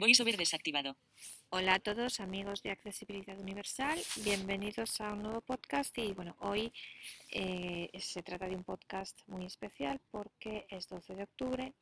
VoiceOver 0.00 0.36
desactivado. 0.36 0.96
Hola 1.50 1.74
a 1.74 1.78
todos 1.78 2.20
amigos 2.20 2.62
de 2.62 2.70
Accesibilidad 2.70 3.38
Universal, 3.38 3.98
bienvenidos 4.24 5.00
a 5.00 5.12
un 5.12 5.22
nuevo 5.22 5.40
podcast 5.40 5.96
y 5.96 6.12
bueno, 6.12 6.36
hoy 6.40 6.72
eh, 7.30 7.90
se 7.98 8.22
trata 8.22 8.46
de 8.46 8.56
un 8.56 8.64
podcast 8.64 9.18
muy 9.26 9.46
especial 9.46 10.00
porque 10.10 10.66
es 10.68 10.88
12 10.88 11.14
de 11.14 11.22
octubre 11.22 11.72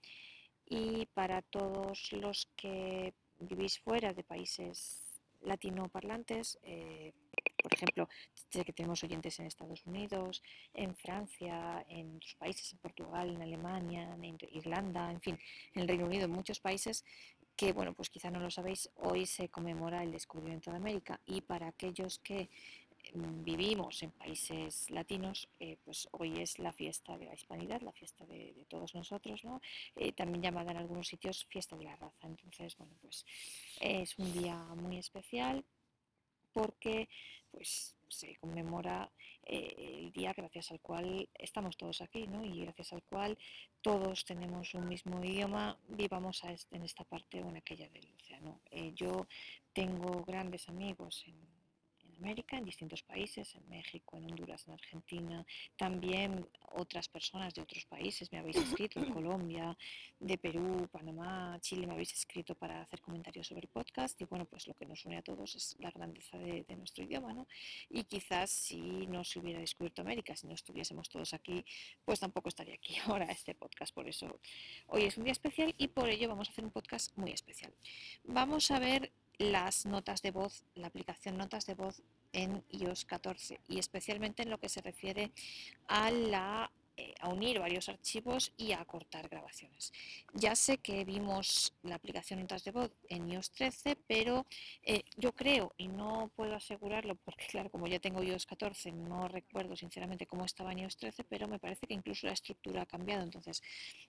y 0.67 1.07
para 1.15 1.43
todos 1.43 2.13
los 2.13 2.49
que 2.57 3.15
vivís 3.41 3.79
fuera 3.79 4.13
de 4.13 4.23
países 4.23 5.03
latinoparlantes, 5.45 6.59
eh, 6.63 7.13
por 7.63 7.73
ejemplo, 7.73 8.09
sé 8.51 8.65
que 8.65 8.73
tenemos 8.73 9.03
oyentes 9.03 9.39
en 9.41 9.47
Estados 9.47 9.85
Unidos, 9.87 10.43
en 10.75 10.95
Francia, 10.95 11.85
en 11.89 12.17
otros 12.17 12.35
países, 12.35 12.73
en 12.73 12.79
Portugal, 12.79 13.31
en 13.31 13.43
Alemania, 13.43 14.17
en 14.21 14.37
Irlanda, 14.53 15.11
en 15.11 15.21
fin, 15.21 15.39
en 15.75 15.83
el 15.83 15.89
Reino 15.89 16.07
Unido, 16.07 16.27
en 16.27 16.31
muchos 16.31 16.61
países 16.61 17.05
que, 17.57 17.73
bueno, 17.73 17.95
pues 17.95 18.11
quizá 18.11 18.31
no 18.31 18.41
lo 18.41 18.51
sabéis, 18.51 18.91
hoy 18.97 19.27
se 19.27 19.49
conmemora 19.49 20.03
el 20.03 20.13
descubrimiento 20.13 20.71
de 20.71 20.77
América 20.77 21.21
y 21.27 21.41
para 21.41 21.69
aquellos 21.69 22.19
que 22.19 22.49
mm, 23.15 23.45
vivimos 23.45 24.03
en 24.03 24.11
países 24.11 24.91
latinos, 24.91 25.49
eh, 25.61 25.77
pues 25.85 26.09
hoy 26.13 26.41
es 26.41 26.59
la 26.59 26.73
fiesta 26.73 27.17
de 27.17 27.27
la 27.27 27.35
hispanidad, 27.35 27.81
la 27.83 27.93
fiesta 27.93 28.25
de, 28.27 28.65
todos 28.69 28.95
nosotros, 28.95 29.45
¿no? 29.45 29.61
Eh, 29.97 30.13
también 30.13 30.43
llamada 30.43 30.73
en 30.73 30.79
algunos 30.79 31.09
sitios 31.09 31.45
fiesta 31.45 31.77
de 31.77 31.85
la 31.85 31.97
raza. 31.97 32.27
Entonces, 32.27 32.77
bueno, 32.77 32.95
pues 33.01 33.25
es 33.81 34.19
un 34.19 34.33
día 34.33 34.57
muy 34.75 34.99
especial 34.99 35.65
porque 36.53 37.09
pues 37.51 37.95
se 38.15 38.37
conmemora 38.37 39.11
eh, 39.43 39.99
el 39.99 40.13
día 40.13 40.33
gracias 40.33 40.71
al 40.71 40.81
cual 40.81 41.29
estamos 41.35 41.77
todos 41.77 42.01
aquí, 42.01 42.27
¿no? 42.27 42.45
Y 42.45 42.61
gracias 42.63 42.93
al 42.93 43.03
cual 43.03 43.37
todos 43.83 44.25
tenemos 44.25 44.75
un 44.75 44.89
mismo 44.89 45.23
idioma, 45.23 45.79
vivamos 45.89 46.43
en 46.71 46.83
esta 46.83 47.05
parte 47.05 47.43
o 47.43 47.49
en 47.49 47.57
aquella 47.57 47.89
del 47.89 48.11
océano. 48.15 48.61
Eh, 48.71 48.93
yo 48.95 49.27
tengo 49.73 50.25
grandes 50.25 50.69
amigos 50.69 51.25
en 51.27 51.54
América, 52.15 52.57
en 52.57 52.65
distintos 52.65 53.03
países, 53.03 53.55
en 53.55 53.69
México, 53.69 54.17
en 54.17 54.25
Honduras, 54.25 54.67
en 54.67 54.75
Argentina. 54.75 55.47
También 55.77 56.49
otras 56.73 57.09
personas 57.09 57.55
de 57.55 57.63
otros 57.63 57.85
países 57.87 58.31
me 58.33 58.39
habéis 58.39 58.57
escrito, 58.57 59.01
de 59.01 59.07
Colombia, 59.13 59.77
de 60.19 60.39
Perú, 60.39 60.89
Panamá, 60.91 61.59
Chile, 61.61 61.87
me 61.87 61.93
habéis 61.93 62.13
escrito 62.13 62.55
para 62.55 62.83
hacer 62.83 63.01
comentarios 63.01 63.47
sobre 63.47 63.63
el 63.63 63.69
podcast. 63.69 64.21
Y 64.21 64.25
bueno, 64.25 64.45
pues 64.45 64.67
lo 64.67 64.75
que 64.75 64.87
nos 64.87 65.05
une 65.05 65.19
a 65.19 65.23
todos 65.23 65.55
es 65.55 65.77
la 65.79 65.91
grandeza 65.91 66.39
de, 66.39 66.65
nuestro 66.77 67.05
idioma, 67.05 67.33
¿no? 67.33 67.47
Y 67.89 68.05
quizás 68.05 68.51
si 68.51 69.07
no 69.07 69.23
se 69.25 69.39
hubiera 69.39 69.61
descubierto 69.61 70.03
América, 70.03 70.35
si 70.37 70.47
no 70.47 70.55
estuviésemos 70.55 71.09
todos 71.09 71.35
aquí, 71.35 71.65
pues 72.05 72.21
tampoco 72.21 72.49
estaría 72.49 72.75
aquí 72.75 72.97
ahora 73.07 73.27
este 73.27 73.55
podcast. 73.55 73.95
Por 73.95 74.09
eso 74.09 74.41
hoy 74.89 75.05
es 75.05 75.17
un 75.17 75.25
día 75.25 75.33
especial 75.33 75.75
y 75.79 75.89
por 75.89 76.09
ello 76.09 76.29
vamos 76.29 76.49
a 76.49 76.53
hacer 76.53 76.65
un 76.65 76.71
podcast 76.71 77.17
muy 77.17 77.31
especial. 77.31 77.73
Vamos 78.25 78.71
a 78.71 78.79
ver 78.79 79.13
las 79.39 79.87
notas 79.87 80.23
de 80.23 80.31
voz, 80.31 80.65
la 80.75 80.89
aplicación 80.89 81.37
notas 81.37 81.67
de 81.67 81.75
voz 81.75 82.03
en 82.33 82.63
iOS 82.71 83.05
14 83.05 83.61
y 83.69 83.79
especialmente 83.79 84.43
en 84.43 84.51
lo 84.51 84.59
que 84.59 84.69
se 84.69 84.81
refiere 84.81 85.31
a 85.89 86.11
la 86.11 86.71
eh, 86.97 87.13
a 87.19 87.29
unir 87.29 87.59
varios 87.59 87.89
archivos 87.89 88.53
y 88.57 88.71
a 88.71 88.85
cortar 88.85 89.29
grabaciones. 89.29 89.93
Ya 90.33 90.55
sé 90.55 90.79
que 90.79 91.05
vimos 91.05 91.75
la 91.83 91.97
aplicación 91.97 92.39
Notas 92.39 92.63
de 92.63 92.71
Voz 92.71 92.93
en 93.09 93.29
iOS 93.33 93.51
13, 93.51 93.97
pero 94.07 94.47
eh, 94.85 95.03
yo 95.17 95.33
creo, 95.33 95.75
y 95.77 95.89
no 95.89 96.31
puedo 96.37 96.55
asegurarlo 96.55 97.17
porque 97.17 97.47
claro, 97.51 97.69
como 97.69 97.89
ya 97.89 97.99
tengo 97.99 98.23
iOS 98.23 98.47
14, 98.47 98.93
no 98.93 99.27
recuerdo 99.27 99.75
sinceramente 99.75 100.27
cómo 100.27 100.45
estaba 100.45 100.71
en 100.71 100.81
iOS 100.81 100.97
13, 100.97 101.25
pero 101.25 101.49
me 101.49 101.59
parece 101.59 101.89
que 101.89 101.95
incluso 101.95 102.29
la 102.29 102.33
estructura 102.33 102.83
ha 102.83 102.87
cambiado. 102.87 103.25
Entonces, 103.25 103.61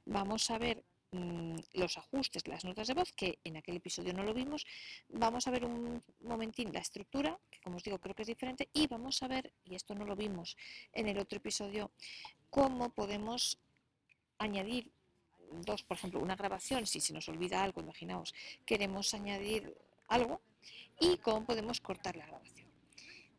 vamos 0.06 0.52
a 0.52 0.60
ver 0.60 0.84
Mm, 1.16 1.56
los 1.76 1.98
ajustes, 1.98 2.46
las 2.48 2.66
notas 2.66 2.88
de 2.88 2.94
voz, 2.94 3.14
que 3.14 3.40
en 3.46 3.56
aquel 3.56 3.78
episodio 3.78 4.14
no 4.14 4.24
lo 4.24 4.34
vimos. 4.34 4.66
Vamos 5.08 5.48
a 5.48 5.52
ver 5.52 5.64
un 5.64 6.04
momentín 6.22 6.74
la 6.74 6.80
estructura, 6.80 7.40
que 7.50 7.62
como 7.62 7.78
os 7.78 7.84
digo 7.84 8.00
creo 8.00 8.14
que 8.14 8.24
es 8.24 8.28
diferente, 8.28 8.68
y 8.74 8.88
vamos 8.88 9.24
a 9.24 9.28
ver, 9.30 9.54
y 9.64 9.76
esto 9.76 9.96
no 9.96 10.04
lo 10.04 10.16
vimos 10.16 10.58
en 10.92 11.08
el 11.08 11.18
otro 11.18 11.38
episodio, 11.38 11.92
cómo 12.50 12.90
podemos 12.90 13.58
añadir 14.40 14.92
dos, 15.66 15.84
por 15.84 15.96
ejemplo, 15.96 16.20
una 16.20 16.36
grabación, 16.36 16.86
si 16.86 17.00
se 17.00 17.14
nos 17.14 17.30
olvida 17.30 17.64
algo, 17.64 17.80
imaginaos, 17.80 18.34
queremos 18.66 19.14
añadir 19.14 19.74
algo, 20.10 20.42
y 21.00 21.18
cómo 21.18 21.46
podemos 21.46 21.80
cortar 21.80 22.18
la 22.18 22.26
grabación. 22.26 22.65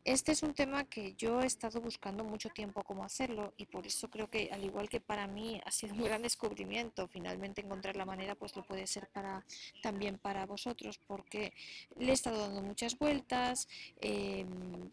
Este 0.07 0.31
es 0.31 0.41
un 0.41 0.53
tema 0.53 0.85
que 0.85 1.15
yo 1.17 1.41
he 1.41 1.45
estado 1.45 1.81
buscando 1.81 2.23
mucho 2.23 2.47
tiempo 2.47 2.81
cómo 2.81 3.03
hacerlo 3.03 3.53
y 3.57 3.65
por 3.65 3.85
eso 3.85 4.09
creo 4.09 4.29
que 4.29 4.49
al 4.53 4.63
igual 4.63 4.87
que 4.87 5.01
para 5.01 5.27
mí 5.27 5.59
ha 5.65 5.69
sido 5.69 5.95
un 5.95 6.03
gran 6.05 6.21
descubrimiento. 6.21 7.09
Finalmente 7.09 7.59
encontrar 7.59 7.97
la 7.97 8.05
manera, 8.05 8.33
pues 8.33 8.55
lo 8.55 8.65
puede 8.65 8.87
ser 8.87 9.09
para 9.09 9.45
también 9.83 10.17
para 10.17 10.45
vosotros 10.45 10.97
porque 11.05 11.51
le 11.97 12.11
he 12.11 12.13
estado 12.13 12.39
dando 12.39 12.61
muchas 12.61 12.97
vueltas, 12.97 13.67
em, 13.99 14.89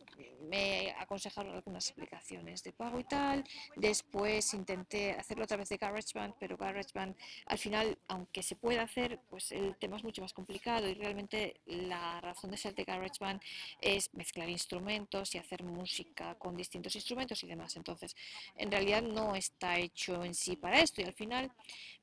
me 0.51 0.93
aconsejaron 0.99 1.55
algunas 1.55 1.93
aplicaciones 1.93 2.65
de 2.65 2.73
pago 2.73 2.99
y 2.99 3.05
tal, 3.05 3.45
después 3.77 4.53
intenté 4.53 5.13
hacerlo 5.13 5.45
a 5.45 5.47
través 5.47 5.69
de 5.69 5.77
GarageBand, 5.77 6.35
pero 6.41 6.57
GarageBand 6.57 7.15
al 7.47 7.59
final, 7.59 7.97
aunque 8.09 8.43
se 8.43 8.57
puede 8.57 8.81
hacer, 8.81 9.21
pues 9.31 9.53
el 9.53 9.77
tema 9.77 9.97
es 9.97 10.03
mucho 10.03 10.23
más 10.23 10.33
complicado 10.33 10.89
y 10.89 10.95
realmente 10.95 11.61
la 11.67 12.21
razón 12.21 12.51
de 12.51 12.57
ser 12.57 12.75
de 12.75 12.83
GarageBand 12.83 13.41
es 13.81 14.13
mezclar 14.13 14.49
instrumentos 14.49 15.04
y 15.33 15.39
hacer 15.39 15.63
música 15.63 16.35
con 16.37 16.57
distintos 16.57 16.95
instrumentos 16.97 17.43
y 17.45 17.47
demás. 17.47 17.77
Entonces, 17.77 18.17
en 18.57 18.71
realidad 18.71 19.03
no 19.03 19.35
está 19.35 19.79
hecho 19.79 20.25
en 20.25 20.35
sí 20.35 20.57
para 20.57 20.81
esto 20.81 21.01
y 21.01 21.05
al 21.05 21.13
final, 21.13 21.53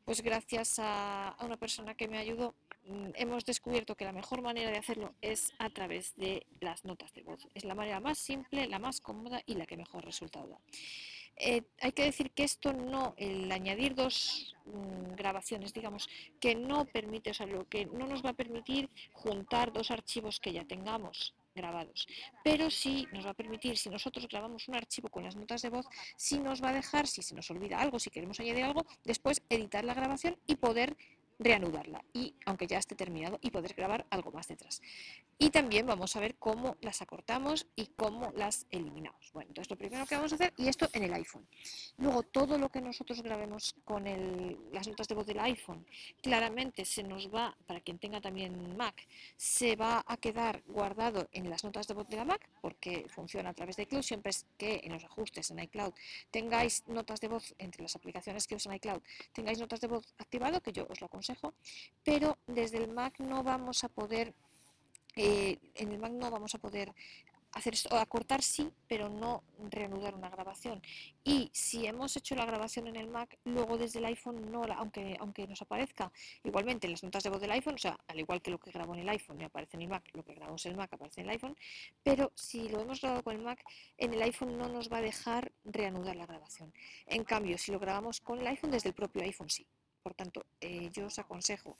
pues 0.05 0.21
gracias 0.21 0.79
a, 0.79 1.35
una 1.41 1.57
persona 1.57 1.95
que 1.95 2.07
me 2.07 2.17
ayudó, 2.17 2.55
mm, 2.85 3.09
hemos 3.15 3.43
descubierto 3.45 3.95
que 3.95 4.05
la 4.05 4.13
mejor 4.13 4.41
manera 4.41 4.71
de 4.71 4.77
hacerlo 4.77 5.13
es 5.21 5.51
a 5.59 5.69
través 5.69 6.15
de 6.15 6.45
las 6.59 6.85
notas 6.85 7.13
de 7.13 7.23
voz. 7.23 7.47
Es 7.53 7.65
la 7.65 7.75
manera 7.75 7.99
más 7.99 8.17
simple, 8.17 8.67
la 8.67 8.79
más 8.79 9.01
cómoda 9.01 9.41
y 9.45 9.55
la 9.55 9.65
que 9.65 9.77
mejor 9.77 10.05
resultado 10.05 10.47
da. 10.47 10.59
Eh, 11.37 11.63
hay 11.79 11.91
que 11.93 12.03
decir 12.03 12.31
que 12.31 12.43
esto 12.43 12.71
no, 12.71 13.15
el 13.17 13.51
añadir 13.51 13.95
dos 13.95 14.55
mm, 14.65 15.15
grabaciones, 15.15 15.73
digamos, 15.73 16.07
que 16.39 16.55
no 16.55 16.85
permite, 16.85 17.31
o 17.31 17.33
sea, 17.33 17.47
que 17.69 17.85
no 17.87 18.05
nos 18.05 18.23
va 18.23 18.29
a 18.31 18.41
permitir 18.41 18.89
juntar 19.13 19.73
dos 19.73 19.91
archivos 19.91 20.39
que 20.39 20.53
ya 20.53 20.65
tengamos 20.65 21.33
grabados. 21.53 22.07
Pero 22.43 22.69
sí 22.69 23.07
nos 23.11 23.25
va 23.25 23.31
a 23.31 23.33
permitir, 23.33 23.77
si 23.77 23.89
nosotros 23.89 24.27
grabamos 24.27 24.67
un 24.67 24.75
archivo 24.75 25.09
con 25.09 25.23
las 25.23 25.35
notas 25.35 25.61
de 25.61 25.69
voz, 25.69 25.87
sí 26.15 26.39
nos 26.39 26.63
va 26.63 26.69
a 26.69 26.73
dejar, 26.73 27.07
si 27.07 27.21
se 27.21 27.35
nos 27.35 27.49
olvida 27.51 27.79
algo, 27.79 27.99
si 27.99 28.09
queremos 28.09 28.39
añadir 28.39 28.63
algo, 28.63 28.85
después 29.03 29.41
editar 29.49 29.83
la 29.83 29.93
grabación 29.93 30.37
y 30.47 30.55
poder 30.55 30.95
reanudarla 31.41 32.03
y 32.13 32.35
aunque 32.45 32.67
ya 32.67 32.77
esté 32.77 32.95
terminado 32.95 33.39
y 33.41 33.49
poder 33.49 33.73
grabar 33.73 34.05
algo 34.09 34.31
más 34.31 34.47
detrás. 34.47 34.81
Y 35.39 35.49
también 35.49 35.87
vamos 35.87 36.15
a 36.15 36.19
ver 36.19 36.35
cómo 36.35 36.77
las 36.81 37.01
acortamos 37.01 37.65
y 37.75 37.87
cómo 37.87 38.31
las 38.35 38.67
eliminamos. 38.69 39.31
Bueno, 39.33 39.49
entonces 39.49 39.71
lo 39.71 39.77
primero 39.77 40.05
que 40.05 40.15
vamos 40.15 40.31
a 40.31 40.35
hacer, 40.35 40.53
y 40.55 40.67
esto 40.67 40.87
en 40.93 41.03
el 41.03 41.13
iPhone. 41.15 41.47
Luego 41.97 42.21
todo 42.21 42.59
lo 42.59 42.69
que 42.69 42.79
nosotros 42.79 43.23
grabemos 43.23 43.75
con 43.83 44.03
las 44.71 44.87
notas 44.87 45.07
de 45.07 45.15
voz 45.15 45.25
del 45.25 45.39
iPhone, 45.39 45.85
claramente 46.21 46.85
se 46.85 47.01
nos 47.01 47.33
va, 47.33 47.57
para 47.65 47.81
quien 47.81 47.97
tenga 47.97 48.21
también 48.21 48.77
Mac, 48.77 49.07
se 49.35 49.75
va 49.75 50.03
a 50.05 50.17
quedar 50.17 50.61
guardado 50.67 51.27
en 51.31 51.49
las 51.49 51.63
notas 51.63 51.87
de 51.87 51.95
voz 51.95 52.07
de 52.07 52.17
la 52.17 52.25
Mac, 52.25 52.47
porque 52.61 53.07
funciona 53.09 53.49
a 53.49 53.53
través 53.53 53.77
de 53.77 53.83
iCloud, 53.83 54.03
siempre 54.03 54.29
es 54.29 54.45
que 54.59 54.81
en 54.83 54.93
los 54.93 55.03
ajustes 55.03 55.49
en 55.49 55.59
iCloud 55.59 55.93
tengáis 56.29 56.83
notas 56.87 57.19
de 57.19 57.29
voz 57.29 57.55
entre 57.57 57.81
las 57.81 57.95
aplicaciones 57.95 58.45
que 58.45 58.55
usan 58.55 58.75
iCloud, 58.75 59.01
tengáis 59.33 59.59
notas 59.59 59.81
de 59.81 59.87
voz 59.87 60.13
activado, 60.19 60.61
que 60.61 60.71
yo 60.71 60.85
os 60.87 61.01
lo 61.01 61.07
aconsejo 61.07 61.30
pero 62.03 62.37
desde 62.47 62.77
el 62.77 62.91
Mac 62.91 63.19
no 63.19 63.43
vamos 63.43 63.83
a 63.83 63.89
poder, 63.89 64.33
eh, 65.15 65.57
en 65.75 65.91
el 65.91 65.99
Mac 65.99 66.11
no 66.11 66.31
vamos 66.31 66.55
a 66.55 66.59
poder 66.59 66.93
hacer 67.53 67.73
esto, 67.73 67.95
acortar 67.97 68.41
sí, 68.41 68.71
pero 68.87 69.09
no 69.09 69.43
reanudar 69.69 70.15
una 70.15 70.29
grabación. 70.29 70.81
Y 71.23 71.49
si 71.53 71.85
hemos 71.85 72.15
hecho 72.15 72.35
la 72.35 72.45
grabación 72.45 72.87
en 72.87 72.95
el 72.95 73.07
Mac, 73.07 73.37
luego 73.43 73.77
desde 73.77 73.99
el 73.99 74.05
iPhone 74.05 74.51
no 74.51 74.63
aunque, 74.77 75.17
aunque 75.19 75.47
nos 75.47 75.61
aparezca 75.61 76.11
igualmente 76.43 76.87
en 76.87 76.91
las 76.91 77.03
notas 77.03 77.23
de 77.23 77.29
voz 77.29 77.41
del 77.41 77.51
iPhone, 77.51 77.75
o 77.75 77.77
sea, 77.77 77.99
al 78.07 78.19
igual 78.19 78.41
que 78.41 78.51
lo 78.51 78.59
que 78.59 78.71
grabo 78.71 78.93
en 78.93 79.01
el 79.01 79.09
iPhone 79.09 79.37
me 79.37 79.45
aparece 79.45 79.75
en 79.77 79.83
el 79.83 79.89
Mac, 79.89 80.09
lo 80.13 80.23
que 80.23 80.33
grabamos 80.33 80.65
en 80.65 80.71
el 80.71 80.77
Mac 80.77 80.93
aparece 80.93 81.21
en 81.21 81.27
el 81.27 81.31
iPhone, 81.31 81.57
pero 82.03 82.31
si 82.35 82.69
lo 82.69 82.79
hemos 82.79 83.01
grabado 83.01 83.23
con 83.23 83.35
el 83.35 83.41
Mac, 83.41 83.63
en 83.97 84.13
el 84.13 84.21
iPhone 84.21 84.57
no 84.57 84.69
nos 84.69 84.91
va 84.91 84.97
a 84.97 85.01
dejar 85.01 85.51
reanudar 85.65 86.15
la 86.15 86.25
grabación. 86.25 86.73
En 87.05 87.23
cambio, 87.23 87.57
si 87.57 87.71
lo 87.71 87.79
grabamos 87.79 88.21
con 88.21 88.39
el 88.39 88.47
iPhone, 88.47 88.71
desde 88.71 88.89
el 88.89 88.95
propio 88.95 89.23
iPhone 89.23 89.49
sí. 89.49 89.67
Por 90.03 90.13
tanto, 90.13 90.45
eh, 90.59 90.89
yo 90.91 91.05
os 91.05 91.19
aconsejo 91.19 91.77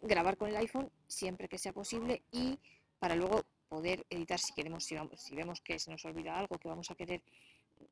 grabar 0.00 0.36
con 0.36 0.48
el 0.48 0.56
iPhone 0.56 0.90
siempre 1.06 1.48
que 1.48 1.58
sea 1.58 1.72
posible 1.72 2.22
y 2.32 2.58
para 2.98 3.14
luego 3.14 3.44
poder 3.68 4.04
editar 4.10 4.38
si 4.38 4.52
queremos, 4.52 4.84
si, 4.84 4.96
si 5.16 5.34
vemos 5.34 5.60
que 5.60 5.78
se 5.78 5.90
nos 5.90 6.04
olvida 6.04 6.38
algo, 6.38 6.58
que 6.58 6.68
vamos 6.68 6.90
a 6.90 6.94
querer 6.94 7.22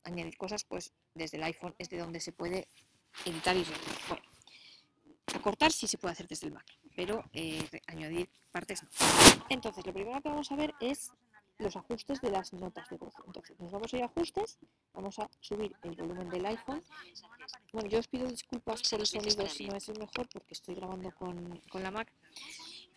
añadir 0.05 0.37
cosas, 0.37 0.65
pues 0.65 0.93
desde 1.15 1.37
el 1.37 1.45
iPhone 1.45 1.75
es 1.79 1.89
de 1.89 1.99
donde 1.99 2.21
se 2.21 2.33
puede 2.33 2.69
editar 3.25 3.57
y 3.57 3.65
Bueno, 4.09 4.23
acortar 5.35 5.73
sí 5.73 5.87
se 5.87 5.99
puede 5.99 6.13
hacer 6.13 6.29
desde 6.29 6.49
el 6.49 6.53
Mac, 6.53 6.67
pero 6.97 7.25
eh, 7.33 7.65
añadir 7.87 8.29
partes 8.53 8.83
no. 8.83 8.89
Entonces, 9.49 9.87
lo 9.87 9.93
primero 9.93 10.21
que 10.21 10.29
vamos 10.29 10.51
a 10.53 10.57
ver 10.57 10.75
es 10.81 11.13
los 11.61 11.77
ajustes 11.77 12.21
de 12.21 12.31
las 12.31 12.53
notas 12.53 12.89
de 12.89 12.97
voz. 12.97 13.15
Entonces, 13.27 13.59
nos 13.61 13.71
vamos 13.71 13.93
a 13.93 13.97
ir 13.97 14.03
a 14.03 14.07
ajustes, 14.07 14.59
vamos 14.93 15.19
a 15.19 15.29
subir 15.41 15.75
el 15.83 15.95
volumen 15.95 16.29
del 16.31 16.47
iPhone. 16.47 16.83
Bueno, 17.73 17.89
yo 17.89 17.99
os 17.99 18.09
pido 18.09 18.27
disculpas 18.27 18.83
por 18.89 19.01
el 19.01 19.07
sonido 19.07 19.47
si 19.47 19.67
no 19.67 19.77
es 19.77 19.89
el 19.89 19.99
mejor 19.99 20.29
porque 20.33 20.55
estoy 20.55 20.75
grabando 20.75 21.11
con, 21.13 21.61
la 21.75 21.91
Mac. 21.91 22.13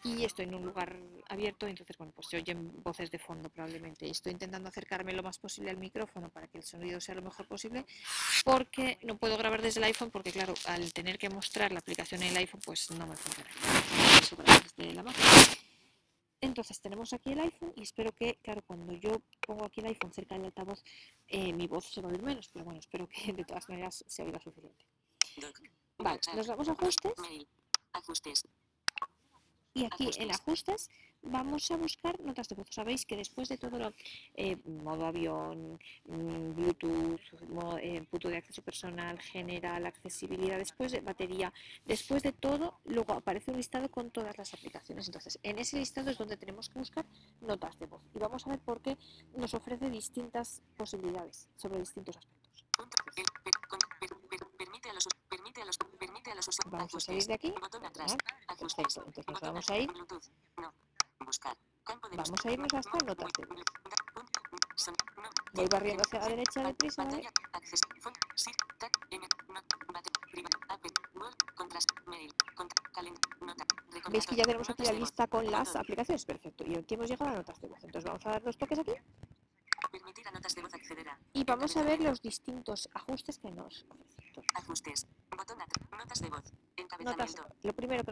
y 0.03 0.25
estoy 0.25 0.45
en 0.45 0.55
un 0.55 0.65
lugar 0.65 0.97
abierto, 1.29 1.67
entonces 1.67 1.97
bueno, 1.97 2.11
pues 2.13 2.27
se 2.27 2.37
oyen 2.37 2.83
voces 2.83 3.11
de 3.11 3.19
fondo 3.19 3.49
probablemente. 3.49 4.09
Estoy 4.09 4.33
intentando 4.33 4.69
acercarme 4.69 5.13
lo 5.13 5.23
más 5.23 5.37
posible 5.37 5.69
al 5.69 5.77
micrófono 5.77 6.29
para 6.29 6.47
que 6.47 6.57
el 6.57 6.63
sonido 6.63 6.99
sea 6.99 7.15
lo 7.15 7.21
mejor 7.21 7.47
posible, 7.47 7.85
porque 8.43 8.97
no 9.03 9.17
puedo 9.17 9.37
grabar 9.37 9.61
desde 9.61 9.79
el 9.79 9.85
iPhone, 9.85 10.11
porque 10.11 10.31
claro, 10.31 10.53
al 10.65 10.91
tener 10.93 11.17
que 11.17 11.29
mostrar 11.29 11.71
la 11.71 11.79
aplicación 11.79 12.23
en 12.23 12.29
el 12.29 12.37
iPhone, 12.37 12.61
pues 12.65 12.89
no 12.91 13.05
me 13.07 13.15
funciona. 13.15 13.49
desde 14.77 14.93
la 14.93 15.03
máquina. 15.03 15.27
Entonces 16.43 16.77
tenemos 16.81 17.13
aquí 17.13 17.31
el 17.31 17.39
iPhone 17.39 17.71
y 17.77 17.83
espero 17.83 18.11
que, 18.11 18.35
claro, 18.43 18.61
cuando 18.67 18.91
yo 18.93 19.21
pongo 19.47 19.63
aquí 19.63 19.79
el 19.79 19.87
iPhone 19.87 20.11
cerca 20.11 20.35
del 20.35 20.45
altavoz, 20.45 20.83
eh, 21.29 21.53
mi 21.53 21.67
voz 21.67 21.85
se 21.85 22.01
va 22.01 22.09
a 22.09 22.11
oír 22.11 22.21
menos, 22.21 22.49
pero 22.51 22.65
bueno, 22.65 22.81
espero 22.81 23.07
que 23.07 23.31
de 23.31 23.45
todas 23.45 23.69
maneras 23.69 24.03
se 24.05 24.23
oiga 24.23 24.39
suficiente. 24.41 24.85
Vale, 25.97 26.19
nos 26.35 26.47
vamos 26.47 26.67
a 26.67 26.73
ajustes. 26.73 27.13
Ajustes. 27.93 28.47
Y 29.73 29.85
aquí 29.85 30.11
en 30.17 30.31
ajustes 30.31 30.89
vamos 31.23 31.69
a 31.71 31.77
buscar 31.77 32.19
notas 32.19 32.47
de 32.49 32.55
voz. 32.55 32.67
Sabéis 32.69 33.05
que 33.05 33.15
después 33.15 33.49
de 33.49 33.57
todo 33.57 33.77
lo 33.77 33.91
eh, 34.35 34.57
modo 34.65 35.05
avión, 35.05 35.79
mm, 36.05 36.53
Bluetooth, 36.53 37.21
eh, 37.81 38.05
punto 38.09 38.29
de 38.29 38.37
acceso 38.37 38.61
personal, 38.61 39.19
general, 39.19 39.85
accesibilidad, 39.85 40.57
después 40.57 40.91
de 40.91 41.01
batería, 41.01 41.53
después 41.85 42.23
de 42.23 42.31
todo, 42.33 42.79
luego 42.85 43.13
aparece 43.13 43.51
un 43.51 43.57
listado 43.57 43.89
con 43.89 44.11
todas 44.11 44.37
las 44.37 44.53
aplicaciones. 44.53 45.07
Entonces, 45.07 45.39
en 45.43 45.59
ese 45.59 45.77
listado 45.77 46.11
es 46.11 46.17
donde 46.17 46.37
tenemos 46.37 46.69
que 46.69 46.79
buscar 46.79 47.05
notas 47.41 47.77
de 47.79 47.85
voz. 47.85 48.01
Y 48.13 48.19
vamos 48.19 48.45
a 48.45 48.51
ver 48.51 48.59
por 48.59 48.81
qué 48.81 48.97
nos 49.35 49.53
ofrece 49.53 49.89
distintas 49.89 50.61
posibilidades 50.77 51.49
sobre 51.55 51.79
distintos 51.79 52.17
aspectos. 52.17 52.65
Vamos 56.65 56.95
a 56.95 56.99
salir 56.99 57.25
de 57.25 57.33
aquí. 57.33 57.53
Perfecto. 58.59 59.03
Entonces 59.05 59.27
nos 59.27 59.41
vamos 59.41 59.69
a 59.69 59.77
ir. 59.77 59.89
Vamos 62.15 62.45
a 62.45 62.51
irnos 62.51 62.73
hasta 62.73 62.97
notas 63.05 63.31
de 63.37 63.45
voz. 63.45 63.63
Voy 65.53 65.67
barriendo 65.67 66.03
hacia 66.03 66.19
la 66.19 66.27
derecha 66.27 66.63
deprisa, 66.63 67.03
¿vale? 67.05 67.29
¿Veis 74.09 74.27
que 74.27 74.35
ya 74.35 74.43
tenemos 74.43 74.69
aquí 74.69 74.83
la 74.83 74.93
lista 74.93 75.27
con 75.27 75.49
las 75.49 75.75
aplicaciones? 75.75 76.25
Perfecto. 76.25 76.63
Y 76.65 76.75
aquí 76.75 76.95
hemos 76.95 77.09
llegado 77.09 77.31
a 77.31 77.35
notas 77.35 77.59
de 77.61 77.67
voz. 77.67 77.83
Entonces 77.83 78.03
vamos 78.03 78.25
a 78.25 78.29
dar 78.31 78.43
dos 78.43 78.57
toques 78.57 78.79
aquí. 78.79 78.93
Y 81.33 81.43
vamos 81.43 81.77
a 81.77 81.83
ver 81.83 82.01
los 82.01 82.21
distintos 82.21 82.89
ajustes 82.93 83.37
que 83.39 83.51
nos 83.51 83.85
ofrecen. 83.89 84.45
Ajustes. 84.55 85.07
Botón 85.35 85.57
notas 85.91 86.21
de 86.21 86.29
voz. 86.29 86.53
Encabezamiento. 86.77 87.43
Lo 87.63 87.73
primero, 87.73 88.03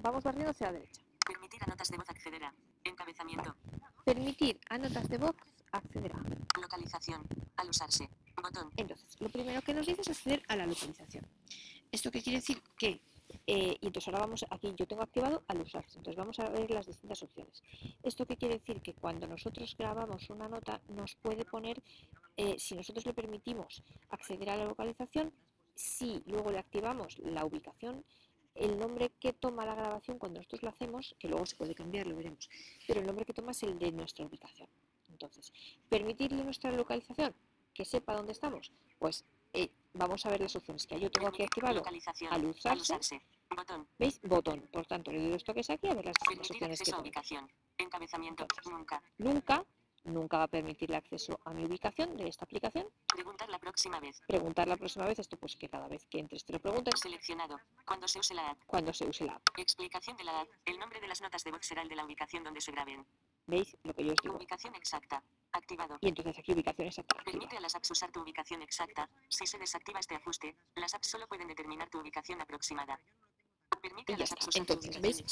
vamos 0.00 0.24
barriendo 0.24 0.50
hacia 0.50 0.68
la 0.68 0.78
derecha. 0.78 1.05
Permitir 1.26 1.62
a 1.62 1.66
notas 1.66 1.90
de 1.90 1.96
voz 1.96 2.08
acceder 2.08 2.44
a. 2.44 2.54
Encabezamiento. 2.84 3.56
Permitir 4.04 4.60
a 4.70 4.78
notas 4.78 5.08
de 5.08 5.18
voz 5.18 5.34
acceder 5.72 6.12
a. 6.12 6.60
Localización. 6.60 7.26
Al 7.56 7.68
usarse. 7.68 8.08
Botón. 8.40 8.70
Entonces, 8.76 9.20
lo 9.20 9.28
primero 9.28 9.60
que 9.62 9.74
nos 9.74 9.86
dice 9.86 10.02
es 10.02 10.08
acceder 10.08 10.42
a 10.48 10.56
la 10.56 10.66
localización. 10.66 11.26
¿Esto 11.90 12.10
qué 12.10 12.22
quiere 12.22 12.38
decir? 12.38 12.62
Que 12.78 13.00
eh, 13.46 13.76
y 13.80 13.86
entonces 13.86 14.08
ahora 14.08 14.20
vamos, 14.20 14.44
aquí 14.50 14.72
yo 14.76 14.86
tengo 14.86 15.02
activado 15.02 15.42
al 15.48 15.60
usarse, 15.60 15.98
entonces 15.98 16.16
vamos 16.16 16.38
a 16.38 16.48
ver 16.48 16.70
las 16.70 16.86
distintas 16.86 17.22
opciones. 17.22 17.62
¿Esto 18.02 18.26
qué 18.26 18.36
quiere 18.36 18.58
decir? 18.58 18.80
Que 18.80 18.94
cuando 18.94 19.26
nosotros 19.26 19.74
grabamos 19.76 20.30
una 20.30 20.48
nota 20.48 20.80
nos 20.88 21.16
puede 21.16 21.44
poner, 21.44 21.82
eh, 22.36 22.56
si 22.58 22.74
nosotros 22.74 23.04
le 23.04 23.14
permitimos 23.14 23.82
acceder 24.10 24.50
a 24.50 24.56
la 24.56 24.64
localización, 24.64 25.32
si 25.74 26.22
luego 26.26 26.50
le 26.50 26.58
activamos 26.58 27.18
la 27.18 27.44
ubicación, 27.44 28.04
el 28.56 28.78
nombre 28.78 29.10
que 29.20 29.32
toma 29.32 29.64
la 29.64 29.74
grabación 29.74 30.18
cuando 30.18 30.40
nosotros 30.40 30.62
lo 30.62 30.68
hacemos, 30.70 31.14
que 31.18 31.28
luego 31.28 31.46
se 31.46 31.56
puede 31.56 31.74
cambiar, 31.74 32.06
lo 32.06 32.16
veremos, 32.16 32.48
pero 32.86 33.00
el 33.00 33.06
nombre 33.06 33.24
que 33.24 33.32
toma 33.32 33.52
es 33.52 33.62
el 33.62 33.78
de 33.78 33.92
nuestra 33.92 34.24
ubicación. 34.24 34.68
Entonces, 35.10 35.52
permitirle 35.88 36.44
nuestra 36.44 36.70
localización, 36.72 37.34
que 37.72 37.84
sepa 37.84 38.14
dónde 38.14 38.32
estamos, 38.32 38.72
pues 38.98 39.24
eh, 39.52 39.70
vamos 39.94 40.24
a 40.26 40.30
ver 40.30 40.40
las 40.40 40.54
opciones 40.56 40.86
que 40.86 40.98
Yo 41.00 41.10
tengo 41.10 41.28
aquí 41.28 41.42
activado 41.42 41.82
al 42.30 42.44
usarse. 42.44 43.22
Botón. 43.48 43.86
¿Veis? 43.98 44.20
Botón. 44.22 44.68
Por 44.72 44.86
tanto, 44.86 45.12
le 45.12 45.20
doy 45.20 45.30
dos 45.30 45.44
toques 45.44 45.70
aquí 45.70 45.86
a 45.86 45.94
ver 45.94 46.04
las, 46.04 46.16
opciones 46.20 46.82
que 46.82 46.94
ubicación. 46.94 47.50
Encabezamiento. 47.78 48.46
nunca. 48.70 49.02
Nunca 49.18 49.64
nunca 50.06 50.38
va 50.38 50.44
a 50.44 50.48
permitir 50.48 50.90
el 50.90 50.96
acceso 50.96 51.38
a 51.44 51.52
mi 51.52 51.64
ubicación 51.64 52.16
de 52.16 52.28
esta 52.28 52.44
aplicación. 52.44 52.86
Preguntar 53.12 53.48
la 53.48 53.58
próxima 53.58 54.00
vez. 54.00 54.20
Preguntar 54.26 54.68
la 54.68 54.76
próxima 54.76 55.06
vez, 55.06 55.18
esto 55.18 55.36
pues 55.36 55.56
que 55.56 55.68
cada 55.68 55.88
vez 55.88 56.06
que 56.06 56.18
entres 56.18 56.44
te 56.44 56.52
lo 56.52 56.60
preguntes. 56.60 56.98
Seleccionado. 57.00 57.58
Cuando 57.84 58.08
se 58.08 58.18
use 58.18 58.34
la 58.34 58.50
app. 58.50 58.58
Cuando 58.66 58.92
se 58.92 59.04
use 59.06 59.24
la 59.24 59.34
app. 59.34 59.48
Explicación 59.56 60.16
de 60.16 60.24
la 60.24 60.40
app. 60.40 60.48
El 60.64 60.78
nombre 60.78 61.00
de 61.00 61.08
las 61.08 61.20
notas 61.20 61.44
de 61.44 61.50
voz 61.50 61.64
será 61.66 61.82
el 61.82 61.88
de 61.88 61.96
la 61.96 62.04
ubicación 62.04 62.44
donde 62.44 62.60
se 62.60 62.72
graben. 62.72 63.06
¿Veis 63.46 63.76
lo 63.84 63.94
que 63.94 64.04
yo 64.04 64.12
os 64.12 64.20
digo? 64.22 64.36
Ubicación 64.36 64.74
exacta. 64.74 65.22
Activado. 65.52 65.98
Y 66.00 66.08
entonces 66.08 66.36
aquí 66.38 66.52
ubicación 66.52 66.88
exacta. 66.88 67.16
Permite 67.24 67.56
a 67.56 67.60
las 67.60 67.74
apps 67.74 67.90
usar 67.90 68.10
tu 68.10 68.20
ubicación 68.20 68.60
exacta. 68.62 69.08
Si 69.28 69.46
se 69.46 69.58
desactiva 69.58 70.00
este 70.00 70.16
ajuste, 70.16 70.56
las 70.74 70.94
apps 70.94 71.08
solo 71.08 71.26
pueden 71.28 71.46
determinar 71.46 71.88
tu 71.88 72.00
ubicación 72.00 72.40
aproximada. 72.40 72.98
Entonces, 74.54 75.00
¿veis? 75.00 75.24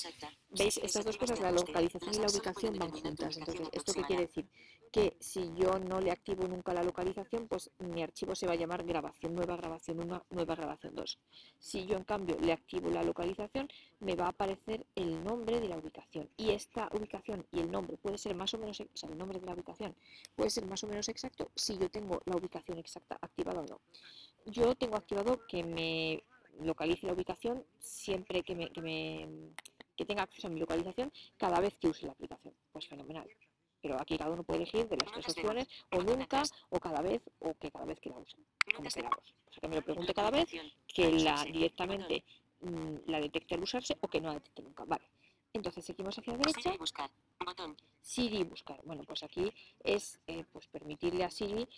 ¿Veis? 0.50 0.76
Estas 0.78 1.04
dos 1.04 1.16
cosas, 1.16 1.40
la 1.40 1.52
localización 1.52 2.14
y 2.14 2.18
la 2.18 2.26
ubicación 2.26 2.78
van 2.78 2.90
juntas. 2.90 3.36
Entonces, 3.36 3.68
¿esto 3.72 3.92
qué 3.92 4.02
quiere 4.02 4.26
decir? 4.26 4.48
Que 4.90 5.16
si 5.20 5.52
yo 5.56 5.78
no 5.78 6.00
le 6.00 6.10
activo 6.10 6.46
nunca 6.46 6.72
la 6.72 6.82
localización, 6.82 7.48
pues 7.48 7.70
mi 7.78 8.02
archivo 8.02 8.34
se 8.34 8.46
va 8.46 8.52
a 8.52 8.56
llamar 8.56 8.84
grabación 8.84 9.34
nueva, 9.34 9.56
grabación 9.56 10.00
1, 10.00 10.26
nueva 10.30 10.54
grabación 10.54 10.94
2. 10.94 11.18
Si 11.58 11.84
yo 11.84 11.96
en 11.96 12.04
cambio 12.04 12.36
le 12.40 12.52
activo 12.52 12.90
la 12.90 13.02
localización, 13.02 13.68
me 14.00 14.14
va 14.14 14.26
a 14.26 14.28
aparecer 14.28 14.86
el 14.94 15.22
nombre 15.24 15.60
de 15.60 15.68
la 15.68 15.78
ubicación. 15.78 16.28
Y 16.36 16.50
esta 16.50 16.88
ubicación 16.92 17.46
y 17.50 17.60
el 17.60 17.70
nombre 17.70 17.96
puede 17.96 18.18
ser 18.18 18.34
más 18.36 18.54
o 18.54 18.58
menos, 18.58 18.80
o 18.80 18.86
sea, 18.94 19.10
el 19.10 19.18
nombre 19.18 19.40
de 19.40 19.46
la 19.46 19.54
ubicación 19.54 19.96
puede 20.36 20.50
ser 20.50 20.66
más 20.66 20.82
o 20.84 20.86
menos 20.86 21.08
exacto 21.08 21.50
si 21.56 21.76
yo 21.76 21.90
tengo 21.90 22.22
la 22.24 22.36
ubicación 22.36 22.78
exacta 22.78 23.18
activada 23.20 23.60
o 23.60 23.66
no. 23.66 23.80
Yo 24.46 24.74
tengo 24.74 24.96
activado 24.96 25.40
que 25.48 25.64
me 25.64 26.22
localice 26.60 27.06
la 27.06 27.12
ubicación 27.12 27.64
siempre 27.80 28.42
que, 28.42 28.54
me, 28.54 28.70
que, 28.70 28.80
me, 28.80 29.28
que 29.96 30.04
tenga 30.04 30.22
acceso 30.22 30.46
a 30.46 30.50
mi 30.50 30.60
localización 30.60 31.12
cada 31.36 31.60
vez 31.60 31.76
que 31.78 31.88
use 31.88 32.06
la 32.06 32.12
aplicación. 32.12 32.54
Pues 32.72 32.88
fenomenal. 32.88 33.28
Pero 33.80 34.00
aquí 34.00 34.16
cada 34.16 34.30
uno 34.30 34.42
puede 34.44 34.62
elegir 34.62 34.88
de 34.88 34.96
las 34.96 35.12
tres 35.12 35.28
opciones, 35.28 35.68
o 35.90 36.02
nunca, 36.02 36.42
o 36.70 36.80
cada 36.80 37.02
vez, 37.02 37.22
o 37.40 37.52
que 37.54 37.70
cada 37.70 37.84
vez 37.84 38.00
que 38.00 38.08
la 38.08 38.16
use. 38.16 38.36
Como 38.74 38.88
queramos. 38.88 39.34
O 39.48 39.52
sea, 39.52 39.60
que 39.60 39.68
me 39.68 39.76
lo 39.76 39.82
pregunte 39.82 40.14
cada 40.14 40.30
vez, 40.30 40.48
que 40.86 41.10
la 41.10 41.44
directamente 41.44 42.24
mm, 42.60 42.96
la 43.06 43.20
detecte 43.20 43.54
al 43.54 43.62
usarse 43.62 43.96
o 44.00 44.08
que 44.08 44.20
no 44.20 44.28
la 44.28 44.34
detecte 44.34 44.62
nunca. 44.62 44.84
Vale. 44.84 45.04
Entonces 45.52 45.84
seguimos 45.84 46.18
hacia 46.18 46.32
la 46.32 46.38
derecha. 46.38 46.62
Siri 46.62 46.78
buscar. 46.78 47.10
Botón. 47.44 47.76
Siri 48.00 48.42
buscar. 48.42 48.80
Bueno, 48.84 49.04
pues 49.04 49.22
aquí 49.22 49.52
es 49.80 50.18
eh, 50.26 50.44
pues 50.50 50.66
permitirle 50.66 51.22
a 51.24 51.30
Siri. 51.30 51.68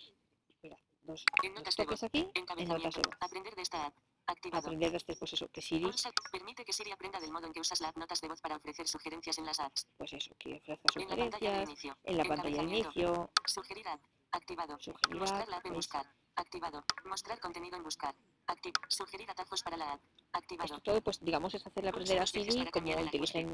Espera, 0.49 0.77
dos, 1.03 1.25
dos 1.63 1.75
toques 1.75 2.03
aquí. 2.03 2.27
En 2.33 2.67
notas 2.67 2.95
de 2.95 3.01
voz. 3.01 3.17
Aprender 3.19 3.53
de 3.53 3.61
esta 3.61 3.85
app. 3.85 3.93
Activado. 4.27 4.67
Aprender 4.67 4.91
desde, 4.91 5.15
pues 5.15 5.33
eso, 5.33 5.47
que 5.47 5.61
Siri... 5.61 5.89
Permite 6.31 6.65
que 6.65 6.73
Siri 6.73 6.91
aprenda 6.91 7.19
del 7.19 7.31
modo 7.31 7.47
en 7.47 7.53
que 7.53 7.61
usas 7.61 7.79
las 7.79 7.95
notas 7.95 8.19
de 8.19 8.27
voz 8.27 8.41
para 8.41 8.57
ofrecer 8.57 8.85
sugerencias 8.87 9.37
en 9.37 9.45
las 9.45 9.59
apps. 9.59 9.87
Pues 9.97 10.11
eso, 10.13 10.35
que 10.37 10.55
ofrezca 10.55 10.89
sugerencias 10.93 11.69
en 12.03 12.17
la 12.17 12.25
pantalla 12.25 12.57
de 12.57 12.63
inicio. 12.63 13.31
Sugerir 13.45 13.87
app. 13.87 14.01
Activado. 14.31 14.77
Sugerir 14.79 15.17
Mostrar 15.17 15.47
la 15.47 15.57
app 15.57 15.65
en 15.65 15.73
buscar. 15.73 16.05
Activado. 16.35 16.83
Mostrar 17.05 17.39
contenido 17.39 17.77
en 17.77 17.83
buscar. 17.83 18.13
Activ 18.47 18.73
sugerir 18.87 19.29
atajos 19.29 19.61
para 19.63 19.77
la 19.77 19.93
app. 19.93 20.01
Activado. 20.33 20.65
Esto 20.65 20.81
todo, 20.81 21.01
pues 21.01 21.19
digamos, 21.19 21.53
es 21.53 21.65
hacerle 21.65 21.89
aprender 21.89 22.19
a 22.19 22.27
Siri 22.27 22.65
como, 22.71 22.91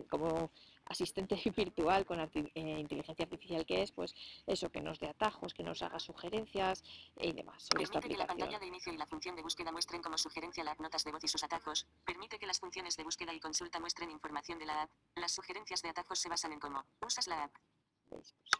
como 0.09 0.51
asistente 0.85 1.35
virtual 1.55 2.05
con 2.05 2.19
eh, 2.19 2.79
inteligencia 2.79 3.23
artificial 3.23 3.65
que 3.65 3.83
es, 3.83 3.91
pues 3.91 4.13
eso, 4.47 4.69
que 4.69 4.81
nos 4.81 4.99
dé 4.99 5.07
atajos, 5.07 5.53
que 5.53 5.63
nos 5.63 5.81
haga 5.81 5.99
sugerencias 5.99 6.83
y 7.19 7.31
demás 7.31 7.63
sobre 7.63 7.83
esta 7.83 7.99
aplicación. 7.99 8.27
que 8.27 8.33
la 8.33 8.39
pantalla 8.39 8.59
de 8.59 8.67
inicio 8.67 8.93
y 8.93 8.97
la 8.97 9.05
función 9.05 9.35
de 9.35 9.43
búsqueda 9.43 9.71
muestren 9.71 10.01
como 10.01 10.17
sugerencia 10.17 10.63
las 10.63 10.79
notas 10.79 11.03
de 11.03 11.11
voz 11.11 11.23
y 11.23 11.27
sus 11.27 11.43
atajos. 11.43 11.87
Permite 12.05 12.37
que 12.39 12.47
las 12.47 12.59
funciones 12.59 12.97
de 12.97 13.03
búsqueda 13.03 13.33
y 13.33 13.39
consulta 13.39 13.79
muestren 13.79 14.11
información 14.11 14.59
de 14.59 14.65
la 14.65 14.83
app. 14.83 14.91
Las 15.15 15.31
sugerencias 15.31 15.81
de 15.81 15.89
atajos 15.89 16.19
se 16.19 16.29
basan 16.29 16.53
en 16.53 16.59
cómo 16.59 16.83
usas 17.01 17.27
la 17.27 17.43
app. 17.45 17.55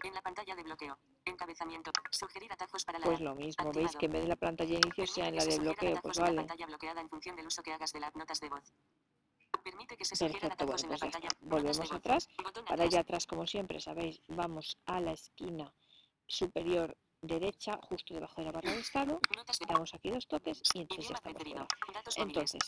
En 0.03 0.13
la 0.13 0.21
pantalla 0.21 0.55
de 0.55 0.63
bloqueo. 0.63 0.97
Encabezamiento. 1.25 1.91
Sugerir 2.11 2.51
atajos 2.51 2.83
para 2.83 2.99
la 2.99 3.05
Pues 3.05 3.21
lo 3.21 3.35
mismo, 3.35 3.71
veis 3.71 3.95
que 3.95 4.05
en 4.07 4.11
vez 4.11 4.21
de 4.23 4.27
la 4.27 4.35
pantalla 4.35 4.71
de 4.71 4.81
inicio 4.85 5.07
sea 5.07 5.27
en 5.27 5.35
la 5.35 5.45
de 5.45 5.59
bloqueo, 5.59 6.01
pues 6.01 6.19
vale. 6.19 6.35
pantalla 6.35 6.65
bloqueada 6.65 7.01
en 7.01 7.09
función 7.09 7.35
del 7.35 7.47
uso 7.47 7.63
que 7.63 7.73
hagas 7.73 7.91
de 7.91 7.99
las 7.99 8.15
notas 8.15 8.39
de 8.39 8.49
voz. 8.49 8.73
Permite 9.63 9.95
que 9.95 10.03
se 10.03 10.17
Perfecto, 10.17 10.65
bueno, 10.65 10.87
pues 10.87 11.01
ya 11.01 11.29
Volvemos 11.39 11.91
atrás. 11.91 12.27
Para 12.67 12.83
allá 12.83 12.99
atrás, 12.99 13.25
como 13.25 13.47
siempre, 13.47 13.79
sabéis, 13.79 14.21
vamos 14.27 14.77
a 14.85 14.99
la 14.99 15.13
esquina 15.13 15.73
superior 16.27 16.97
derecha, 17.23 17.79
justo 17.81 18.13
debajo 18.13 18.41
de 18.41 18.45
la 18.45 18.51
barra 18.51 18.71
de 18.71 18.79
estado, 18.79 19.19
damos 19.67 19.93
aquí 19.93 20.09
dos 20.09 20.27
toques 20.27 20.61
y 20.73 20.81
entonces 20.81 21.09
ya 21.09 21.15
estamos 21.15 21.43
fuera. 21.43 21.67
Entonces, 22.17 22.61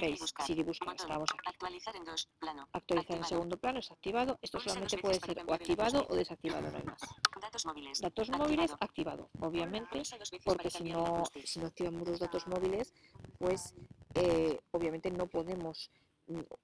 veis, 0.00 0.34
Siri 0.46 0.62
busca, 0.62 0.92
estamos 0.92 1.28
aquí. 1.30 1.48
Actualizar 1.48 1.96
en 1.96 2.04
dos, 2.04 2.28
plano. 2.38 2.68
Actualizar 2.72 3.16
en 3.16 3.24
segundo 3.24 3.56
plano 3.58 3.80
es 3.80 3.90
activado. 3.90 4.38
Esto 4.40 4.60
solamente 4.60 4.98
puede 4.98 5.20
ser 5.20 5.42
o 5.46 5.52
activado 5.52 6.06
o 6.08 6.14
desactivado, 6.14 6.70
no 6.70 6.78
hay 6.78 6.84
más. 6.84 7.00
Datos 7.40 7.66
móviles. 7.66 8.00
Datos 8.00 8.30
móviles 8.30 8.72
activado, 8.80 9.30
obviamente, 9.40 10.02
porque 10.44 10.70
si 10.70 10.84
no, 10.84 11.24
si 11.44 11.58
no 11.58 11.66
activamos 11.66 12.08
los 12.08 12.20
datos 12.20 12.46
móviles, 12.46 12.94
pues 13.38 13.74
eh, 14.14 14.60
obviamente 14.70 15.10
no 15.10 15.26
podemos 15.26 15.90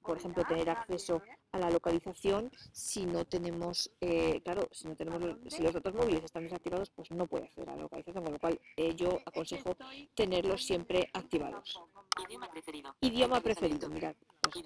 por 0.02 0.18
ejemplo, 0.18 0.44
tener 0.44 0.68
acceso 0.70 1.22
a 1.52 1.58
la 1.58 1.70
localización 1.70 2.50
si 2.72 3.06
no 3.06 3.24
tenemos, 3.24 3.90
eh, 4.00 4.40
claro, 4.42 4.68
si 4.72 4.88
no 4.88 4.96
tenemos, 4.96 5.22
si 5.48 5.62
los 5.62 5.72
datos 5.72 5.94
móviles 5.94 6.24
están 6.24 6.44
desactivados, 6.44 6.90
pues 6.90 7.10
no 7.10 7.26
puede 7.26 7.44
acceder 7.44 7.70
a 7.70 7.76
la 7.76 7.82
localización, 7.82 8.24
con 8.24 8.32
lo 8.32 8.38
cual 8.38 8.60
eh, 8.76 8.94
yo 8.94 9.20
aconsejo 9.24 9.76
tenerlos 10.14 10.64
siempre 10.64 11.08
activados. 11.12 11.80
Idioma 12.26 12.50
preferido. 12.50 12.96
Idioma 13.00 13.40
preferido, 13.40 13.88
mirad. 13.88 14.14
pues. 14.40 14.64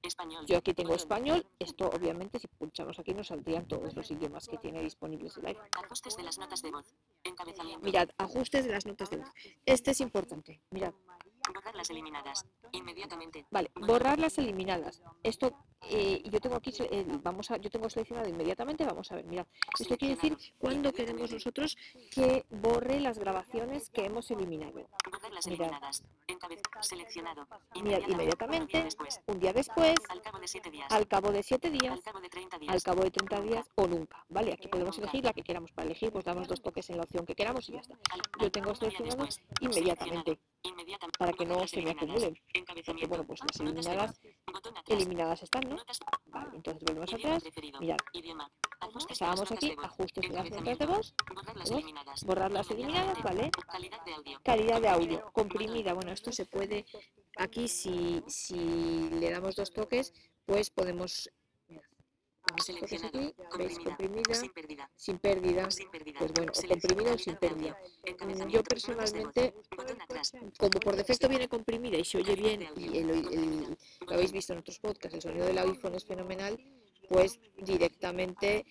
Español. 0.00 0.46
yo 0.46 0.58
aquí 0.58 0.74
tengo 0.74 0.94
español, 0.94 1.44
esto 1.58 1.88
obviamente 1.88 2.38
si 2.38 2.46
pulsamos 2.46 2.98
aquí 3.00 3.12
nos 3.14 3.26
saldrían 3.26 3.66
todos 3.66 3.96
los 3.96 4.08
idiomas 4.12 4.46
que 4.46 4.56
tiene 4.56 4.80
disponibles 4.80 5.36
el 5.38 5.46
iPhone. 5.46 5.68
Ajustes 5.72 6.16
de 6.16 6.22
las 6.22 6.38
notas 6.38 6.62
de 6.62 6.70
voz. 6.70 6.94
Encabezamiento. 7.24 7.84
Mirad, 7.84 8.08
ajustes 8.16 8.64
de 8.64 8.70
las 8.70 8.86
notas 8.86 9.10
de 9.10 9.16
voz. 9.16 9.28
Este 9.66 9.90
es 9.90 10.00
importante. 10.00 10.62
Mirad, 10.70 10.94
Borrar 11.54 11.74
las 11.74 11.90
eliminadas. 11.90 12.46
Inmediatamente. 12.72 13.46
vale, 13.50 13.70
borrar 13.74 14.18
las 14.18 14.36
eliminadas. 14.38 15.00
Esto, 15.22 15.52
eh, 15.82 16.22
yo 16.30 16.40
tengo 16.40 16.56
aquí, 16.56 16.72
eh, 16.78 17.04
vamos 17.22 17.50
a, 17.50 17.56
yo 17.56 17.70
tengo 17.70 17.88
seleccionado 17.88 18.28
inmediatamente, 18.28 18.84
vamos 18.84 19.10
a 19.12 19.16
ver, 19.16 19.24
mirad. 19.24 19.46
Esto 19.78 19.96
quiere 19.96 20.14
decir 20.16 20.36
cuando 20.58 20.92
queremos 20.92 21.30
nosotros 21.32 21.76
que 22.10 22.44
borre 22.50 23.00
las 23.00 23.18
grabaciones 23.18 23.88
que 23.90 24.04
hemos 24.06 24.30
eliminado. 24.30 24.88
Borrar 25.10 25.32
las 25.32 25.46
eliminadas. 25.46 26.02
Seleccionado. 26.80 27.46
Mirad, 27.82 28.00
inmediatamente, 28.08 28.86
un 29.26 29.40
día 29.40 29.52
después, 29.52 29.94
Al 30.08 30.20
cabo 30.22 30.38
de 30.38 30.48
7 30.48 30.70
días. 30.70 30.90
al 30.92 31.06
cabo 31.08 31.30
de 31.32 31.42
siete 31.42 31.70
días, 31.70 31.92
Al 31.92 32.02
cabo 32.02 32.20
de 32.20 32.28
30 32.28 32.58
días. 32.58 32.74
al 32.74 32.82
cabo 32.82 33.02
de 33.02 33.10
30 33.10 33.40
días 33.40 33.66
o 33.74 33.86
nunca, 33.86 34.24
¿vale? 34.28 34.52
Aquí 34.52 34.68
podemos 34.68 34.96
elegir 34.98 35.24
la 35.24 35.32
que 35.32 35.42
queramos 35.42 35.72
para 35.72 35.86
elegir, 35.86 36.12
pues 36.12 36.24
damos 36.24 36.46
dos 36.48 36.60
toques 36.60 36.88
en 36.90 36.96
la 36.98 37.04
opción 37.04 37.24
que 37.26 37.34
queramos 37.34 37.68
y 37.68 37.72
ya 37.72 37.80
está. 37.80 37.96
Yo 38.40 38.50
tengo 38.50 38.74
seleccionado 38.74 39.26
Inmediatamente. 39.60 40.38
Para 41.18 41.32
que 41.32 41.46
no 41.46 41.56
las 41.56 41.70
se 41.70 41.82
me 41.82 41.90
acumulen, 41.90 42.38
porque 42.84 43.06
bueno, 43.06 43.24
pues 43.24 43.40
las 43.40 43.60
Notas 43.60 43.84
de 43.84 43.92
eliminadas, 43.92 44.20
eliminadas 44.88 45.42
están, 45.42 45.68
¿no? 45.68 45.76
Vale, 46.26 46.50
entonces 46.54 46.82
volvemos 46.84 47.12
atrás, 47.14 47.44
mirad, 47.80 47.96
las 49.20 49.38
notas 49.38 49.52
aquí, 49.52 49.76
ajustes 49.82 50.28
de 50.28 50.34
las 50.34 50.50
notas 50.50 50.78
de 50.78 50.86
voz, 50.86 51.14
las 51.54 51.70
voz, 51.70 51.84
borrar 52.24 52.52
las 52.52 52.70
eliminadas, 52.70 53.22
¿vale? 53.22 53.50
Calidad 54.42 54.80
de 54.80 54.88
audio, 54.88 55.30
comprimida, 55.32 55.92
bueno, 55.94 56.12
esto 56.12 56.32
se 56.32 56.46
puede, 56.46 56.86
aquí 57.36 57.68
si, 57.68 58.22
si 58.26 59.10
le 59.10 59.30
damos 59.30 59.56
dos 59.56 59.72
toques, 59.72 60.12
pues 60.44 60.70
podemos, 60.70 61.30
mirad, 61.68 61.82
damos 61.82 62.37
dos 62.37 62.37
toques 62.37 62.37
Seleccionado. 62.64 63.08
aquí, 63.08 63.34
veis, 63.58 63.78
Comprimida. 63.78 63.84
comprimida, 63.84 64.34
Sin 64.34 64.50
pérdida. 64.52 64.90
sin 64.96 65.18
pérdida, 65.18 65.70
Sin 65.70 65.90
pérdida. 65.90 66.18
pues 66.18 66.32
bueno, 66.32 66.52
o 66.54 66.68
comprimida 66.68 67.12
o 67.14 67.18
sin 67.18 67.36
pérdida. 67.36 67.78
Mm. 68.20 68.48
Yo 68.48 68.62
personalmente, 68.62 69.54
como 70.58 70.80
por 70.80 70.96
defecto 70.96 71.28
viene 71.28 71.48
comprimida 71.48 71.98
y 71.98 72.04
se 72.04 72.18
oye 72.18 72.34
bien, 72.34 72.62
y 72.76 72.98
el- 72.98 73.10
el- 73.10 73.78
lo 74.06 74.14
habéis 74.14 74.32
visto 74.32 74.52
en 74.52 74.60
otros 74.60 74.78
podcasts, 74.78 75.14
el 75.14 75.22
sonido 75.22 75.46
del 75.46 75.58
iPhone 75.58 75.94
es 75.94 76.04
fenomenal, 76.04 76.58
pues 77.08 77.38
directamente 77.56 78.66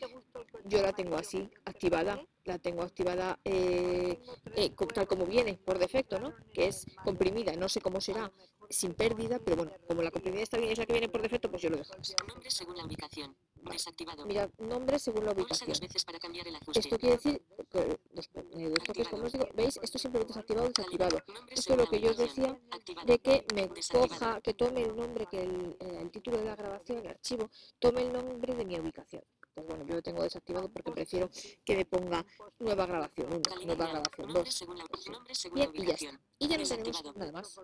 yo 0.65 0.81
la 0.81 0.93
tengo 0.93 1.15
así, 1.15 1.49
activada, 1.65 2.21
la 2.45 2.59
tengo 2.59 2.83
activada 2.83 3.39
eh, 3.43 4.19
eh, 4.55 4.69
tal 4.93 5.07
como 5.07 5.25
viene, 5.25 5.55
por 5.65 5.79
defecto, 5.79 6.19
¿no? 6.19 6.33
Que 6.53 6.67
es 6.67 6.85
comprimida, 7.03 7.53
no 7.55 7.67
sé 7.67 7.81
cómo 7.81 7.99
será, 7.99 8.31
sin 8.69 8.93
pérdida, 8.93 9.39
pero 9.39 9.57
bueno, 9.57 9.71
como 9.87 10.01
la 10.01 10.11
comprimida 10.11 10.43
está 10.43 10.57
bien, 10.57 10.71
es 10.71 10.77
la 10.77 10.85
que 10.85 10.93
viene 10.93 11.09
por 11.09 11.21
defecto, 11.21 11.49
pues 11.49 11.61
yo 11.61 11.69
lo 11.69 11.77
dejo 11.77 11.93
así. 11.99 12.13
Nombres 12.27 12.53
según 12.53 12.77
la 12.77 12.85
ubicación. 12.85 13.35
Desactivado. 13.55 14.25
Mirad, 14.25 14.49
nombre 14.59 14.97
según 14.99 15.25
la 15.25 15.31
ubicación. 15.31 15.69
dos 15.69 15.81
veces 15.81 16.05
para 16.05 16.19
cambiar 16.19 16.47
el 16.47 16.55
ajuste. 16.55 16.79
Esto 16.79 16.97
quiere 16.97 17.17
decir 17.17 17.41
que 17.69 17.99
los, 18.13 18.25
eh, 18.35 18.69
los 18.69 18.83
toques, 18.85 19.07
como 19.07 19.23
os 19.25 19.31
digo, 19.31 19.47
¿veis? 19.55 19.79
Esto 19.81 19.97
simplemente 19.97 20.33
desactivado 20.33 20.67
o 20.67 20.69
desactivado. 20.69 21.21
Esto 21.49 21.73
es 21.73 21.79
lo 21.79 21.89
que 21.89 21.99
yo 21.99 22.11
os 22.11 22.17
decía 22.17 22.59
de 23.05 23.19
que 23.19 23.45
me 23.53 23.69
coja, 23.91 24.41
que 24.41 24.53
tome 24.53 24.83
el 24.83 24.95
nombre, 24.95 25.25
que 25.25 25.43
el, 25.43 25.75
eh, 25.79 25.99
el 26.01 26.11
título 26.11 26.37
de 26.37 26.45
la 26.45 26.55
grabación, 26.55 26.99
el 26.99 27.07
archivo, 27.07 27.49
tome 27.79 28.03
el 28.03 28.13
nombre 28.13 28.55
de 28.55 28.65
mi 28.65 28.79
ubicación. 28.79 29.23
Pues 29.57 29.65
bueno, 29.69 29.85
yo 29.87 29.95
lo 29.95 30.01
tengo 30.03 30.21
desactivado 30.21 30.69
porque 30.69 30.91
prefiero 30.91 31.31
que 31.65 31.75
me 31.75 31.83
ponga 31.83 32.23
nueva 32.59 32.85
grabación, 32.85 33.27
una, 33.33 33.65
nueva 33.65 33.87
grabación, 33.87 34.27
Nombres 34.27 34.45
dos. 34.45 34.53
según 34.53 34.77
la, 34.77 34.85
nombres 35.11 35.37
según 35.39 35.55
Bien, 35.55 35.71
la 35.73 35.81
y 35.83 35.87
ya 35.87 35.93
está. 35.95 36.21
Y 36.37 36.47
ya 36.47 36.57
no 36.59 36.63
tenemos 36.63 36.69
Desactivado. 36.69 37.13
nada 37.17 37.31
más. 37.31 37.59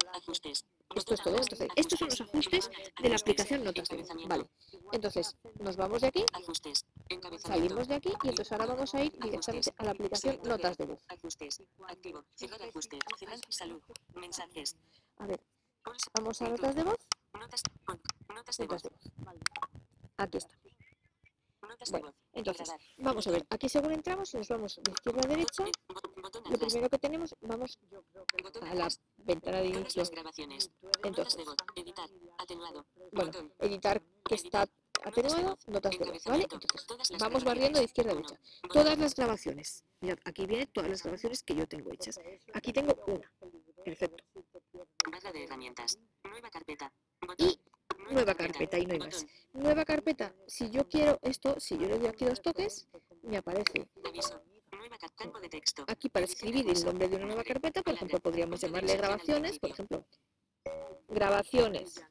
Esto 0.96 1.14
es 1.14 1.22
todo. 1.22 1.36
Entonces, 1.38 1.68
estos 1.76 2.00
son 2.00 2.10
los 2.10 2.22
ajustes 2.22 2.72
de 3.00 3.10
la 3.10 3.16
aplicación 3.16 3.64
Notas 3.64 3.88
de 3.90 3.98
voz. 3.98 4.10
Vale. 4.28 4.50
Entonces, 4.92 5.38
nos 5.60 5.76
vamos 5.76 6.02
de 6.02 6.08
aquí, 6.08 6.26
salimos 7.38 7.88
de 7.88 7.94
aquí 7.94 8.10
y 8.24 8.30
entonces 8.30 8.52
ahora 8.52 8.66
vamos 8.66 8.96
a 8.96 9.04
ir 9.04 9.12
directamente 9.20 9.72
a 9.78 9.84
la 9.84 9.92
aplicación 9.92 10.40
Notas 10.46 10.78
de 10.78 10.86
voz. 10.88 11.06
Ajustes. 11.10 11.62
Activo. 11.88 12.26
Cerrar 12.34 12.60
ajustes. 12.64 13.00
Cerrar 13.20 13.40
salud. 13.50 13.82
Mensajes. 14.16 14.76
A 15.18 15.28
ver, 15.28 15.40
vamos 16.16 16.42
a 16.42 16.50
Notas 16.50 16.76
de 16.76 16.84
voz, 16.86 16.98
Notas. 17.34 17.62
de 18.58 18.66
voz. 18.66 18.82
Aquí 20.18 20.38
está. 20.38 20.56
Bueno. 21.92 22.14
Entonces, 22.34 22.72
vamos 22.98 23.28
a 23.28 23.32
ver, 23.32 23.46
aquí 23.50 23.70
según 23.70 23.92
entramos, 23.92 24.34
nos 24.34 24.48
vamos 24.48 24.80
de 24.84 24.92
izquierda 24.92 25.22
a 25.24 25.28
derecha. 25.28 25.66
Lo 26.50 26.58
primero 26.58 26.90
que 26.90 26.98
tenemos, 26.98 27.36
vamos 27.42 27.80
a 28.62 28.76
la 28.76 28.90
ventana 29.18 29.58
de 29.60 29.68
inicio. 29.68 30.04
Entonces, 31.04 31.46
bueno, 33.12 33.32
editar 33.60 34.02
que 34.26 34.36
está 34.36 34.68
atenuado, 35.04 35.58
notas 35.68 35.98
de 35.98 36.06
voz, 36.06 36.24
¿vale? 36.26 36.44
Entonces, 36.44 36.88
vamos 37.20 37.44
barriendo 37.44 37.80
de 37.80 37.86
izquierda 37.86 38.12
a 38.12 38.16
derecha. 38.16 38.40
Todas 38.72 38.98
las 38.98 39.16
grabaciones. 39.16 39.84
Mirad, 40.02 40.18
aquí 40.26 40.46
vienen 40.46 40.68
todas 40.68 40.90
las 40.90 41.04
grabaciones 41.04 41.44
que 41.44 41.56
yo 41.56 41.68
tengo 41.68 41.92
hechas. 41.92 42.20
Aquí 42.54 42.72
tengo 42.72 42.96
una. 43.08 43.32
Perfecto. 43.84 44.24
Barra 45.12 45.32
de 45.32 45.44
herramientas. 45.44 46.00
Nueva 46.24 46.50
carpeta. 46.50 46.92
Y 47.38 47.60
nueva 48.12 48.34
carpeta 48.36 48.78
y 48.78 48.86
no 48.86 48.94
hay 48.94 49.00
más. 49.00 49.26
Nueva 49.54 49.86
carpeta. 49.86 50.34
Si 50.48 50.70
yo 50.70 50.88
quiero 50.88 51.20
esto, 51.22 51.60
si 51.60 51.78
yo 51.78 51.88
le 51.88 51.98
doy 51.98 52.08
aquí 52.08 52.26
dos 52.26 52.42
toques, 52.42 52.88
me 53.24 53.38
aparece 53.38 53.88
aquí 55.88 56.10
para 56.10 56.26
escribir 56.26 56.70
el 56.70 56.86
nombre 56.86 57.08
de 57.08 57.16
una 57.16 57.26
nueva 57.26 57.44
carpeta. 57.44 57.82
Por 57.82 57.94
ejemplo, 57.94 58.20
podríamos 58.20 58.60
llamarle 58.62 58.96
grabaciones. 58.98 59.60
Por 59.60 59.72
ejemplo, 59.72 60.06
grabaciones. 61.08 62.04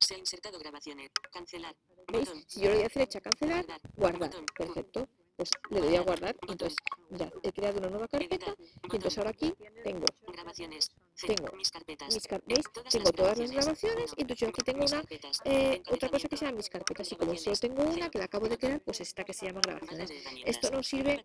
Se 0.00 0.14
ha 0.14 0.18
insertado 0.18 0.58
grabaciones. 0.58 1.10
Cancelar. 1.32 1.74
¿Veis? 2.12 2.32
Si 2.46 2.60
yo 2.60 2.70
le 2.70 2.76
doy 2.76 2.84
a 2.84 2.90
flecha 2.90 3.20
cancelar, 3.20 3.64
Guardar. 3.96 4.30
Perfecto. 4.56 5.08
Pues 5.36 5.50
le 5.70 5.80
doy 5.80 5.96
a 5.96 6.02
guardar. 6.02 6.36
Entonces, 6.48 6.76
ya 7.10 7.30
he 7.42 7.52
creado 7.52 7.78
una 7.78 7.88
nueva 7.88 8.08
carpeta. 8.08 8.54
Y 8.58 8.96
entonces 8.96 9.18
ahora 9.18 9.30
aquí 9.30 9.54
tengo 9.82 10.06
Grabaciones. 10.32 10.90
Tengo 11.20 11.52
mis 11.56 11.70
carpetas. 11.70 12.12
mis 12.14 12.26
car- 12.26 12.42
¿veis? 12.46 12.64
Todas 12.72 12.92
Tengo 12.92 13.12
todas 13.12 13.38
las 13.38 13.50
grabaciones. 13.50 14.12
y 14.16 14.22
entonces 14.22 14.40
yo 14.40 14.48
aquí 14.48 14.62
tengo 14.62 14.80
una 14.84 14.90
carpetas. 14.96 15.40
eh, 15.44 15.82
otra 15.90 16.08
cosa 16.08 16.28
que 16.28 16.36
se 16.36 16.44
llama 16.44 16.56
mis 16.56 16.68
carpetas 16.68 17.12
y 17.12 17.16
como 17.16 17.36
solo 17.36 17.56
tengo 17.56 17.82
una 17.84 18.10
que 18.10 18.18
la 18.18 18.24
acabo 18.24 18.48
de 18.48 18.58
crear, 18.58 18.80
pues 18.82 19.00
esta 19.00 19.24
que 19.24 19.32
se 19.32 19.46
llama 19.46 19.60
grabaciones. 19.62 20.10
Esto 20.44 20.70
nos 20.70 20.86
sirve 20.86 21.22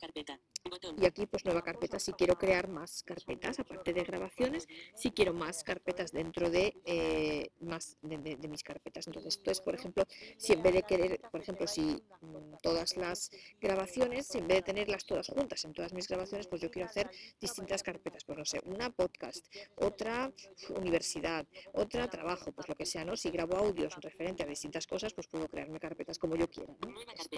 y 1.02 1.06
aquí 1.06 1.26
pues 1.26 1.44
nueva 1.46 1.62
carpeta 1.64 2.00
si 2.00 2.14
quiero 2.14 2.38
crear 2.38 2.68
más 2.68 3.04
carpetas 3.04 3.60
aparte 3.60 3.94
de 3.94 4.04
grabaciones, 4.04 4.68
si 4.96 5.12
quiero 5.12 5.34
más 5.34 5.64
carpetas 5.64 6.12
dentro 6.12 6.50
de 6.50 6.76
eh, 6.86 7.50
más 7.60 7.98
de, 8.02 8.18
de- 8.20 8.36
de 8.36 8.48
mis 8.48 8.64
carpetas. 8.64 9.08
Entonces 9.08 9.38
esto 9.38 9.52
es 9.52 9.60
por 9.62 9.76
ejemplo 9.76 10.06
si 10.38 10.54
en 10.54 10.62
vez 10.64 10.74
de 10.74 10.84
querer, 10.84 11.20
por 11.32 11.42
ejemplo 11.42 11.68
si 11.68 11.82
mm, 12.22 12.58
todas 12.62 12.96
las 12.96 13.32
grabaciones, 13.60 14.28
si 14.28 14.38
en 14.38 14.48
vez 14.48 14.58
de 14.58 14.62
tenerlas 14.64 15.06
todas 15.06 15.28
juntas 15.28 15.64
en 15.66 15.74
todas 15.74 15.94
mis 15.94 16.08
grabaciones, 16.08 16.48
pues 16.48 16.62
yo 16.62 16.70
quiero 16.70 16.88
hacer 16.88 17.10
distintas 17.40 17.82
carpetas, 17.84 18.24
pues 18.24 18.38
no 18.38 18.46
sé, 18.46 18.60
una 18.66 18.90
podcast, 18.92 19.46
otra 19.80 20.32
universidad, 20.76 21.46
otra 21.74 22.08
trabajo, 22.08 22.52
pues 22.52 22.68
lo 22.68 22.76
que 22.76 22.86
sea, 22.86 23.06
¿no? 23.06 23.16
Si 23.16 23.30
grabo 23.30 23.56
audios 23.58 23.96
referente 24.02 24.44
a 24.44 24.46
distintas 24.46 24.88
cosas, 24.88 25.14
pues 25.14 25.28
puedo 25.28 25.48
crearme 25.48 25.80
carpetas 25.80 26.18
como 26.18 26.36
yo 26.36 26.48
quiera, 26.50 26.74
¿no? 26.82 26.94
Esto, 27.16 27.38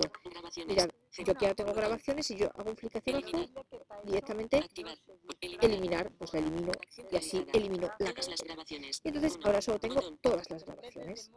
C. 1.09 1.23
yo 1.23 1.33
aquí 1.33 1.45
ahora 1.45 1.55
tengo 1.55 1.73
grabaciones 1.73 2.29
y 2.31 2.35
yo 2.35 2.49
hago 2.55 2.69
un 2.69 2.75
clic 2.75 2.95
hacia 2.95 3.17
abajo, 3.17 3.65
directamente. 4.03 4.59
Eliminar. 5.61 6.11
pues 6.17 6.33
la 6.33 6.39
elimino 6.39 6.71
y 7.11 7.15
así 7.15 7.45
elimino 7.53 7.89
la 7.99 8.13
carpeta. 8.13 8.43
grabaciones. 8.43 9.01
Y 9.03 9.07
entonces 9.07 9.39
ahora 9.43 9.61
solo 9.61 9.79
tengo 9.79 10.01
todas 10.17 10.49
las 10.49 10.65
grabaciones. 10.65 11.31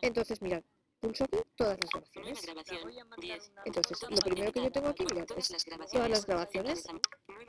Entonces 0.00 0.40
mirad, 0.42 0.62
pulso 1.02 1.24
aquí 1.24 1.38
todas 1.56 1.76
las 1.80 1.90
grabaciones. 1.90 2.42
grabación. 2.46 2.90
10. 3.20 3.52
Entonces 3.64 3.98
lo 4.08 4.16
primero 4.18 4.52
que 4.52 4.62
yo 4.62 4.70
tengo 4.72 4.88
aquí, 4.88 5.04
mirad, 5.04 5.26
Todas 5.26 5.44
es 5.44 5.50
las 5.50 5.64
grabaciones. 5.64 5.92
todas 5.92 6.10
las 6.10 6.26
grabaciones. 6.26 6.86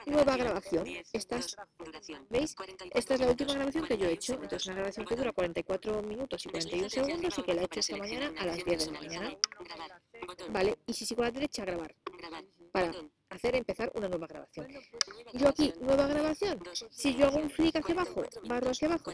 Nueva 0.08 0.38
grabación. 0.38 0.84
10. 0.84 1.10
Esta 1.14 1.38
es, 1.38 1.56
Dos. 1.56 1.68
Duración. 1.86 2.28
¿veis? 2.30 2.56
44 2.56 3.00
Esta 3.00 3.14
es 3.14 3.20
la 3.20 3.28
última 3.28 3.54
grabación 3.54 3.86
que 3.86 3.98
yo 3.98 4.08
he 4.08 4.12
hecho. 4.14 4.34
41 4.34 4.44
Entonces 4.44 4.66
una 4.68 4.76
grabación 4.76 5.06
que 5.06 5.16
dura 5.16 5.32
44 5.32 6.02
minutos 6.02 6.46
y 6.46 6.50
41 6.50 6.84
Deslízate 6.84 7.02
hacia 7.02 7.16
segundos 7.16 7.38
y 7.38 7.44
que 7.44 7.54
la 7.54 7.62
he 7.62 7.66
hecho 7.66 7.80
esta 7.80 7.98
mañana 7.98 8.26
a 8.40 8.46
las 8.46 8.56
una 8.56 8.64
10 8.66 8.86
de 8.86 8.92
la 8.92 9.00
mañana. 9.00 9.38
Vale, 10.50 10.78
y 10.88 10.94
si 10.94 11.06
sigo 11.06 11.22
a 11.22 11.26
la 11.26 11.32
derecha, 11.32 11.64
grabar. 11.64 11.96
Grabar. 12.18 12.44
Para. 12.72 12.92
Hacer 13.34 13.56
empezar 13.56 13.92
una 13.96 14.08
nueva 14.08 14.28
grabación. 14.28 14.68
Nueva 14.68 15.32
Yo 15.34 15.50
aquí, 15.50 15.74
nueva 15.82 16.08
grabación. 16.08 16.62
Si 16.90 17.16
yo 17.16 17.28
hago 17.28 17.38
un 17.38 17.50
clic 17.50 17.76
hacia 17.76 17.96
44 17.96 18.02
abajo, 18.02 18.48
barro 18.48 18.70
hacia 18.70 18.88
abajo, 18.88 19.12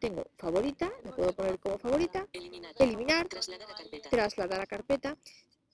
tengo 0.00 0.26
favorita, 0.36 0.90
la 1.04 1.14
puedo 1.14 1.32
poner 1.32 1.58
como 1.58 1.78
favorita, 1.78 2.26
Eliminar. 2.78 3.28
Trasladar 4.10 4.60
a 4.60 4.66
carpeta. 4.66 5.16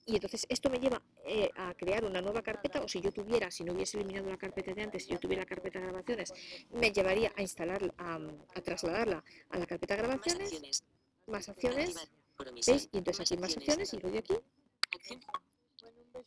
y 0.07 0.15
entonces 0.15 0.45
esto 0.49 0.69
me 0.69 0.79
lleva 0.79 1.01
eh, 1.25 1.49
a 1.55 1.73
crear 1.73 2.05
una 2.05 2.21
nueva 2.21 2.41
carpeta, 2.43 2.79
o 2.81 2.87
si 2.87 3.01
yo 3.01 3.11
tuviera, 3.11 3.49
si 3.49 3.63
no 3.63 3.73
hubiese 3.73 3.97
eliminado 3.97 4.29
la 4.29 4.37
carpeta 4.37 4.73
de 4.73 4.83
antes, 4.83 5.03
si 5.03 5.11
yo 5.11 5.19
tuviera 5.19 5.41
la 5.41 5.47
carpeta 5.47 5.79
de 5.79 5.85
grabaciones, 5.85 6.33
me 6.71 6.91
llevaría 6.91 7.33
a 7.35 7.41
instalar, 7.41 7.93
a, 7.97 8.19
a 8.55 8.61
trasladarla 8.61 9.23
a 9.49 9.57
la 9.57 9.65
carpeta 9.65 9.95
de 9.95 10.01
grabaciones, 10.03 10.83
más 11.27 11.49
acciones. 11.49 11.95
¿veis? 12.67 12.89
Y 12.91 12.97
entonces 12.97 13.21
aquí 13.21 13.39
más 13.39 13.55
acciones 13.57 13.93
y 13.93 13.97
lo 13.99 14.09
doy 14.09 14.17
aquí. 14.19 14.35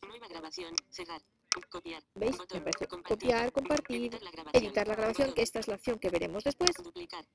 Nueva 0.07 0.27
grabación. 0.27 0.73
Cerrar. 0.89 1.21
Copiar. 1.69 2.03
¿veis? 2.15 2.31
Me 2.33 2.37
Botón. 2.37 2.61
Compartir. 2.87 2.87
copiar, 3.03 3.51
compartir, 3.51 4.01
Editar 4.01 4.21
la 4.23 4.31
grabación. 4.31 4.63
editar 4.63 4.87
la 4.87 4.95
grabación, 4.95 5.27
Botón. 5.27 5.35
que 5.35 5.41
esta 5.41 5.59
es 5.59 5.67
la 5.67 5.75
acción 5.75 5.99
que 5.99 6.09
veremos 6.09 6.43
después, 6.43 6.71
Duplicar. 6.81 7.25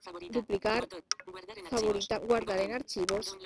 Favorita. 0.00 0.38
duplicar, 0.38 0.80
Botón. 0.82 1.04
Guardar 1.26 1.58
en 1.58 1.64
archivos. 1.66 1.80
favorita, 1.80 2.18
guardar 2.18 2.58
en 2.60 2.72
archivos, 2.72 3.36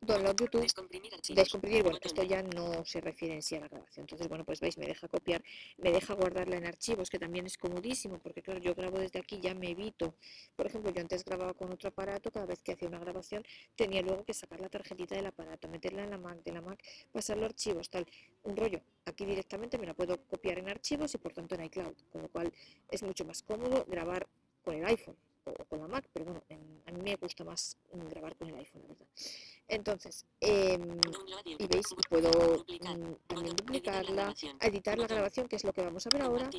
Download 0.00 0.36
YouTube. 0.36 0.60
Descomprimir 0.60 1.82
bueno, 1.82 1.98
esto 2.02 2.22
ya 2.22 2.42
no 2.42 2.84
se 2.84 3.00
refiere 3.00 3.34
en 3.34 3.42
sí 3.42 3.56
a 3.56 3.60
la 3.60 3.68
grabación. 3.68 4.04
Entonces, 4.04 4.28
bueno, 4.28 4.44
pues 4.44 4.60
veis, 4.60 4.76
me 4.78 4.86
deja 4.86 5.08
copiar, 5.08 5.42
me 5.78 5.90
deja 5.90 6.14
guardarla 6.14 6.56
en 6.56 6.66
archivos, 6.66 7.08
que 7.10 7.18
también 7.18 7.46
es 7.46 7.56
comodísimo, 7.56 8.18
porque 8.18 8.42
claro, 8.42 8.60
yo 8.60 8.74
grabo 8.74 8.98
desde 8.98 9.18
aquí, 9.18 9.40
ya 9.40 9.54
me 9.54 9.70
evito. 9.70 10.14
Por 10.54 10.66
ejemplo, 10.66 10.92
yo 10.92 11.00
antes 11.00 11.24
grababa 11.24 11.54
con 11.54 11.72
otro 11.72 11.88
aparato, 11.88 12.30
cada 12.30 12.46
vez 12.46 12.62
que 12.62 12.72
hacía 12.72 12.88
una 12.88 12.98
grabación 12.98 13.42
tenía 13.74 14.02
luego 14.02 14.24
que 14.24 14.34
sacar 14.34 14.60
la 14.60 14.68
tarjetita 14.68 15.16
del 15.16 15.26
aparato, 15.26 15.66
meterla 15.68 16.04
en 16.04 16.10
la 16.10 16.18
Mac, 16.18 16.42
de 16.44 16.52
la 16.52 16.60
Mac, 16.60 16.78
pasarlo 17.10 17.44
a 17.44 17.46
archivos, 17.46 17.88
tal, 17.88 18.06
un 18.44 18.56
rollo. 18.56 18.80
Aquí 19.06 19.24
directamente 19.24 19.78
me 19.78 19.86
la 19.86 19.94
puedo 19.94 20.20
copiar 20.26 20.58
en 20.58 20.68
archivos 20.68 21.14
y 21.14 21.18
por 21.18 21.32
tanto 21.32 21.54
en 21.54 21.64
iCloud, 21.64 21.94
con 22.12 22.22
lo 22.22 22.28
cual 22.28 22.52
es 22.90 23.02
mucho 23.02 23.24
más 23.24 23.42
cómodo 23.42 23.84
grabar 23.88 24.28
con 24.62 24.74
el 24.74 24.84
iPhone 24.84 25.16
o 25.46 25.64
con 25.66 25.80
la 25.80 25.88
Mac, 25.88 26.08
pero 26.12 26.24
bueno, 26.26 26.42
en- 26.48 26.82
a 26.86 26.92
mí 26.92 27.00
me 27.02 27.16
gusta 27.16 27.44
más 27.44 27.76
mm, 27.92 28.08
grabar 28.08 28.36
con 28.36 28.48
el 28.48 28.54
iPhone, 28.56 28.82
la 28.82 28.88
verdad. 28.88 29.06
Entonces, 29.68 30.24
Download 30.40 31.42
y 31.44 31.66
veis, 31.66 31.86
puedo 32.08 32.30
mm, 32.68 33.14
también 33.26 33.56
duplicarla, 33.56 34.34
editar 34.60 34.98
la 34.98 35.06
grabación, 35.06 35.48
que 35.48 35.56
es 35.56 35.64
lo 35.64 35.72
que 35.72 35.82
vamos 35.82 36.06
a 36.06 36.10
ver 36.10 36.22
ahora, 36.22 36.50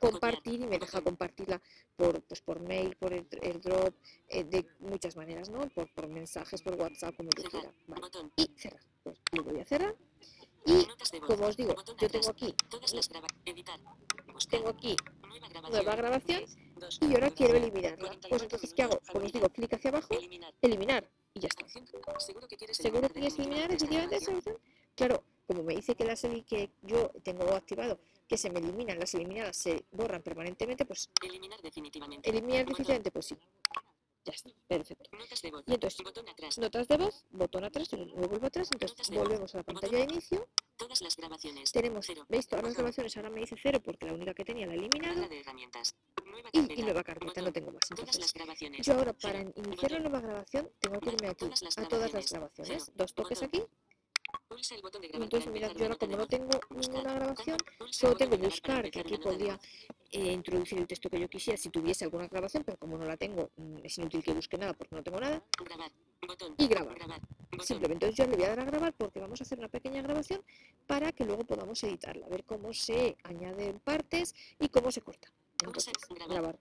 Compartir. 0.00 0.60
Y 0.60 0.66
me 0.66 0.78
deja 0.78 1.00
compartirla 1.00 1.60
por, 1.96 2.22
pues, 2.24 2.40
por 2.42 2.60
mail, 2.60 2.94
por 2.96 3.12
el 3.12 3.26
airdrop, 3.42 3.94
eh, 4.28 4.44
de 4.44 4.66
muchas 4.80 5.16
maneras, 5.16 5.48
¿no? 5.48 5.66
Por, 5.70 5.88
por 5.94 6.08
mensajes, 6.08 6.60
por 6.62 6.74
WhatsApp, 6.74 7.16
como 7.16 7.30
yo 7.36 7.48
quiera. 7.50 7.72
Vale. 7.86 8.02
Y 8.36 8.50
cerrar. 8.56 8.82
Pues 9.02 9.18
lo 9.32 9.42
voy 9.44 9.60
a 9.60 9.64
cerrar. 9.64 9.96
Y 10.66 10.86
como 11.20 11.46
os 11.46 11.56
digo, 11.56 11.74
yo 11.98 12.08
tengo 12.08 12.28
aquí, 12.30 12.54
tengo 14.50 14.68
aquí 14.68 14.96
Nueva 15.70 15.96
grabación. 15.96 16.44
Y 17.00 17.14
ahora 17.14 17.30
quiero 17.30 17.56
eliminarla. 17.56 17.96
44 18.08 18.28
Pues 18.28 18.42
entonces, 18.42 18.74
¿qué 18.74 18.82
hago? 18.82 18.90
Como 18.92 19.02
os 19.02 19.06
favorita. 19.12 19.38
digo, 19.38 19.48
clic 19.50 19.72
hacia 19.74 19.90
abajo, 19.90 20.08
Eliminar. 20.60 21.08
y 21.34 21.40
ya 21.40 21.48
está. 21.48 21.66
Seguro 22.18 22.48
que 22.48 22.56
quieres 22.56 22.76
¿Seguro 22.76 23.08
que 23.08 23.14
quieres 23.14 23.36
definitivamente 23.36 23.84
eliminar 23.84 24.12
esta 24.14 24.30
grabación? 24.32 24.36
opción? 24.38 24.58
Claro, 24.94 25.24
como 25.46 25.62
me 25.62 25.74
dice 25.76 25.94
que 25.94 26.04
las 26.04 26.20
que 26.46 26.70
yo 26.82 27.10
tengo 27.22 27.44
activado 27.54 27.98
que 28.28 28.36
se 28.36 28.50
me 28.50 28.60
eliminan, 28.60 28.98
las 28.98 29.14
eliminadas 29.14 29.56
se 29.56 29.84
borran 29.90 30.22
permanentemente, 30.22 30.84
pues 30.84 31.10
Eliminar 31.22 31.60
definitivamente. 31.62 32.28
eliminar 32.28 32.64
definitivamente, 32.66 33.10
pues 33.10 33.26
sí. 33.26 33.36
Ya 34.24 34.32
está, 34.32 34.50
perfecto. 34.68 35.10
Notas 35.16 35.42
de 35.42 35.50
voz. 35.50 35.64
Y 35.66 35.74
entonces, 35.74 36.04
Botón 36.04 36.28
atrás. 36.28 36.58
notas 36.58 36.86
de 36.86 36.96
voz, 36.96 37.26
botón 37.30 37.64
atrás, 37.64 37.92
lo 37.92 38.06
vuelvo 38.28 38.46
atrás, 38.46 38.68
entonces 38.72 39.08
voz. 39.10 39.18
volvemos 39.18 39.52
a 39.54 39.58
la 39.58 39.64
pantalla 39.64 39.98
de 39.98 40.04
inicio, 40.04 40.48
Todas 40.76 41.00
las 41.00 41.16
grabaciones. 41.16 41.72
tenemos, 41.72 42.06
Cero. 42.06 42.24
¿veis? 42.28 42.46
Todas 42.46 42.64
las 42.64 42.74
grabaciones 42.74 43.16
ahora 43.16 43.30
me 43.30 43.40
dice 43.40 43.56
cero 43.60 43.80
porque 43.84 44.06
la 44.06 44.12
única 44.14 44.32
que 44.34 44.44
tenía 44.44 44.66
la 44.66 44.74
he 44.74 44.76
eliminado 44.76 45.14
Barra 45.16 45.28
de 45.28 45.40
herramientas. 45.40 45.96
Nueva 46.24 46.48
y, 46.52 46.58
carpeta. 46.60 46.80
y 46.80 46.84
nueva 46.84 47.02
carpeta, 47.02 47.26
Botón. 47.30 47.44
no 47.44 47.52
tengo 47.52 47.72
más. 47.72 47.80
Todas 47.88 47.90
Entonces, 48.00 48.20
las 48.20 48.32
grabaciones. 48.32 48.86
yo 48.86 48.94
ahora 48.94 49.12
para 49.12 49.38
Cero. 49.40 49.52
iniciar 49.56 49.90
la 49.92 49.98
nueva 49.98 50.20
grabación 50.20 50.70
tengo 50.78 51.00
que 51.00 51.10
irme 51.10 51.28
aquí 51.28 51.44
Todas 51.46 51.78
a 51.78 51.88
todas 51.88 52.12
las 52.12 52.30
grabaciones. 52.32 52.82
Cero. 52.84 52.92
dos 52.96 53.14
toques 53.14 53.42
aquí 53.42 53.62
entonces 55.12 55.52
mirad, 55.52 55.72
yo 55.76 55.84
ahora 55.84 55.96
como 55.96 56.16
no 56.16 56.26
tengo 56.26 56.50
ninguna 56.70 57.14
grabación, 57.14 57.56
solo 57.90 58.14
tengo 58.16 58.36
buscar, 58.36 58.90
que 58.90 59.00
aquí 59.00 59.16
podría 59.18 59.58
eh, 60.10 60.32
introducir 60.32 60.78
el 60.78 60.86
texto 60.86 61.08
que 61.08 61.20
yo 61.20 61.28
quisiera 61.28 61.56
si 61.56 61.70
tuviese 61.70 62.04
alguna 62.04 62.26
grabación, 62.28 62.62
pero 62.64 62.78
como 62.78 62.98
no 62.98 63.04
la 63.04 63.16
tengo, 63.16 63.50
mm, 63.56 63.78
es 63.82 63.98
inútil 63.98 64.22
que 64.22 64.32
busque 64.32 64.58
nada 64.58 64.72
porque 64.74 64.94
no 64.94 65.02
tengo 65.02 65.20
nada. 65.20 65.42
Y 66.58 66.66
grabar. 66.68 66.96
Simplemente 67.60 68.06
entonces 68.06 68.16
yo 68.16 68.26
le 68.30 68.36
voy 68.36 68.44
a 68.44 68.48
dar 68.50 68.60
a 68.60 68.64
grabar 68.64 68.92
porque 68.94 69.20
vamos 69.20 69.40
a 69.40 69.44
hacer 69.44 69.58
una 69.58 69.68
pequeña 69.68 70.02
grabación 70.02 70.42
para 70.86 71.12
que 71.12 71.24
luego 71.24 71.44
podamos 71.44 71.82
editarla, 71.84 72.28
ver 72.28 72.44
cómo 72.44 72.72
se 72.72 73.16
añaden 73.24 73.78
partes 73.80 74.34
y 74.58 74.68
cómo 74.68 74.90
se 74.90 75.00
corta. 75.02 75.28
¿Cómo 75.64 75.78
se- 75.78 75.90
Entonces, 75.90 76.28
grabar? 76.28 76.58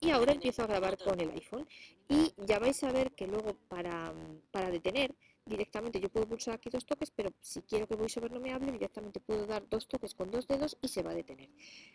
Y 0.00 0.10
ahora 0.10 0.32
empiezo 0.32 0.62
a 0.62 0.66
grabar 0.66 0.98
con 0.98 1.20
el 1.20 1.30
iPhone. 1.30 1.68
Y 2.08 2.34
ya 2.36 2.58
vais 2.58 2.82
a 2.82 2.90
ver 2.92 3.12
que 3.12 3.26
luego 3.26 3.54
para, 3.68 4.12
para 4.50 4.70
detener 4.70 5.14
directamente 5.44 6.00
yo 6.00 6.08
puedo 6.08 6.26
pulsar 6.26 6.54
aquí 6.54 6.70
dos 6.70 6.86
toques, 6.86 7.10
pero 7.10 7.30
si 7.40 7.62
quiero 7.62 7.86
que 7.86 7.96
VoiceOver 7.96 8.30
no 8.30 8.40
me 8.40 8.52
hable, 8.52 8.72
directamente 8.72 9.20
puedo 9.20 9.46
dar 9.46 9.68
dos 9.68 9.88
toques 9.88 10.14
con 10.14 10.30
dos 10.30 10.46
dedos 10.46 10.76
y 10.80 10.88
se 10.88 11.02
va 11.02 11.10
a 11.10 11.14
detener. 11.14 11.50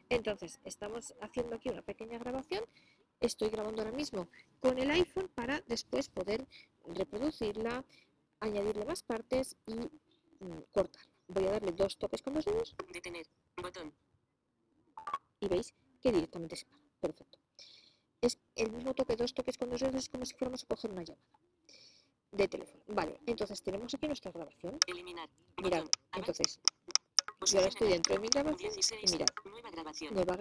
Entonces, 0.10 0.60
estamos 0.64 1.14
haciendo 1.22 1.56
aquí 1.56 1.70
una 1.70 1.82
pequeña 1.82 2.18
grabación. 2.20 2.64
Estoy 3.20 3.50
grabando 3.50 3.82
ahora 3.82 3.96
mismo 3.96 4.28
con 4.60 4.78
el 4.78 4.92
iPhone 4.92 5.30
para 5.34 5.62
después 5.62 6.10
poder 6.10 6.48
reproducirla, 6.86 7.84
añadirle 8.40 8.86
más 8.86 9.02
partes 9.04 9.56
y 9.66 9.74
mm, 9.74 10.64
cortarla. 10.72 11.12
Voy 11.28 11.46
a 11.46 11.52
darle 11.52 11.72
dos 11.72 11.98
toques 11.98 12.22
con 12.22 12.36
dos 12.36 12.46
dedos 12.46 12.76
Detener. 12.94 13.28
Botón. 13.62 13.94
y 15.40 15.48
veis 15.48 15.74
que 16.02 16.12
directamente 16.12 16.56
se 16.56 16.66
para. 16.66 16.84
Perfecto. 17.02 17.40
Es 18.22 18.40
el 18.56 18.72
mismo 18.72 18.94
toque, 18.94 19.16
dos 19.16 19.34
toques 19.34 19.58
con 19.58 19.70
dos 19.70 19.82
dedos, 19.82 19.96
es 19.96 20.10
como 20.10 20.26
si 20.26 20.34
fuéramos 20.36 20.64
a 20.64 20.68
coger 20.68 20.92
una 20.92 21.04
llamada 21.04 21.47
de 22.38 22.48
teléfono. 22.48 22.82
Vale, 22.88 23.20
entonces 23.26 23.62
tenemos 23.62 23.94
aquí 23.94 24.08
nuestra 24.08 24.32
grabación. 24.32 24.78
Eliminar. 24.88 25.30
Mirad, 25.62 25.86
entonces, 26.14 26.60
yo 27.46 27.58
ahora 27.58 27.70
estoy 27.70 27.88
en 27.88 27.94
dentro 27.94 28.16
de 28.16 28.20
mi 28.20 28.28
grabación 28.28 28.72
16. 28.74 29.02
y 29.04 29.14
mirad, 29.14 29.28
Nueva 29.46 29.72
grabación. 29.72 30.14
nueva 30.14 30.38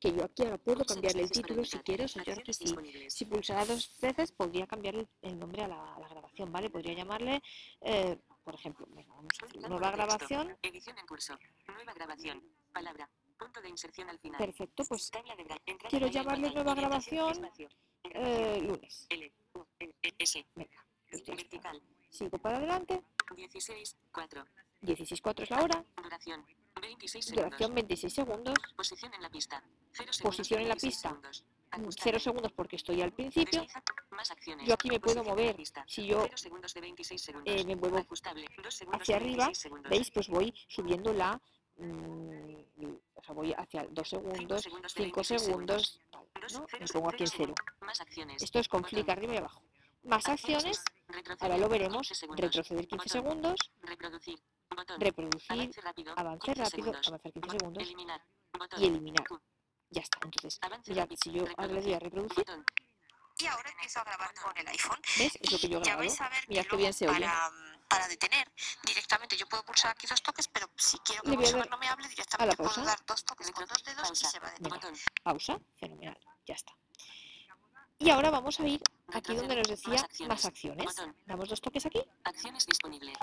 que 0.00 0.12
yo 0.12 0.24
aquí 0.24 0.42
ahora 0.44 0.58
puedo 0.58 0.84
cambiarle 0.84 1.22
el 1.22 1.30
título 1.30 1.64
si 1.64 1.78
quiero. 1.78 2.04
O 2.04 2.08
sea, 2.08 2.22
yo 2.24 2.32
aquí 2.32 2.52
sí, 2.52 2.74
si 3.08 3.24
pulsara 3.24 3.64
dos 3.66 3.90
veces 4.00 4.32
podría 4.32 4.66
cambiar 4.66 4.94
el, 5.22 5.38
nombre 5.38 5.62
a 5.62 5.68
la, 5.68 5.94
a 5.94 6.00
la 6.00 6.08
grabación, 6.08 6.52
¿vale? 6.52 6.70
Podría 6.70 6.94
llamarle, 6.94 7.42
eh, 7.80 8.16
por 8.44 8.54
ejemplo, 8.54 8.86
venga, 8.90 9.12
vamos 9.14 9.32
a 9.42 9.46
hacer 9.46 9.68
nueva 9.68 9.90
grabación. 9.90 10.56
Edición 10.62 10.98
en 10.98 11.06
curso. 11.06 11.36
Nueva 11.66 11.92
grabación. 11.94 12.42
Palabra. 12.72 13.10
Punto 13.38 13.60
de 13.60 13.68
inserción 13.68 14.08
al 14.10 14.18
final. 14.18 14.38
Perfecto, 14.38 14.84
pues 14.84 15.10
quiero 15.88 16.06
llamarle 16.08 16.50
nueva 16.50 16.74
grabación, 16.74 17.48
eh, 18.04 18.60
lunes. 18.62 19.06
L, 19.10 19.32
U, 19.54 19.64
N, 19.78 19.94
E, 20.02 20.12
S. 20.18 20.44
Venga, 20.54 20.84
pues. 21.08 21.24
Vertical. 21.24 21.80
Sigo 22.10 22.38
para 22.38 22.56
adelante. 22.58 23.02
16, 23.36 23.96
4. 24.12 24.44
16.4 24.82 25.42
es 25.42 25.50
la 25.50 25.62
hora. 25.62 25.84
Duración. 26.02 26.44
26 26.80 27.24
segundos. 27.24 27.44
Duración 27.44 27.74
26 27.74 28.12
segundos. 28.14 28.54
Posición 28.76 29.14
en 29.14 29.22
la 29.22 29.30
pista. 29.30 29.62
0 29.92 30.12
segundos. 30.12 30.20
Posición 30.36 30.60
en 30.62 30.68
la 30.68 30.74
26 30.74 30.94
pista. 30.94 31.08
segundos. 31.10 31.44
0 31.70 31.82
Ajustar. 31.82 32.20
segundos 32.20 32.52
porque 32.52 32.76
estoy 32.76 33.02
al 33.02 33.12
principio. 33.12 33.66
Yo 34.64 34.74
aquí 34.74 34.88
me 34.88 34.98
puedo 35.00 35.22
mover. 35.22 35.56
Si 35.86 36.06
yo 36.06 36.22
0 36.22 36.36
segundos 36.36 36.72
de 36.74 36.80
26 36.80 37.20
segundos. 37.22 37.54
eh, 37.54 37.64
me 37.64 37.76
muevo 37.76 37.98
Ajustable. 37.98 38.46
2 38.62 38.74
segundos 38.74 39.02
hacia 39.02 39.16
arriba, 39.16 39.44
26 39.46 39.58
segundos. 39.58 39.90
¿veis? 39.90 40.10
Pues 40.10 40.28
voy 40.28 40.54
subiendo 40.68 41.12
la... 41.12 41.40
mm, 41.78 42.94
o 43.14 43.22
sea, 43.22 43.34
voy 43.34 43.52
hacia 43.52 43.86
2 43.90 44.08
segundos, 44.08 44.62
segundos 44.62 44.94
de 44.94 45.02
5 45.04 45.16
26 45.16 45.42
segundos, 45.42 46.00
tal, 46.10 46.26
Dos- 46.40 46.52
¿no? 46.54 46.66
cero 46.70 46.84
Me 46.86 46.92
pongo 46.92 47.08
aquí 47.10 47.22
en 47.24 47.28
0. 47.30 47.36
segundos. 47.54 47.64
Más 47.80 48.00
acciones. 48.00 48.42
Esto 48.42 48.58
es 48.58 48.68
con 48.68 48.82
Botón. 48.82 48.90
clic 48.90 49.08
arriba 49.08 49.34
y 49.34 49.36
abajo. 49.38 49.62
Más 50.04 50.26
acciones, 50.28 50.82
ahora 51.40 51.56
lo 51.58 51.68
veremos. 51.68 52.02
15 52.08 52.14
segundos. 52.14 52.40
Retroceder 52.44 52.86
15 52.86 52.96
Botón. 53.20 53.30
segundos, 53.32 53.72
Reproducir. 53.82 54.40
Botón. 54.74 55.00
reproducir, 55.00 55.52
Avance 55.52 55.80
rápido. 55.80 56.12
avance 56.16 56.44
15 56.46 56.60
rápido, 56.62 56.76
segundos. 56.84 57.08
avanzar 57.08 57.32
15 57.32 57.40
Botón. 57.46 57.58
segundos 57.60 57.82
Eliminar. 57.82 58.22
Botón. 58.58 58.82
y 58.82 58.86
eliminar. 58.86 59.24
Ya 59.90 60.00
está. 60.02 60.18
Entonces, 60.22 60.60
rápido. 60.62 61.16
si 61.22 61.32
yo 61.32 61.44
ahora 61.56 61.72
le 61.72 61.82
doy 61.82 61.92
a 61.94 61.98
reproducir. 61.98 62.44
Y 63.40 63.46
ahora 63.46 63.70
empiezo 63.70 64.00
a 64.00 64.04
grabar 64.04 64.34
con 64.34 64.56
el 64.58 64.66
iPhone. 64.68 64.98
¿ves? 65.18 65.38
Es 65.40 65.52
lo 65.52 65.58
que 65.58 65.68
yo 65.68 65.78
he 65.78 65.82
ya 65.84 65.96
vais 65.96 66.20
a 66.20 66.28
ver 66.28 66.48
Mirad 66.48 66.62
que 66.64 66.68
qué 66.70 66.76
bien 66.76 66.92
se 66.92 67.08
oye. 67.08 67.20
para, 67.20 67.50
para 67.88 68.06
detener 68.08 68.50
directamente 68.84 69.36
yo 69.36 69.46
puedo 69.48 69.64
pulsar 69.64 69.90
aquí 69.90 70.06
dos 70.06 70.22
toques, 70.22 70.48
pero 70.48 70.68
si 70.76 70.98
quiero 70.98 71.22
que 71.22 71.52
dar 71.52 71.70
no 71.70 71.78
me 71.78 71.88
hable 71.88 72.08
directamente 72.08 72.56
puedo 72.56 72.68
pausa. 72.68 72.84
dar 72.84 73.04
dos 73.06 73.24
toques 73.24 73.50
con 73.50 73.66
dos 73.66 73.82
dedos 73.84 74.10
y 74.12 74.24
se 74.24 74.38
va 74.38 74.48
a 74.48 74.50
detener. 74.50 74.72
Botón. 74.72 74.94
Pausa, 75.22 75.58
fenomenal, 75.76 76.18
ya 76.46 76.54
está. 76.54 76.72
Y 77.98 78.10
ahora 78.10 78.30
vamos 78.30 78.60
a 78.60 78.66
ir 78.68 78.80
aquí 79.12 79.34
donde 79.34 79.56
nos 79.56 79.68
decía 79.68 80.08
Más 80.28 80.44
acciones. 80.44 80.94
Damos 81.26 81.48
dos 81.48 81.60
toques 81.60 81.84
aquí 81.86 82.00
Acciones 82.24 82.66
disponibles. 82.66 83.16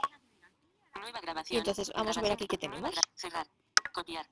Nueva 0.96 1.20
grabación. 1.22 1.56
y 1.56 1.60
entonces 1.60 1.92
vamos 1.96 2.18
a 2.18 2.22
ver 2.22 2.32
aquí 2.34 2.48
qué 2.48 2.58
tenemos. 2.58 2.94
Cerrar. 3.16 3.48
Copiar. 3.94 4.28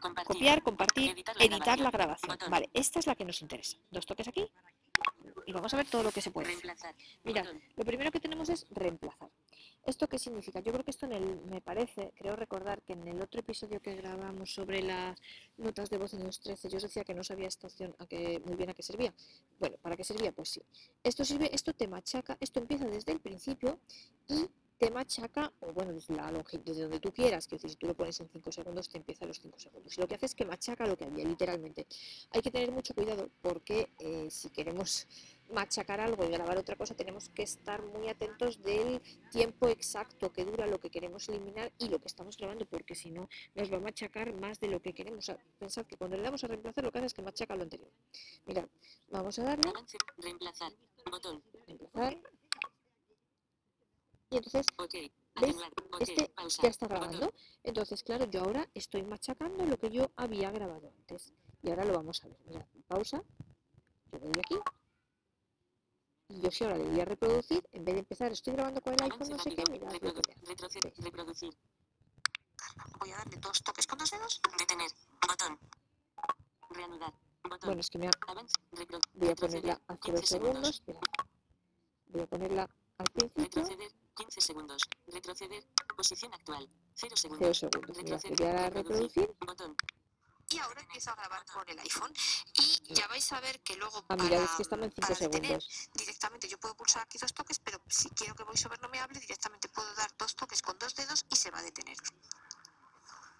Compartir. 0.00 0.26
Copiar, 0.34 0.62
compartir, 0.62 1.10
Editar 1.12 1.36
la 1.36 1.44
editar 1.44 1.78
la 1.78 1.90
grabación. 1.90 2.28
Botón. 2.32 2.50
Vale, 2.50 2.70
esta 2.72 2.98
es 2.98 3.06
la 3.06 3.14
que 3.14 3.24
nos 3.24 3.40
interesa. 3.40 3.76
Dos 3.90 4.06
toques 4.06 4.28
aquí 4.28 4.50
y 5.46 5.52
vamos 5.52 5.72
a 5.72 5.76
ver 5.76 5.88
todo 5.88 6.02
lo 6.02 6.12
que 6.12 6.20
se 6.22 6.30
puede. 6.30 6.48
Reemplazar. 6.48 6.94
Mirad, 7.24 7.44
Botón. 7.44 7.62
lo 7.76 7.84
primero 7.84 8.10
que 8.10 8.20
tenemos 8.20 8.48
es 8.48 8.66
reemplazar. 8.70 9.30
¿Esto 9.84 10.08
qué 10.08 10.18
significa? 10.18 10.60
Yo 10.60 10.70
creo 10.72 10.84
que 10.84 10.92
esto 10.92 11.06
en 11.06 11.12
el, 11.12 11.40
me 11.50 11.60
parece, 11.60 12.12
creo 12.14 12.36
recordar 12.36 12.82
que 12.82 12.92
en 12.92 13.06
el 13.08 13.20
otro 13.20 13.40
episodio 13.40 13.80
que 13.80 13.96
grabamos 13.96 14.54
sobre 14.54 14.80
las 14.80 15.20
notas 15.56 15.90
de 15.90 15.98
voz 15.98 16.14
en 16.14 16.22
los 16.22 16.38
13, 16.38 16.68
yo 16.68 16.76
os 16.76 16.84
decía 16.84 17.02
que 17.02 17.14
no 17.14 17.24
sabía 17.24 17.48
esta 17.48 17.66
opción 17.66 17.94
a 17.98 18.06
qué, 18.06 18.40
muy 18.44 18.54
bien 18.54 18.70
a 18.70 18.74
qué 18.74 18.82
servía. 18.84 19.12
Bueno, 19.58 19.76
¿para 19.82 19.96
qué 19.96 20.04
servía? 20.04 20.30
Pues 20.30 20.50
sí. 20.50 20.62
Esto 21.02 21.24
sirve, 21.24 21.52
esto 21.52 21.72
te 21.72 21.88
machaca, 21.88 22.36
esto 22.40 22.60
empieza 22.60 22.84
desde 22.86 23.10
el 23.10 23.20
principio 23.20 23.80
y 24.28 24.48
te 24.78 24.90
machaca, 24.90 25.52
o 25.60 25.72
bueno, 25.72 25.92
desde 25.92 26.14
la 26.16 26.30
longitud, 26.32 26.64
desde 26.64 26.82
donde 26.82 26.98
tú 26.98 27.12
quieras, 27.12 27.46
que 27.46 27.58
si 27.58 27.76
tú 27.76 27.86
lo 27.86 27.94
pones 27.94 28.18
en 28.20 28.28
5 28.28 28.50
segundos, 28.50 28.88
te 28.88 28.98
empieza 28.98 29.24
a 29.24 29.28
los 29.28 29.40
5 29.40 29.58
segundos. 29.58 29.96
Y 29.96 30.00
lo 30.00 30.08
que 30.08 30.16
hace 30.16 30.26
es 30.26 30.34
que 30.34 30.44
machaca 30.44 30.86
lo 30.86 30.96
que 30.96 31.04
había, 31.04 31.24
literalmente. 31.24 31.86
Hay 32.32 32.40
que 32.40 32.50
tener 32.50 32.72
mucho 32.72 32.92
cuidado 32.92 33.30
porque 33.42 33.92
eh, 34.00 34.28
si 34.28 34.50
queremos 34.50 35.06
machacar 35.52 36.00
algo 36.00 36.24
y 36.24 36.30
grabar 36.30 36.58
otra 36.58 36.76
cosa, 36.76 36.94
tenemos 36.94 37.28
que 37.28 37.42
estar 37.42 37.82
muy 37.82 38.08
atentos 38.08 38.62
del 38.62 39.00
tiempo 39.30 39.68
exacto 39.68 40.32
que 40.32 40.44
dura 40.44 40.66
lo 40.66 40.80
que 40.80 40.90
queremos 40.90 41.28
eliminar 41.28 41.72
y 41.78 41.88
lo 41.88 41.98
que 42.00 42.08
estamos 42.08 42.36
grabando, 42.36 42.66
porque 42.66 42.94
si 42.94 43.10
no, 43.10 43.28
nos 43.54 43.72
va 43.72 43.76
a 43.76 43.80
machacar 43.80 44.32
más 44.34 44.58
de 44.60 44.68
lo 44.68 44.80
que 44.80 44.92
queremos. 44.92 45.30
pensad 45.58 45.86
que 45.86 45.96
cuando 45.96 46.16
le 46.16 46.22
damos 46.22 46.42
a 46.44 46.48
reemplazar, 46.48 46.84
lo 46.84 46.90
que 46.90 46.98
hace 46.98 47.06
es 47.06 47.14
que 47.14 47.22
machaca 47.22 47.56
lo 47.56 47.62
anterior. 47.62 47.90
Mirad, 48.46 48.66
vamos 49.10 49.38
a 49.38 49.44
darle. 49.44 49.72
reemplazar, 50.18 50.72
botón. 51.10 51.42
Reemplazar. 51.66 52.18
Y 54.30 54.36
entonces, 54.36 54.66
¿veis? 55.40 55.56
Este 56.00 56.32
ya 56.62 56.68
está 56.68 56.86
grabando. 56.86 57.32
Entonces, 57.62 58.02
claro, 58.02 58.24
yo 58.30 58.40
ahora 58.40 58.68
estoy 58.74 59.02
machacando 59.02 59.64
lo 59.66 59.78
que 59.78 59.90
yo 59.90 60.10
había 60.16 60.50
grabado 60.50 60.90
antes. 60.96 61.32
Y 61.62 61.68
ahora 61.70 61.84
lo 61.84 61.94
vamos 61.94 62.24
a 62.24 62.28
ver. 62.28 62.38
Mira, 62.46 62.66
pausa. 62.88 63.22
Yo 64.10 64.18
doy 64.18 64.32
aquí. 64.38 64.56
Yo 66.40 66.50
si 66.50 66.64
ahora 66.64 66.78
le 66.78 66.84
voy 66.84 67.00
a 67.00 67.04
reproducir, 67.04 67.68
en 67.72 67.84
vez 67.84 67.94
de 67.94 68.00
empezar, 68.00 68.32
estoy 68.32 68.54
grabando 68.54 68.80
con 68.80 68.94
el 68.94 69.02
iPhone, 69.02 69.28
no 69.28 69.38
sé 69.38 69.54
qué, 69.54 69.64
mira, 69.70 69.88
reproducir. 69.90 71.54
Voy 72.98 73.10
a 73.10 73.16
darle 73.18 73.36
dos 73.36 73.62
toques 73.62 73.86
con 73.86 73.98
dos 73.98 74.10
dedos. 74.10 74.40
Detener. 74.58 74.90
Botón. 75.28 75.58
Reanudar. 76.70 77.12
Botón. 77.42 77.66
Bueno, 77.66 77.80
es 77.80 77.90
que 77.90 77.98
me 77.98 78.06
ha... 78.08 78.10
Voy 79.14 79.28
a 79.28 79.34
ponerla 79.34 79.80
a 79.88 79.96
0 80.02 80.18
segundos. 80.24 80.82
Voy 82.06 82.22
a 82.22 82.26
ponerla 82.26 82.70
al 82.98 83.06
principio. 83.06 83.44
Retroceder. 83.44 83.92
15 84.14 84.40
segundos. 84.40 84.82
Retroceder. 85.06 85.64
Posición 85.96 86.32
actual. 86.34 86.68
0 86.94 87.16
segundos. 87.16 87.58
0 87.60 87.70
segundos. 87.72 87.96
Retroceder. 87.96 88.56
a 88.56 88.70
reproducir. 88.70 89.34
Botón. 89.40 89.76
Y 90.52 90.58
ahora 90.58 90.80
empiezo 90.82 91.10
a 91.10 91.14
grabar 91.14 91.44
con 91.46 91.68
el 91.68 91.78
iPhone 91.78 92.12
y 92.54 92.94
ya 92.94 93.06
vais 93.08 93.32
a 93.32 93.40
ver 93.40 93.60
que 93.60 93.76
luego 93.76 93.98
ah, 93.98 94.06
para, 94.06 94.22
mira, 94.22 94.44
es 94.44 94.50
que 94.50 94.62
estamos 94.62 94.84
en 94.86 94.92
5 94.92 95.14
segundos. 95.14 95.88
directamente 95.94 96.48
yo 96.48 96.58
puedo 96.58 96.76
pulsar 96.76 97.02
aquí 97.02 97.16
dos 97.18 97.32
toques, 97.32 97.58
pero 97.58 97.80
si 97.88 98.10
quiero 98.10 98.34
que 98.34 98.44
VoiceOver 98.44 98.80
no 98.82 98.88
me 98.88 99.00
hable, 99.00 99.18
directamente 99.18 99.68
puedo 99.68 99.92
dar 99.94 100.14
dos 100.18 100.36
toques 100.36 100.60
con 100.60 100.78
dos 100.78 100.94
dedos 100.94 101.24
y 101.30 101.36
se 101.36 101.50
va 101.50 101.58
a 101.58 101.62
detener. 101.62 101.96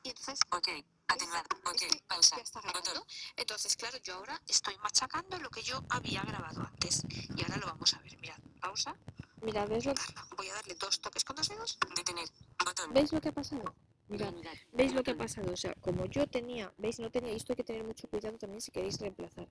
Y 0.05 0.09
entonces, 0.09 0.41
ok, 0.51 0.69
atenuar, 1.09 1.45
ok, 1.65 1.83
pausa, 2.09 2.37
botón. 2.73 3.05
Entonces, 3.37 3.77
claro, 3.77 3.99
yo 3.99 4.15
ahora 4.15 4.41
estoy 4.49 4.77
machacando 4.79 5.39
lo 5.39 5.51
que 5.51 5.63
yo 5.63 5.85
había 5.91 6.23
grabado 6.23 6.63
antes. 6.63 7.03
Y 7.37 7.43
ahora 7.43 7.57
lo 7.59 7.67
vamos 7.67 7.95
a 7.95 7.99
ver. 8.01 8.19
Mirad, 8.19 8.39
pausa. 8.61 8.97
Mira, 9.43 9.65
¿ves 9.67 9.85
lo 9.85 9.95
Voy 10.37 10.49
a 10.49 10.55
darle 10.55 10.75
dos 10.75 11.01
toques 11.01 11.25
con 11.25 11.37
dos 11.37 11.49
dedos. 11.49 11.79
Detener. 11.95 12.29
Botón. 12.65 12.93
¿Veis 12.93 13.13
lo 13.13 13.21
que 13.21 13.29
ha 13.29 13.33
pasado? 13.33 13.75
Mirad, 14.09 14.35
¿veis 14.73 14.93
lo 14.95 15.03
que 15.03 15.13
ha 15.13 15.17
pasado? 15.17 15.53
O 15.53 15.57
sea, 15.57 15.75
como 15.75 16.07
yo 16.07 16.27
tenía, 16.27 16.73
¿veis? 16.77 16.99
No 16.99 17.11
tenía, 17.11 17.33
esto 17.33 17.53
hay 17.53 17.57
que 17.57 17.65
tener 17.65 17.85
mucho 17.85 18.09
cuidado 18.09 18.37
también 18.37 18.61
si 18.61 18.71
queréis 18.71 19.01
reemplazar. 19.01 19.49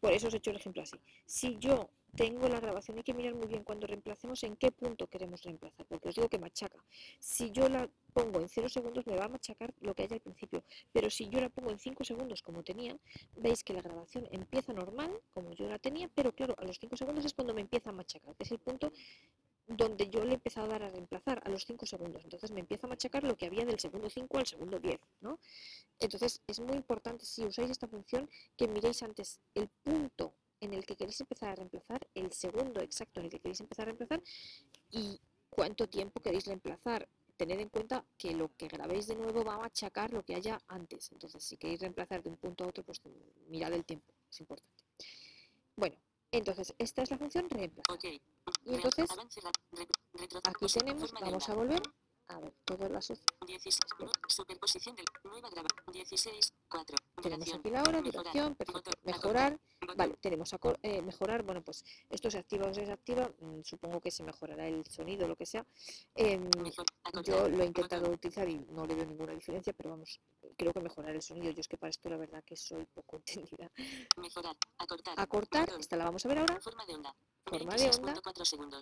Por 0.00 0.12
eso 0.12 0.28
os 0.28 0.34
he 0.34 0.36
hecho 0.36 0.50
el 0.50 0.56
ejemplo 0.56 0.82
así. 0.82 0.98
Si 1.24 1.58
yo 1.58 1.90
tengo 2.14 2.48
la 2.48 2.60
grabación, 2.60 2.98
hay 2.98 3.02
que 3.02 3.14
mirar 3.14 3.34
muy 3.34 3.46
bien 3.46 3.64
cuando 3.64 3.86
reemplacemos 3.86 4.42
en 4.44 4.56
qué 4.56 4.70
punto 4.70 5.06
queremos 5.08 5.42
reemplazar, 5.42 5.86
porque 5.86 6.08
os 6.10 6.14
digo 6.14 6.28
que 6.28 6.38
machaca. 6.38 6.78
Si 7.18 7.50
yo 7.50 7.68
la 7.68 7.88
pongo 8.12 8.40
en 8.40 8.48
0 8.48 8.68
segundos 8.68 9.06
me 9.06 9.16
va 9.16 9.24
a 9.24 9.28
machacar 9.28 9.74
lo 9.80 9.94
que 9.94 10.04
haya 10.04 10.14
al 10.14 10.20
principio, 10.20 10.62
pero 10.92 11.10
si 11.10 11.28
yo 11.28 11.40
la 11.40 11.48
pongo 11.48 11.70
en 11.70 11.78
5 11.78 12.04
segundos 12.04 12.42
como 12.42 12.62
tenía, 12.62 12.96
veis 13.36 13.64
que 13.64 13.72
la 13.72 13.82
grabación 13.82 14.28
empieza 14.30 14.72
normal, 14.72 15.10
como 15.32 15.52
yo 15.52 15.68
la 15.68 15.78
tenía, 15.78 16.08
pero 16.14 16.32
claro, 16.32 16.54
a 16.58 16.64
los 16.64 16.78
5 16.78 16.96
segundos 16.96 17.24
es 17.24 17.34
cuando 17.34 17.54
me 17.54 17.62
empieza 17.62 17.90
a 17.90 17.92
machacar, 17.92 18.34
es 18.38 18.52
el 18.52 18.58
punto 18.58 18.92
donde 19.66 20.08
yo 20.10 20.22
le 20.24 20.32
he 20.32 20.34
empezado 20.34 20.66
a 20.66 20.70
dar 20.70 20.82
a 20.82 20.90
reemplazar 20.90 21.40
a 21.44 21.48
los 21.48 21.64
5 21.64 21.86
segundos. 21.86 22.22
Entonces 22.24 22.50
me 22.50 22.60
empieza 22.60 22.86
a 22.86 22.90
machacar 22.90 23.24
lo 23.24 23.36
que 23.36 23.46
había 23.46 23.64
del 23.64 23.78
segundo 23.78 24.10
5 24.10 24.38
al 24.38 24.46
segundo 24.46 24.78
10, 24.78 25.00
¿no? 25.20 25.38
Entonces 25.98 26.42
es 26.46 26.60
muy 26.60 26.76
importante 26.76 27.24
si 27.24 27.44
usáis 27.44 27.70
esta 27.70 27.88
función 27.88 28.28
que 28.56 28.68
miréis 28.68 29.02
antes 29.02 29.40
el 29.54 29.68
punto 29.82 30.34
en 30.60 30.74
el 30.74 30.84
que 30.84 30.96
queréis 30.96 31.20
empezar 31.20 31.50
a 31.50 31.54
reemplazar, 31.56 32.06
el 32.14 32.32
segundo 32.32 32.80
exacto 32.80 33.20
en 33.20 33.26
el 33.26 33.32
que 33.32 33.40
queréis 33.40 33.60
empezar 33.60 33.84
a 33.84 33.92
reemplazar 33.92 34.22
y 34.90 35.20
cuánto 35.50 35.88
tiempo 35.88 36.20
queréis 36.20 36.46
reemplazar. 36.46 37.08
Tened 37.36 37.58
en 37.58 37.68
cuenta 37.68 38.04
que 38.16 38.32
lo 38.32 38.54
que 38.56 38.68
grabéis 38.68 39.08
de 39.08 39.16
nuevo 39.16 39.44
va 39.44 39.54
a 39.54 39.58
machacar 39.58 40.12
lo 40.12 40.22
que 40.22 40.36
haya 40.36 40.60
antes. 40.68 41.10
Entonces, 41.10 41.42
si 41.42 41.56
queréis 41.56 41.80
reemplazar 41.80 42.22
de 42.22 42.30
un 42.30 42.36
punto 42.36 42.62
a 42.62 42.68
otro, 42.68 42.84
pues 42.84 43.00
mirad 43.48 43.72
el 43.72 43.84
tiempo, 43.84 44.12
es 44.30 44.38
importante. 44.40 44.84
Bueno, 45.74 45.96
entonces 46.36 46.74
esta 46.78 47.02
es 47.02 47.10
la 47.10 47.18
función 47.18 47.48
reemplazar. 47.48 47.98
Y 48.04 48.74
entonces, 48.74 49.08
aquí 50.44 50.66
tenemos, 50.66 51.12
vamos 51.12 51.48
a 51.48 51.54
volver 51.54 51.82
a 52.28 52.40
ver, 52.40 52.52
todas 52.64 52.90
las 52.90 53.12
16, 53.46 53.78
superposición 54.28 54.96
del 54.96 55.04
nueva 55.24 55.50
graba 55.50 55.68
16, 55.92 56.52
4. 56.68 56.96
Tenemos 57.22 57.54
aquí 57.54 57.70
la 57.70 57.82
hora, 57.82 58.00
duración, 58.00 58.54
perfecto. 58.54 58.90
Mejorar, 59.04 59.58
vale, 59.96 60.16
tenemos 60.20 60.52
a 60.54 60.58
eh, 60.82 61.02
mejorar, 61.02 61.42
bueno, 61.42 61.62
pues 61.62 61.84
esto 62.10 62.30
se 62.30 62.38
activa 62.38 62.66
o 62.66 62.74
se 62.74 62.82
desactiva, 62.82 63.30
mm, 63.40 63.62
supongo 63.62 64.00
que 64.00 64.10
se 64.10 64.22
mejorará 64.22 64.66
el 64.66 64.84
sonido, 64.86 65.28
lo 65.28 65.36
que 65.36 65.46
sea. 65.46 65.66
Eh, 66.14 66.40
yo 67.22 67.48
lo 67.48 67.62
he 67.62 67.66
intentado 67.66 68.10
utilizar 68.10 68.48
y 68.48 68.58
no 68.70 68.86
le 68.86 68.94
veo 68.94 69.06
ninguna 69.06 69.32
diferencia, 69.32 69.72
pero 69.72 69.90
vamos, 69.90 70.20
creo 70.56 70.72
que 70.72 70.80
mejorar 70.80 71.14
el 71.14 71.22
sonido. 71.22 71.50
Yo 71.52 71.60
es 71.60 71.68
que 71.68 71.76
para 71.76 71.90
esto 71.90 72.08
la 72.08 72.16
verdad 72.16 72.42
que 72.44 72.56
soy 72.56 72.86
poco 72.86 73.16
entendida. 73.26 73.70
Mejorar, 74.16 74.56
acortar. 74.78 75.14
Acortar, 75.18 75.68
esta 75.78 75.96
la 75.96 76.04
vamos 76.04 76.24
a 76.24 76.28
ver 76.28 76.38
ahora. 76.38 76.60
Forma 76.60 76.84
de 76.86 76.94
onda. 76.94 77.14
Forma 77.44 77.76
de 77.76 77.90
onda. 77.90 78.14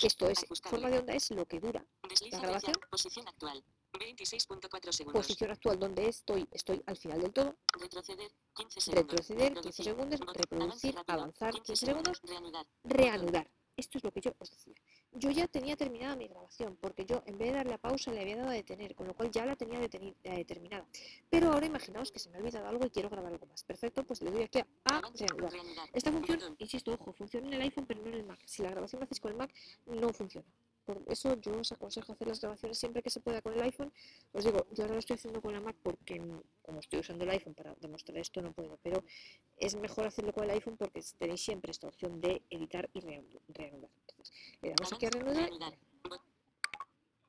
Esto 0.00 0.28
es, 0.28 0.46
forma 0.62 0.88
de 0.88 0.98
onda 1.00 1.14
es 1.14 1.30
lo 1.32 1.44
que 1.46 1.58
dura 1.58 1.84
la 2.30 2.38
grabación. 2.38 2.74
Posición 2.90 3.26
actual. 3.32 3.64
26.4 3.92 4.92
segundos. 4.92 5.26
Posición 5.26 5.50
actual 5.50 5.78
donde 5.78 6.08
estoy, 6.08 6.48
estoy 6.50 6.82
al 6.86 6.96
final 6.96 7.20
del 7.20 7.32
todo. 7.32 7.56
Retroceder 7.78 8.32
15 8.54 8.80
segundos. 8.80 9.10
Retroceder 9.10 9.54
15 9.54 9.82
segundos. 9.82 10.20
Reproducir, 10.20 10.94
avanzar 11.06 11.52
15 11.52 11.86
segundos. 11.86 12.20
Reanudar. 12.22 12.66
Reanudar. 12.84 13.50
Esto 13.74 13.96
es 13.96 14.04
lo 14.04 14.12
que 14.12 14.20
yo 14.20 14.34
os 14.38 14.50
decía. 14.50 14.74
Yo 15.12 15.30
ya 15.30 15.46
tenía 15.46 15.76
terminada 15.76 16.14
mi 16.14 16.28
grabación, 16.28 16.76
porque 16.80 17.06
yo 17.06 17.22
en 17.26 17.38
vez 17.38 17.48
de 17.48 17.56
darle 17.56 17.74
a 17.74 17.78
pausa 17.78 18.12
le 18.12 18.20
había 18.20 18.36
dado 18.36 18.50
a 18.50 18.52
detener, 18.52 18.94
con 18.94 19.06
lo 19.06 19.14
cual 19.14 19.30
ya 19.30 19.46
la 19.46 19.56
tenía 19.56 19.80
eh, 19.80 20.44
terminada. 20.44 20.86
Pero 21.30 21.52
ahora 21.52 21.66
imaginaos 21.66 22.12
que 22.12 22.18
se 22.18 22.28
me 22.28 22.36
ha 22.36 22.40
olvidado 22.40 22.68
algo 22.68 22.84
y 22.84 22.90
quiero 22.90 23.08
grabar 23.08 23.32
algo 23.32 23.46
más. 23.46 23.64
Perfecto, 23.64 24.04
pues 24.04 24.20
le 24.20 24.30
doy 24.30 24.42
aquí 24.42 24.58
a, 24.58 25.00
reanudar. 25.14 25.52
Esta 25.92 26.12
función, 26.12 26.40
insisto, 26.58 26.92
ojo, 26.92 27.12
funciona 27.12 27.48
en 27.48 27.54
el 27.54 27.62
iPhone 27.62 27.86
pero 27.86 28.02
no 28.02 28.08
en 28.08 28.14
el 28.14 28.24
Mac. 28.24 28.40
Si 28.44 28.62
la 28.62 28.70
grabación 28.70 29.00
la 29.00 29.04
hacéis 29.04 29.20
con 29.20 29.32
el 29.32 29.38
Mac, 29.38 29.54
no 29.86 30.12
funciona. 30.12 30.46
Por 30.84 31.02
eso 31.06 31.40
yo 31.40 31.58
os 31.58 31.72
aconsejo 31.72 32.12
hacer 32.12 32.26
las 32.26 32.40
grabaciones 32.40 32.78
siempre 32.78 33.02
que 33.02 33.10
se 33.10 33.20
pueda 33.20 33.40
con 33.40 33.52
el 33.54 33.62
iPhone. 33.62 33.92
Os 34.32 34.44
digo, 34.44 34.66
yo 34.72 34.82
ahora 34.82 34.94
lo 34.94 34.98
estoy 34.98 35.14
haciendo 35.14 35.40
con 35.40 35.52
la 35.52 35.60
Mac 35.60 35.76
porque 35.82 36.20
como 36.62 36.80
estoy 36.80 37.00
usando 37.00 37.24
el 37.24 37.30
iPhone 37.30 37.54
para 37.54 37.74
demostrar 37.80 38.18
esto 38.18 38.42
no 38.42 38.52
puedo, 38.52 38.78
pero 38.82 39.04
es 39.56 39.76
mejor 39.76 40.06
hacerlo 40.06 40.32
con 40.32 40.44
el 40.44 40.50
iPhone 40.50 40.76
porque 40.76 41.02
tenéis 41.18 41.44
siempre 41.44 41.70
esta 41.70 41.88
opción 41.88 42.20
de 42.20 42.42
editar 42.50 42.90
y 42.94 43.00
reanudar. 43.00 43.90
Entonces, 44.08 44.32
le 44.60 44.70
damos 44.70 44.92
aquí 44.92 45.06
a 45.06 45.10
reanudar. 45.10 45.50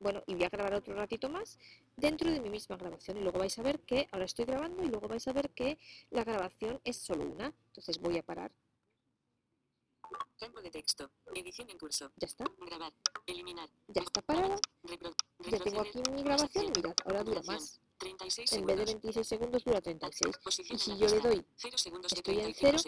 Bueno, 0.00 0.22
y 0.26 0.34
voy 0.34 0.44
a 0.44 0.48
grabar 0.50 0.74
otro 0.74 0.94
ratito 0.94 1.30
más 1.30 1.58
dentro 1.96 2.30
de 2.30 2.40
mi 2.40 2.50
misma 2.50 2.76
grabación 2.76 3.16
y 3.16 3.20
luego 3.20 3.38
vais 3.38 3.58
a 3.58 3.62
ver 3.62 3.80
que 3.80 4.06
ahora 4.10 4.26
estoy 4.26 4.44
grabando 4.44 4.82
y 4.82 4.88
luego 4.88 5.08
vais 5.08 5.26
a 5.28 5.32
ver 5.32 5.50
que 5.50 5.78
la 6.10 6.24
grabación 6.24 6.80
es 6.84 6.98
solo 6.98 7.24
una. 7.24 7.54
Entonces 7.68 7.98
voy 8.00 8.18
a 8.18 8.22
parar 8.22 8.52
Campo 10.38 10.60
de 10.60 10.70
texto. 10.70 11.10
Edición 11.34 11.70
en 11.70 11.78
curso. 11.78 12.10
Ya 12.16 12.26
está. 12.26 12.44
Grabar. 12.58 12.92
Eliminar. 13.26 13.68
Ya 13.88 14.02
está 14.02 14.20
parado. 14.22 14.60
Ya 15.40 15.58
tengo 15.58 15.80
aquí 15.80 16.02
mi 16.10 16.22
grabación. 16.22 16.72
Mirad, 16.76 16.94
ahora 17.04 17.24
dura 17.24 17.42
más. 17.42 17.80
36 17.98 18.52
en 18.54 18.66
vez 18.66 18.76
de 18.76 18.84
26 18.84 19.26
segundos 19.26 19.64
dura 19.64 19.80
36. 19.80 20.36
Y 20.70 20.78
si 20.78 20.98
yo 20.98 21.06
le 21.06 21.20
doy, 21.20 21.46
estoy 22.10 22.40
en 22.40 22.54
0, 22.54 22.78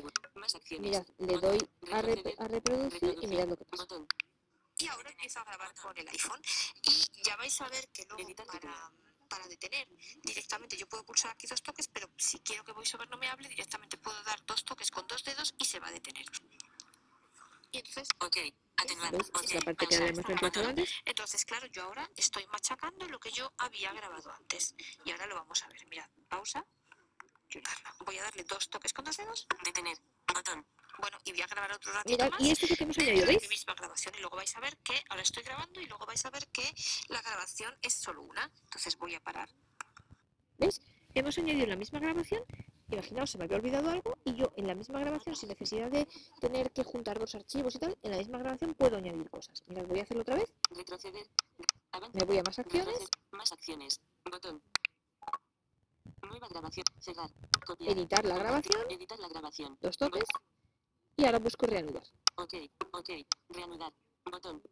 mirad, 0.81 1.07
le 1.19 1.39
doy 1.39 1.59
a, 1.93 1.99
a 1.99 2.49
reproducir 2.49 3.17
y 3.23 3.27
mirad 3.27 3.49
lo 3.49 3.57
que 3.57 3.65
pasa. 3.65 3.87
Y 4.79 4.89
ahora 4.89 5.11
empiezo 5.11 5.39
a 5.39 5.45
grabar 5.45 5.75
con 5.75 5.97
el 5.97 6.09
iPhone 6.09 6.43
y 6.83 7.23
ya 7.23 7.37
vais 7.37 7.61
a 7.61 7.69
ver 7.69 7.89
que 7.89 8.05
luego 8.07 8.35
para, 8.35 8.93
para 9.29 9.47
detener 9.49 9.89
directamente 10.23 10.77
yo 10.77 10.87
puedo 10.87 11.05
pulsar 11.05 11.31
aquí 11.31 11.47
dos 11.47 11.63
toques, 11.63 11.89
pero 11.89 12.11
si 12.19 12.41
quiero 12.41 12.65
que 12.65 12.73
VoiceOver 12.73 13.09
no 13.09 13.17
me 13.17 13.29
hable, 13.29 13.49
directamente 13.49 13.97
puedo 13.97 14.23
dar 14.25 14.45
dos 14.45 14.65
toques 14.65 14.91
con 14.91 15.07
dos 15.07 15.25
dedos 15.25 15.55
y 15.57 15.65
se 15.65 15.81
va 15.81 15.89
a 15.89 15.93
detener. 15.93 16.27
Y 17.71 17.79
entonces, 17.79 18.09
ok, 18.19 18.37
atenuar. 18.77 19.13
la 19.13 19.61
parte 19.61 19.87
que 19.87 19.97
habíamos 19.97 20.25
reemplazado 20.25 20.69
antes. 20.69 20.91
Entonces, 21.05 21.45
claro, 21.45 21.67
yo 21.67 21.83
ahora 21.85 22.11
estoy 22.17 22.47
machacando 22.49 23.09
lo 23.09 23.19
que 23.19 23.31
yo 23.31 23.53
había 23.59 23.93
grabado 23.93 24.31
antes. 24.33 24.75
Y 25.05 25.11
ahora 25.11 25.27
lo 25.27 25.37
vamos 25.37 25.63
a 25.63 25.69
ver. 25.69 25.87
Mirad, 25.89 26.09
pausa. 26.29 26.65
Voy 28.05 28.19
a 28.19 28.23
darle 28.25 28.45
dos 28.45 28.69
toques 28.69 28.93
con 28.93 29.05
dos 29.05 29.17
dedos. 29.17 29.47
Detener. 29.65 29.99
Botón. 30.33 30.67
Bueno, 30.99 31.19
y 31.25 31.33
voy 31.33 31.43
a 31.43 31.47
grabar 31.47 31.73
otro 31.73 31.93
ratito 31.93 32.17
Mirad, 32.17 32.31
más. 32.31 32.41
y 32.41 32.51
esto 32.51 32.65
es 32.65 32.71
lo 32.71 32.77
que 32.77 32.85
hemos 32.85 32.99
añadido, 32.99 33.27
¿veis? 33.27 33.43
mi 33.43 33.49
misma 33.49 33.75
grabación 33.75 34.15
y 34.17 34.21
luego 34.21 34.37
vais 34.37 34.57
a 34.57 34.61
ver 34.61 34.79
que 34.79 35.05
ahora 35.11 35.23
estoy 35.23 35.43
grabando 35.43 35.79
y 35.81 35.87
luego 35.87 36.07
vais 36.07 36.25
a 36.25 36.31
ver 36.31 36.47
que 36.49 36.75
la 37.09 37.21
grabación 37.21 37.77
es 37.83 37.95
solo 37.95 38.23
una. 38.23 38.51
Entonces 38.65 38.97
voy 38.97 39.15
a 39.15 39.21
parar. 39.21 39.51
¿Veis? 40.57 40.81
Hemos 41.15 41.37
añadido 41.37 41.67
la 41.67 41.77
misma 41.77 41.99
grabación 41.99 42.43
imaginaos, 42.95 43.31
se 43.31 43.39
me 43.39 43.45
había 43.45 43.57
olvidado 43.57 43.91
algo 43.91 44.17
y 44.25 44.35
yo 44.35 44.53
en 44.57 44.67
la 44.67 44.75
misma 44.75 45.01
grabación, 45.01 45.35
sin 45.37 45.49
necesidad 45.49 45.91
de 45.91 46.07
tener 46.41 46.71
que 46.73 46.85
juntar 46.85 47.19
dos 47.19 47.35
archivos 47.35 47.75
y 47.75 47.79
tal, 47.79 47.97
en 48.03 48.11
la 48.13 48.19
misma 48.19 48.39
grabación 48.39 48.75
puedo 48.75 48.97
añadir 48.97 49.29
cosas. 49.31 49.63
Mirad, 49.67 49.87
voy 49.87 50.01
a 50.01 50.03
hacerlo 50.03 50.23
otra 50.23 50.37
vez. 50.37 50.53
Retroceder. 50.71 51.27
Avance. 51.93 52.19
Me 52.19 52.25
voy 52.25 52.39
a 52.39 52.43
más 52.43 52.59
acciones, 52.59 52.87
Retroceder. 52.87 53.09
Más 53.33 53.53
acciones. 53.53 54.01
Botón. 54.31 54.63
Nueva 56.23 56.49
grabación. 56.49 56.85
Cerrar. 57.01 57.31
Copiar. 57.67 57.97
editar 57.97 58.25
la 58.25 58.39
grabación, 58.39 58.91
Editar 58.91 59.19
la 59.19 59.29
grabación. 59.29 59.79
dos 59.81 59.97
toques 59.97 60.25
y 61.17 61.25
ahora 61.25 61.39
busco 61.39 61.67
reanudar. 61.67 62.03
Ok. 62.37 62.55
Ok. 62.93 63.11
Reanudar. 63.49 63.93
Botón. 64.25 64.63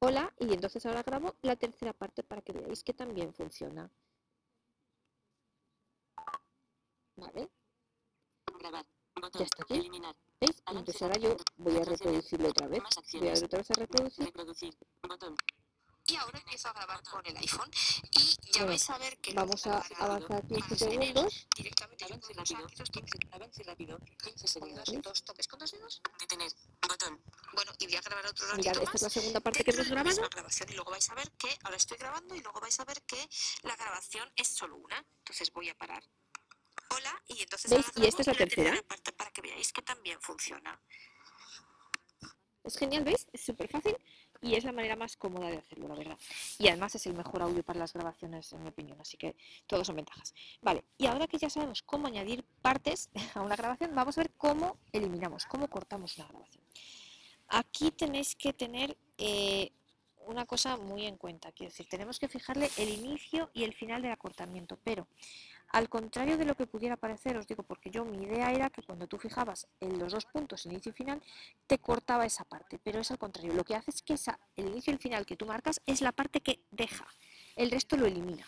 Hola, 0.00 0.32
y 0.38 0.52
entonces 0.52 0.84
ahora 0.86 1.02
grabo 1.02 1.34
la 1.42 1.56
tercera 1.56 1.92
parte 1.92 2.22
para 2.22 2.40
que 2.42 2.52
veáis 2.52 2.84
que 2.84 2.94
también 2.94 3.32
funciona. 3.34 3.90
Vale, 7.18 7.48
Grabar. 8.60 8.86
Botón. 9.14 9.40
Ya 9.40 9.44
está 9.46 9.62
aquí. 9.64 9.74
Eliminar. 9.74 10.16
¿veis? 10.40 10.62
Y 10.66 10.76
entonces 10.76 11.02
ahora 11.02 11.18
yo 11.18 11.36
voy 11.56 11.76
a 11.76 11.84
reproducirlo 11.84 12.48
otra 12.48 12.66
vez. 12.68 12.82
Voy 13.12 13.28
a 13.28 13.32
otra 13.32 13.58
vez 13.58 13.70
a 13.70 13.74
reproducir. 13.74 14.24
Reproducir. 14.26 14.76
Botón. 15.02 15.36
Y 16.06 16.16
ahora 16.16 16.38
empiezo 16.38 16.68
a 16.68 16.72
grabar 16.72 17.02
con 17.02 17.26
el 17.26 17.36
iPhone 17.36 17.70
y 18.12 18.20
ya 18.52 18.60
Bueno, 18.60 18.66
vais 18.68 18.88
a 18.90 18.96
ver 18.98 19.18
que 19.18 19.34
Vamos 19.34 19.66
a 19.66 19.82
avanzar 19.98 20.46
15 20.46 20.60
para 20.62 20.76
tener 20.76 20.78
segundos. 20.78 21.46
Directamente 21.54 22.04
Avance 22.04 22.32
rápido. 22.32 22.40
aquí 22.40 22.54
dos 22.78 22.90
toques 22.90 22.90
15. 22.90 23.18
Avance 23.32 23.62
rápido. 23.64 23.98
15 23.98 24.38
con 24.38 24.48
segundos. 24.48 24.84
dos, 24.86 25.02
dos 25.02 25.24
toques 25.24 25.48
con 25.48 25.58
dos 25.58 25.70
dedos. 25.72 26.02
Detener. 26.18 26.52
Botón. 26.88 27.22
Bueno, 27.52 27.72
y 27.78 27.84
voy 27.86 27.96
a 27.96 28.00
grabar 28.00 28.26
otro 28.26 28.46
ratito 28.46 28.56
Mirad, 28.70 28.76
esta 28.82 28.84
más. 28.86 28.94
es 28.94 29.02
la 29.02 29.10
segunda 29.10 29.40
parte 29.40 29.64
que 29.64 29.70
hemos 29.72 29.86
la 29.88 29.94
grabado. 29.94 30.28
grabación 30.30 30.68
y 30.70 30.74
luego 30.74 30.90
vais 30.92 31.10
a 31.10 31.14
ver 31.14 31.30
que 31.32 31.58
ahora 31.64 31.76
estoy 31.76 31.98
grabando 31.98 32.34
y 32.34 32.40
luego 32.40 32.60
vais 32.60 32.80
a 32.80 32.84
ver 32.86 33.02
que 33.02 33.28
la 33.64 33.76
grabación 33.76 34.32
es 34.36 34.48
solo 34.48 34.76
una. 34.76 35.04
Entonces 35.18 35.52
voy 35.52 35.68
a 35.68 35.74
parar. 35.74 36.02
Hola, 36.90 37.22
y 37.28 37.42
entonces 37.42 37.70
¿Veis? 37.70 37.86
Y 37.96 38.06
esta 38.06 38.22
es 38.22 38.28
la 38.28 38.34
tercera. 38.34 38.82
parte 38.82 39.12
para 39.12 39.30
que 39.30 39.42
veáis 39.42 39.72
que 39.72 39.82
también 39.82 40.20
funciona. 40.20 40.80
Es 42.64 42.76
genial, 42.76 43.04
¿veis? 43.04 43.26
Es 43.32 43.44
súper 43.44 43.68
fácil 43.68 43.96
y 44.40 44.54
es 44.54 44.64
la 44.64 44.72
manera 44.72 44.96
más 44.96 45.16
cómoda 45.16 45.48
de 45.48 45.58
hacerlo, 45.58 45.88
la 45.88 45.94
verdad. 45.94 46.18
Y 46.58 46.68
además 46.68 46.94
es 46.94 47.06
el 47.06 47.14
mejor 47.14 47.42
audio 47.42 47.62
para 47.62 47.78
las 47.78 47.92
grabaciones, 47.92 48.52
en 48.52 48.62
mi 48.62 48.68
opinión, 48.68 49.00
así 49.00 49.16
que 49.16 49.36
todos 49.66 49.86
son 49.86 49.96
ventajas. 49.96 50.34
Vale, 50.60 50.84
y 50.96 51.06
ahora 51.06 51.26
que 51.26 51.38
ya 51.38 51.50
sabemos 51.50 51.82
cómo 51.82 52.06
añadir 52.06 52.44
partes 52.62 53.10
a 53.34 53.40
una 53.40 53.56
grabación, 53.56 53.94
vamos 53.94 54.16
a 54.18 54.22
ver 54.22 54.30
cómo 54.36 54.78
eliminamos, 54.92 55.46
cómo 55.46 55.68
cortamos 55.68 56.16
una 56.18 56.28
grabación. 56.28 56.64
Aquí 57.48 57.90
tenéis 57.90 58.36
que 58.36 58.52
tener 58.52 58.96
eh, 59.16 59.72
una 60.26 60.44
cosa 60.44 60.76
muy 60.76 61.06
en 61.06 61.16
cuenta, 61.16 61.50
quiero 61.52 61.70
decir, 61.70 61.88
tenemos 61.88 62.18
que 62.18 62.28
fijarle 62.28 62.70
el 62.76 62.90
inicio 62.90 63.50
y 63.54 63.64
el 63.64 63.74
final 63.74 64.02
del 64.02 64.12
acortamiento, 64.12 64.78
pero 64.84 65.08
al 65.70 65.88
contrario 65.88 66.38
de 66.38 66.44
lo 66.44 66.54
que 66.54 66.66
pudiera 66.66 66.96
parecer, 66.96 67.36
os 67.36 67.46
digo, 67.46 67.62
porque 67.62 67.90
yo 67.90 68.04
mi 68.04 68.24
idea 68.24 68.52
era 68.52 68.70
que 68.70 68.82
cuando 68.82 69.06
tú 69.06 69.18
fijabas 69.18 69.66
en 69.80 69.98
los 69.98 70.12
dos 70.12 70.24
puntos, 70.24 70.64
inicio 70.66 70.90
y 70.90 70.94
final, 70.94 71.22
te 71.66 71.78
cortaba 71.78 72.24
esa 72.24 72.44
parte, 72.44 72.78
pero 72.82 73.00
es 73.00 73.10
al 73.10 73.18
contrario. 73.18 73.52
Lo 73.52 73.64
que 73.64 73.74
hace 73.74 73.90
es 73.90 74.02
que 74.02 74.16
el 74.56 74.68
inicio 74.68 74.92
y 74.92 74.94
el 74.94 75.00
final 75.00 75.26
que 75.26 75.36
tú 75.36 75.46
marcas 75.46 75.80
es 75.86 76.00
la 76.00 76.12
parte 76.12 76.40
que 76.40 76.60
deja, 76.70 77.06
el 77.56 77.70
resto 77.70 77.96
lo 77.96 78.06
elimina. 78.06 78.46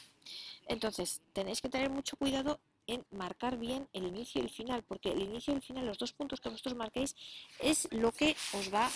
Entonces, 0.66 1.20
tenéis 1.32 1.60
que 1.60 1.68
tener 1.68 1.90
mucho 1.90 2.16
cuidado 2.16 2.60
en 2.86 3.04
marcar 3.10 3.58
bien 3.58 3.88
el 3.92 4.04
inicio 4.06 4.40
y 4.40 4.44
el 4.44 4.50
final, 4.50 4.82
porque 4.82 5.12
el 5.12 5.20
inicio 5.20 5.52
y 5.52 5.56
el 5.56 5.62
final, 5.62 5.86
los 5.86 5.98
dos 5.98 6.12
puntos 6.12 6.40
que 6.40 6.48
vosotros 6.48 6.74
marquéis, 6.74 7.14
es 7.58 7.88
lo 7.92 8.12
que 8.12 8.36
os 8.52 8.72
va 8.72 8.88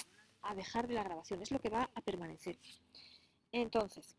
a 0.42 0.54
dejar 0.54 0.88
de 0.88 0.94
la 0.94 1.04
grabación, 1.04 1.42
es 1.42 1.50
lo 1.50 1.60
que 1.60 1.68
va 1.68 1.90
a 1.94 2.00
permanecer. 2.00 2.56
Entonces, 3.52 4.16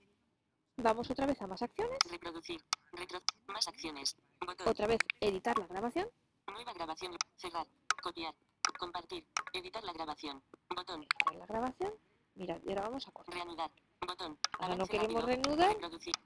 vamos 0.78 1.10
otra 1.10 1.26
vez 1.26 1.42
a 1.42 1.48
más 1.48 1.62
acciones, 1.62 1.98
Reproducir. 2.10 2.64
Retro. 2.94 3.22
Más 3.48 3.68
acciones. 3.68 4.16
Botón. 4.40 4.68
otra 4.68 4.88
vez 4.88 5.00
editar 5.20 5.58
la 5.58 5.68
grabación, 5.68 6.10
Nueva 6.48 6.74
grabación. 6.74 7.18
Cerrar. 7.38 7.66
Copiar. 8.02 8.34
Compartir. 8.80 9.26
Editar 9.54 9.84
la 9.84 9.94
grabación. 9.94 10.42
Botón. 10.70 11.02
editar 11.02 11.36
la 11.36 11.46
grabación, 11.46 11.94
mirad, 12.36 12.60
y 12.66 12.70
ahora 12.70 12.82
vamos 12.84 13.08
a 13.08 13.12
cortar. 13.12 13.34
Reanudar. 13.36 13.72
Botón. 14.06 14.38
Ahora 14.60 14.76
no 14.76 14.86
queremos 14.86 15.24
reanudar. 15.24 15.76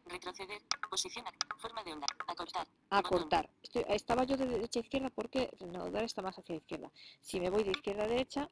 Retroceder. 0.06 0.62
Posición. 0.90 1.26
Forma 1.58 1.84
de 1.84 1.94
onda. 1.94 2.08
Acortar. 2.28 2.68
a 2.90 3.02
Botón. 3.02 3.20
cortar. 3.20 3.50
Estoy- 3.64 3.86
estaba 3.88 4.24
yo 4.24 4.36
de 4.36 4.46
derecha 4.48 4.80
a 4.80 4.84
izquierda 4.84 5.10
porque 5.10 5.50
reanudar 5.60 6.04
está 6.04 6.22
más 6.22 6.38
hacia 6.38 6.54
la 6.56 6.60
izquierda. 6.60 6.92
Si 7.22 7.40
me 7.40 7.50
voy 7.50 7.64
de 7.64 7.72
izquierda 7.72 8.04
a 8.04 8.08
derecha, 8.08 8.50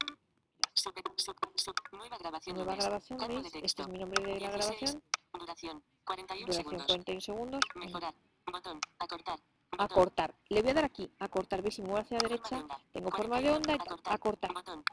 Super, 0.74 1.04
sub, 1.16 1.36
sub, 1.56 1.74
nueva 1.92 2.18
grabación. 2.20 2.56
nueva 2.56 2.76
grabación, 2.76 3.18
¿veis? 3.28 3.48
Este 3.64 3.82
es 3.82 3.88
mi 3.90 3.98
nombre 3.98 4.22
de 4.24 4.40
la 4.40 4.52
16. 4.52 4.52
grabación, 4.54 5.04
Duración. 5.38 5.84
41 6.06 6.46
duración 6.48 6.64
segundos. 6.64 6.88
41 6.88 7.22
segundos. 7.22 7.62
Mejorar. 7.76 8.14
Botón. 8.52 8.80
Acortar. 9.00 9.40
Botón. 9.72 9.88
cortar. 9.88 10.36
Le 10.50 10.62
voy 10.62 10.72
a 10.72 10.74
dar 10.74 10.86
aquí, 10.86 11.12
a 11.20 11.28
cortar. 11.28 11.62
¿Veis? 11.62 11.76
Si 11.76 11.82
me 11.82 11.90
voy 11.90 12.00
hacia 12.00 12.18
la 12.18 12.30
derecha, 12.30 12.58
onda. 12.58 12.80
tengo 12.92 13.12
forma 13.12 13.42
de 13.42 13.52
onda, 13.52 13.74
y 13.74 13.76
Acortar. 13.76 14.14
a 14.14 14.18
cortar. 14.18 14.54
Botón. 14.54 14.84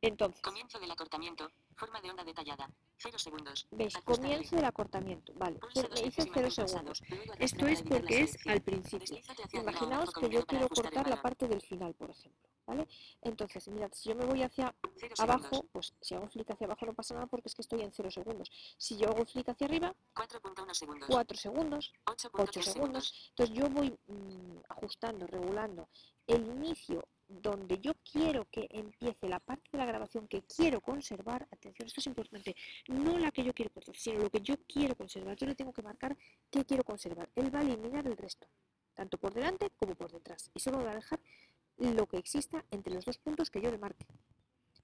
Entonces, 0.00 0.40
Comienzo 0.42 0.78
del 0.78 0.90
acortamiento. 0.90 1.50
Forma 1.76 2.00
de 2.00 2.10
onda 2.10 2.24
detallada. 2.24 2.70
0 2.98 3.18
segundos. 3.18 3.66
¿veis? 3.70 3.94
Ajustable. 3.94 4.16
Comienzo 4.16 4.56
del 4.56 4.64
acortamiento. 4.64 5.32
Vale, 5.34 5.58
me 5.74 6.00
y 6.00 6.10
0 6.10 6.12
mantén 6.18 6.42
pulsado. 6.42 6.68
segundos. 6.68 7.02
Esto 7.38 7.66
es 7.66 7.82
porque 7.82 8.22
es 8.22 8.36
al 8.46 8.60
principio. 8.62 9.18
Imaginaos 9.52 10.12
que 10.12 10.26
el 10.26 10.32
yo 10.32 10.46
quiero 10.46 10.64
el 10.64 10.70
cortar 10.70 11.08
la 11.08 11.20
parte 11.20 11.48
del 11.48 11.60
final, 11.60 11.94
por 11.94 12.10
ejemplo. 12.10 12.48
¿Vale? 12.66 12.88
Entonces, 13.22 13.68
mirad, 13.68 13.90
si 13.92 14.08
yo 14.08 14.16
me 14.16 14.24
voy 14.24 14.42
hacia 14.42 14.74
abajo, 15.18 15.42
segundos. 15.44 15.70
pues 15.70 15.94
si 16.00 16.14
hago 16.16 16.26
clic 16.26 16.50
hacia 16.50 16.66
abajo 16.66 16.84
no 16.84 16.94
pasa 16.94 17.14
nada 17.14 17.26
porque 17.28 17.48
es 17.48 17.54
que 17.54 17.62
estoy 17.62 17.80
en 17.82 17.92
0 17.92 18.10
segundos. 18.10 18.50
Si 18.76 18.96
yo 18.96 19.08
hago 19.08 19.24
clic 19.24 19.48
hacia 19.48 19.66
arriba, 19.66 19.94
4.1 20.14 20.74
segundos. 20.74 21.08
4 21.08 21.38
segundos, 21.38 21.92
8.3 22.06 22.30
8 22.34 22.62
segundos. 22.62 23.14
Entonces 23.30 23.56
yo 23.56 23.70
voy 23.70 23.96
mm, 24.08 24.58
ajustando, 24.68 25.28
regulando 25.28 25.88
el 26.26 26.44
inicio 26.44 27.06
donde 27.28 27.78
yo 27.80 27.92
quiero 28.10 28.46
que 28.50 28.68
empiece 28.70 29.28
la 29.28 29.40
parte 29.40 29.68
de 29.72 29.78
la 29.78 29.86
grabación 29.86 30.28
que 30.28 30.42
quiero 30.42 30.80
conservar. 30.80 31.46
Atención, 31.50 31.86
esto 31.86 32.00
es 32.00 32.06
importante. 32.06 32.54
No 32.88 33.18
la 33.18 33.30
que 33.30 33.44
yo 33.44 33.52
quiero 33.52 33.72
cortar, 33.72 33.96
sino 33.96 34.20
lo 34.20 34.30
que 34.30 34.40
yo 34.40 34.56
quiero 34.66 34.94
conservar. 34.94 35.36
Yo 35.36 35.46
le 35.46 35.54
tengo 35.54 35.72
que 35.72 35.82
marcar 35.82 36.16
qué 36.50 36.64
quiero 36.64 36.84
conservar. 36.84 37.28
Él 37.34 37.54
va 37.54 37.60
a 37.60 37.62
eliminar 37.62 38.06
el 38.06 38.16
resto, 38.16 38.46
tanto 38.94 39.18
por 39.18 39.34
delante 39.34 39.70
como 39.76 39.94
por 39.94 40.12
detrás. 40.12 40.50
Y 40.54 40.60
solo 40.60 40.84
va 40.84 40.92
a 40.92 40.94
dejar 40.94 41.20
lo 41.78 42.06
que 42.06 42.18
exista 42.18 42.64
entre 42.70 42.94
los 42.94 43.04
dos 43.04 43.18
puntos 43.18 43.50
que 43.50 43.60
yo 43.60 43.70
le 43.70 43.78
marque. 43.78 44.06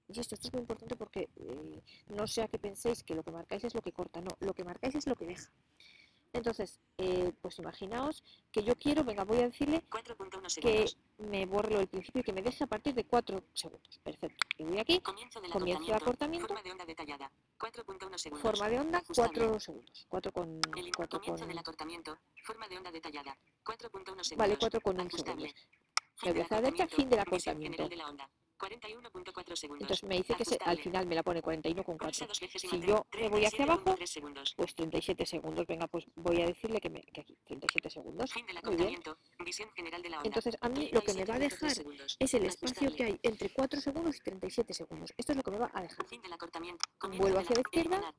Y 0.07 0.19
esto, 0.19 0.35
esto 0.35 0.47
es 0.47 0.53
muy 0.53 0.61
importante 0.61 0.95
porque 0.95 1.29
eh, 1.37 1.81
no 2.09 2.27
sea 2.27 2.47
que 2.47 2.59
penséis 2.59 3.03
que 3.03 3.15
lo 3.15 3.23
que 3.23 3.31
marcáis 3.31 3.63
es 3.63 3.73
lo 3.73 3.81
que 3.81 3.93
corta, 3.93 4.21
no, 4.21 4.37
lo 4.41 4.53
que 4.53 4.63
marcáis 4.63 4.95
es 4.95 5.07
lo 5.07 5.15
que 5.15 5.25
deja. 5.25 5.49
Entonces, 6.33 6.79
eh, 6.97 7.31
pues 7.41 7.59
imaginaos 7.59 8.23
que 8.51 8.63
yo 8.63 8.75
quiero, 8.75 9.03
venga, 9.03 9.23
voy 9.23 9.37
a 9.37 9.43
decirle 9.43 9.83
4.1 9.89 10.61
que 10.61 10.85
me 11.19 11.45
borre 11.45 11.71
lo 11.71 11.77
del 11.77 11.87
principio 11.87 12.21
y 12.21 12.23
que 12.23 12.33
me 12.33 12.41
deje 12.41 12.63
a 12.63 12.67
partir 12.67 12.95
de 12.95 13.05
4 13.05 13.43
segundos. 13.53 13.99
Perfecto. 14.03 14.47
Y 14.57 14.63
voy 14.63 14.79
aquí, 14.79 14.99
Comienzo 14.99 15.39
del 15.39 15.51
comienzo 15.51 15.85
de 15.85 15.93
acortamiento. 15.93 16.47
Forma 16.47 16.63
de 16.63 16.71
onda 16.71 16.85
detallada. 16.85 17.31
4.1 17.59 18.17
segundos. 18.17 18.41
forma 18.51 18.69
de 18.69 18.79
onda, 18.79 18.97
Ajustable. 18.97 19.39
4 19.39 19.59
segundos. 19.59 20.05
4 20.09 20.31
con, 20.31 20.59
El 20.75 20.95
4 20.95 21.19
comienzo 21.19 21.41
con, 21.43 21.47
del 21.49 21.57
acortamiento. 21.59 22.17
Forma 22.43 22.67
de 22.67 22.77
onda 22.77 22.91
detallada. 22.91 23.37
4.1 23.63 24.23
segundos. 24.23 24.31
vale, 24.35 24.57
4 24.57 24.81
con 24.81 24.95
1 24.95 25.01
Ajustable. 25.03 25.49
segundos. 25.49 25.83
Fin 26.15 26.29
Me 26.29 26.33
voy 26.33 26.41
hacia 26.41 26.55
la 26.57 26.61
derecha, 26.61 26.87
fin 26.87 27.09
del 27.09 27.19
acortamiento. 27.19 27.89
General 28.67 28.79
de 28.81 28.89
la 28.89 28.97
onda. 28.97 29.09
41.4 29.13 29.55
segundos. 29.55 29.81
Entonces 29.81 30.03
me 30.09 30.15
dice 30.17 30.35
que 30.35 30.45
se- 30.45 30.55
al 30.55 30.61
Ajustable. 30.61 30.83
final 30.83 31.07
me 31.07 31.15
la 31.15 31.23
pone 31.23 31.41
41 31.41 31.83
con 31.83 31.97
Pulsa 31.97 32.25
4. 32.25 32.27
dos 32.27 32.39
veces 32.39 32.63
y 32.63 32.67
Si 32.67 32.77
mantén 32.77 32.89
yo 32.89 33.05
me 33.19 33.29
voy 33.29 33.45
hacia 33.45 33.63
abajo, 33.65 33.83
37.3 33.95 34.09
segundos. 34.09 34.53
pues 34.55 34.75
37 34.75 35.25
segundos. 35.25 35.67
Venga, 35.67 35.87
pues 35.87 36.05
voy 36.15 36.41
a 36.41 36.45
decirle 36.45 36.79
que, 36.79 36.89
me, 36.89 37.01
que 37.01 37.21
aquí, 37.21 37.37
37 37.43 37.89
segundos. 37.89 38.31
Fin 38.31 38.45
del 38.45 38.59
Muy 38.63 38.75
bien. 38.75 39.01
Visión 39.45 39.69
general 39.75 40.01
de 40.01 40.09
la 40.09 40.17
onda. 40.17 40.27
Entonces 40.27 40.55
a 40.61 40.69
mí 40.69 40.89
lo 40.91 41.01
que 41.01 41.13
me 41.13 41.25
va 41.25 41.35
a 41.35 41.37
37.3 41.37 41.39
dejar 41.39 41.71
es 42.19 42.33
el 42.33 42.45
espacio 42.45 42.87
Ajustable. 42.87 42.95
que 42.95 43.03
hay 43.03 43.19
entre 43.23 43.49
4 43.53 43.81
segundos 43.81 44.15
y 44.15 44.19
37 44.19 44.73
segundos. 44.73 45.13
Esto 45.17 45.31
es 45.33 45.37
lo 45.37 45.43
que 45.43 45.51
me 45.51 45.57
va 45.57 45.71
a 45.73 45.81
dejar. 45.81 46.05
Fin 46.07 46.21
del 46.21 46.33
acortamiento. 46.33 46.85
Vuelvo 47.17 47.39
hacia 47.39 47.55
la 47.55 47.61
izquierda. 47.61 48.13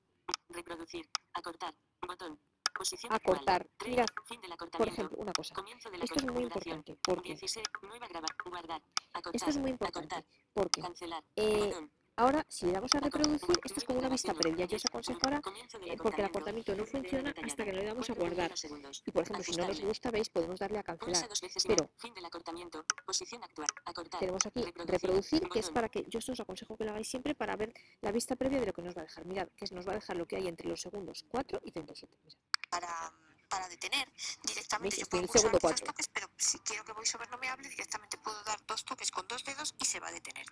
Reproducir. 0.49 1.09
Acortar. 1.35 1.75
Botón. 2.07 2.39
Posición. 2.77 3.13
Acortar. 3.13 3.67
Tres. 3.77 3.91
Mirad, 3.91 4.07
Fin 4.27 4.41
del 4.41 4.53
por 4.57 4.89
ejemplo, 4.89 5.17
una 5.19 5.33
cosa. 5.33 5.55
Esto 6.03 6.17
es 6.17 6.25
muy 6.27 6.43
importante 6.43 6.99
porque 7.03 7.29
16. 7.29 7.67
Nueva 7.83 8.09
graba. 8.09 8.27
Guardar. 8.45 8.83
Acortar. 9.13 9.37
esto 9.37 9.51
es 9.51 9.57
muy 9.59 9.71
importante 9.71 10.25
porque 10.53 10.83
eh, 11.37 11.89
ahora 12.17 12.45
si 12.49 12.67
le 12.67 12.73
damos 12.73 12.95
a 12.95 13.01
reproducir 13.01 13.57
esto 13.65 13.81
es 13.81 13.85
como 13.85 13.99
una 13.99 14.09
vista 14.09 14.35
previa. 14.35 14.67
Yo 14.67 14.77
os 14.77 14.85
aconsejo 14.87 15.21
ahora 15.25 15.41
eh, 15.83 15.97
porque 15.97 16.21
el 16.21 16.27
acortamiento. 16.27 16.75
no 16.75 16.85
funciona 16.85 17.35
hasta 17.43 17.65
que 17.65 17.73
no 17.73 17.79
le 17.79 17.85
damos 17.85 18.11
a 18.11 18.15
4.1 18.15 18.19
guardar. 18.19 18.53
Y 19.07 19.11
por 19.11 19.23
ejemplo, 19.23 19.45
si 19.45 19.53
no 19.57 19.67
nos 19.67 19.81
gusta, 19.81 20.11
veis, 20.11 20.31
podemos 20.31 20.59
darle 20.59 20.79
a 20.79 20.83
cancelar. 20.83 21.29
Pero-. 21.67 21.91
Tenemos 24.19 24.47
aquí 24.47 24.65
Reproducir. 24.87 25.49
que 25.49 25.59
es 25.59 25.71
para 25.71 25.89
que 25.89 26.05
yo 26.09 26.19
os 26.19 26.41
aconsejo 26.41 26.77
que 26.77 26.85
lo 26.85 26.91
hagáis 26.91 27.09
siempre 27.09 27.35
para 27.35 27.57
ver 27.57 27.73
la 28.01 28.13
vista 28.13 28.37
previa 28.37 28.61
de 28.61 28.67
lo 28.67 28.73
que 28.73 28.83
nos 28.83 28.97
va 28.97 29.03
a 29.03 29.05
dejar. 29.05 29.25
Mirad, 29.27 29.49
que 29.57 29.67
nos 29.75 29.87
va 29.87 29.93
a 29.93 29.97
dejar 29.97 30.17
lo 30.17 30.27
que 30.27 30.37
hay 30.37 30.49
entre 30.49 30.69
los 30.69 30.81
segundos 30.81 31.25
4 31.29 31.61
y 31.65 31.71
37. 31.73 32.17
Mirad. 32.23 32.39
Para, 32.75 33.13
para 33.49 33.69
detener 33.69 34.13
directamente. 34.43 34.97
Yo 34.97 35.07
puedo 35.07 35.25
aquí 35.25 35.59
dos 35.63 35.83
toques, 35.83 36.09
pero 36.09 36.29
si 36.37 36.59
quiero 36.59 36.85
que 36.85 36.93
VoiceOver 36.93 37.31
no 37.31 37.39
me 37.39 37.49
hable, 37.49 37.69
directamente 37.69 38.19
puedo 38.19 38.43
dar 38.43 38.59
dos 38.67 38.85
toques 38.85 39.13
con 39.13 39.29
dos 39.29 39.45
dedos 39.45 39.75
y 39.79 39.85
se 39.85 40.01
va 40.01 40.09
a 40.09 40.13
detener. 40.13 40.47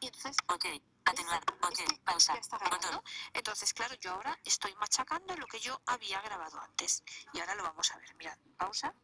Y 0.00 0.06
entonces, 0.06 0.36
Ok. 0.48 0.66
Atenuar. 1.04 1.42
Ok. 1.62 1.78
este 1.78 1.98
Pausa. 2.04 2.34
Botón. 2.70 3.02
Entonces, 3.32 3.72
claro, 3.74 3.94
yo 3.96 4.12
ahora 4.12 4.36
estoy 4.44 4.74
machacando 4.76 5.36
lo 5.36 5.46
que 5.46 5.60
yo 5.60 5.80
había 5.86 6.20
grabado 6.22 6.60
antes. 6.60 7.02
Y 7.32 7.40
ahora 7.40 7.54
lo 7.54 7.62
vamos 7.62 7.90
a 7.92 7.98
ver. 7.98 8.14
Mirad, 8.16 8.38
pausa. 8.56 8.94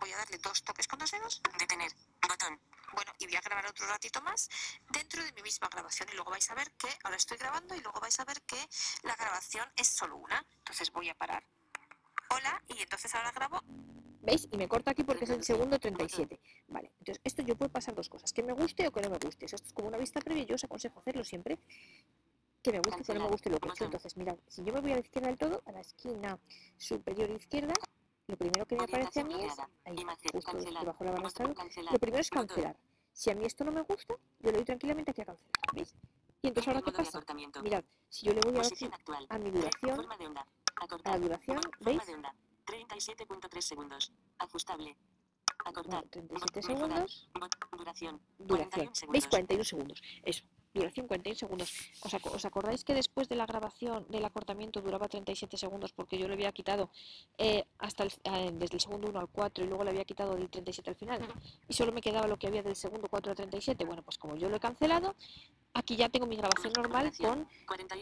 Voy 0.00 0.12
a 0.12 0.16
darle 0.16 0.38
dos 0.38 0.62
toques 0.62 0.86
con 0.86 0.98
dos 0.98 1.10
dedos. 1.10 1.40
Detener. 1.58 1.92
Botón. 2.28 2.60
Bueno, 2.92 3.12
y 3.18 3.26
voy 3.26 3.36
a 3.36 3.40
grabar 3.40 3.66
otro 3.66 3.86
ratito 3.86 4.20
más 4.22 4.48
dentro 4.90 5.22
de 5.22 5.32
mi 5.32 5.42
misma 5.42 5.68
grabación. 5.68 6.08
Y 6.10 6.14
luego 6.14 6.30
vais 6.30 6.50
a 6.50 6.54
ver 6.54 6.72
que 6.72 6.88
ahora 7.04 7.16
estoy 7.16 7.36
grabando 7.36 7.74
y 7.74 7.80
luego 7.80 8.00
vais 8.00 8.18
a 8.18 8.24
ver 8.24 8.42
que 8.42 8.68
la 9.02 9.14
grabación 9.16 9.70
es 9.76 9.88
solo 9.88 10.16
una. 10.16 10.44
Entonces 10.58 10.90
voy 10.92 11.08
a 11.08 11.14
parar. 11.14 11.46
Hola, 12.30 12.62
y 12.68 12.82
entonces 12.82 13.14
ahora 13.14 13.32
grabo. 13.32 13.60
¿Veis? 14.20 14.48
Y 14.50 14.58
me 14.58 14.68
corta 14.68 14.90
aquí 14.90 15.04
porque 15.04 15.24
es 15.24 15.30
el 15.30 15.42
segundo 15.42 15.78
37. 15.78 16.40
Vale, 16.68 16.92
entonces 16.98 17.20
esto 17.24 17.42
yo 17.42 17.56
puedo 17.56 17.70
pasar 17.70 17.94
dos 17.94 18.08
cosas, 18.08 18.32
que 18.32 18.42
me 18.42 18.52
guste 18.52 18.86
o 18.86 18.92
que 18.92 19.00
no 19.00 19.10
me 19.10 19.18
guste. 19.18 19.46
Esto 19.46 19.56
es 19.56 19.72
como 19.72 19.88
una 19.88 19.96
vista 19.96 20.20
previa, 20.20 20.44
yo 20.44 20.56
os 20.56 20.64
aconsejo 20.64 20.98
hacerlo 20.98 21.24
siempre, 21.24 21.58
que 22.62 22.72
me 22.72 22.80
guste 22.80 23.00
o 23.00 23.04
que 23.04 23.14
no 23.14 23.20
me 23.24 23.30
guste 23.30 23.48
lo 23.48 23.58
que 23.58 23.68
he 23.68 23.72
hecho. 23.72 23.84
Entonces, 23.84 24.16
mirad, 24.16 24.36
si 24.48 24.64
yo 24.64 24.72
me 24.72 24.80
voy 24.80 24.92
a 24.92 24.94
la 24.96 25.00
izquierda 25.00 25.28
del 25.28 25.38
todo, 25.38 25.62
a 25.64 25.72
la 25.72 25.80
esquina 25.80 26.38
superior 26.76 27.30
izquierda, 27.30 27.74
lo 28.28 28.36
primero 28.36 28.66
que 28.66 28.76
me 28.76 28.84
aparece 28.84 29.20
a 29.20 29.24
mí 29.24 29.34
es, 29.42 29.58
ahí, 29.84 30.06
justo 30.32 30.56
debajo 30.56 31.04
de 31.04 31.10
la 31.10 31.20
barra 31.20 31.58
lo 31.90 31.98
primero 31.98 32.20
es 32.20 32.30
cancelar. 32.30 32.76
Si 33.12 33.30
a 33.30 33.34
mí 33.34 33.44
esto 33.44 33.64
no 33.64 33.72
me 33.72 33.82
gusta, 33.82 34.14
yo 34.38 34.50
le 34.50 34.58
doy 34.58 34.64
tranquilamente 34.64 35.10
aquí 35.10 35.22
a 35.22 35.24
cancelar, 35.24 35.52
¿veis? 35.74 35.94
Y 36.42 36.48
entonces 36.48 36.68
ahora 36.68 36.82
qué 36.82 36.92
pasa? 36.92 37.20
Mirad, 37.62 37.84
si 38.08 38.26
yo 38.26 38.32
le 38.34 38.40
voy 38.42 38.54
a 38.56 38.62
decir 38.62 38.90
a 39.28 39.38
mi 39.38 39.50
duración, 39.50 40.06
a 41.04 41.10
la 41.10 41.18
duración, 41.18 41.60
¿veis? 41.80 42.02
37.3 42.66 43.60
segundos. 43.60 44.12
Ajustable. 44.38 44.96
Acortar. 45.64 46.04
37 46.10 46.62
segundos. 46.62 47.30
Duración. 47.72 48.20
Duración. 48.38 48.92
¿Veis? 49.08 49.26
41 49.26 49.64
segundos. 49.64 50.02
Eso. 50.22 50.44
Duración 50.78 51.08
41 51.08 51.36
segundos. 51.36 51.72
¿Os, 52.02 52.14
¿Os, 52.14 52.44
acordáis 52.44 52.84
que 52.84 52.94
después 52.94 53.28
de 53.28 53.34
la 53.34 53.46
grabación 53.46 54.06
del 54.08 54.24
acortamiento 54.24 54.80
duraba 54.80 55.08
37 55.08 55.56
segundos 55.56 55.92
porque 55.92 56.16
yo 56.16 56.28
le 56.28 56.34
había 56.34 56.52
quitado 56.52 56.90
eh, 57.36 57.64
hasta 57.78 58.04
el, 58.04 58.12
eh, 58.24 58.50
desde 58.54 58.76
el 58.76 58.80
segundo 58.80 59.08
1 59.08 59.18
al 59.18 59.28
4 59.28 59.64
y 59.64 59.66
luego 59.66 59.82
le 59.82 59.90
había 59.90 60.04
quitado 60.04 60.36
del 60.36 60.48
37 60.48 60.90
al 60.90 60.96
final 60.96 61.20
y 61.68 61.72
solo 61.72 61.92
me 61.92 62.00
quedaba 62.00 62.28
lo 62.28 62.36
que 62.36 62.46
había 62.46 62.62
del 62.62 62.76
segundo 62.76 63.08
4 63.08 63.30
al 63.30 63.36
37? 63.36 63.84
Bueno, 63.84 64.02
pues 64.02 64.18
como 64.18 64.36
yo 64.36 64.48
lo 64.48 64.56
he 64.56 64.60
cancelado, 64.60 65.16
aquí 65.74 65.96
ya 65.96 66.08
tengo 66.08 66.26
mi 66.26 66.36
grabación 66.36 66.72
normal 66.76 67.12
con 67.18 67.48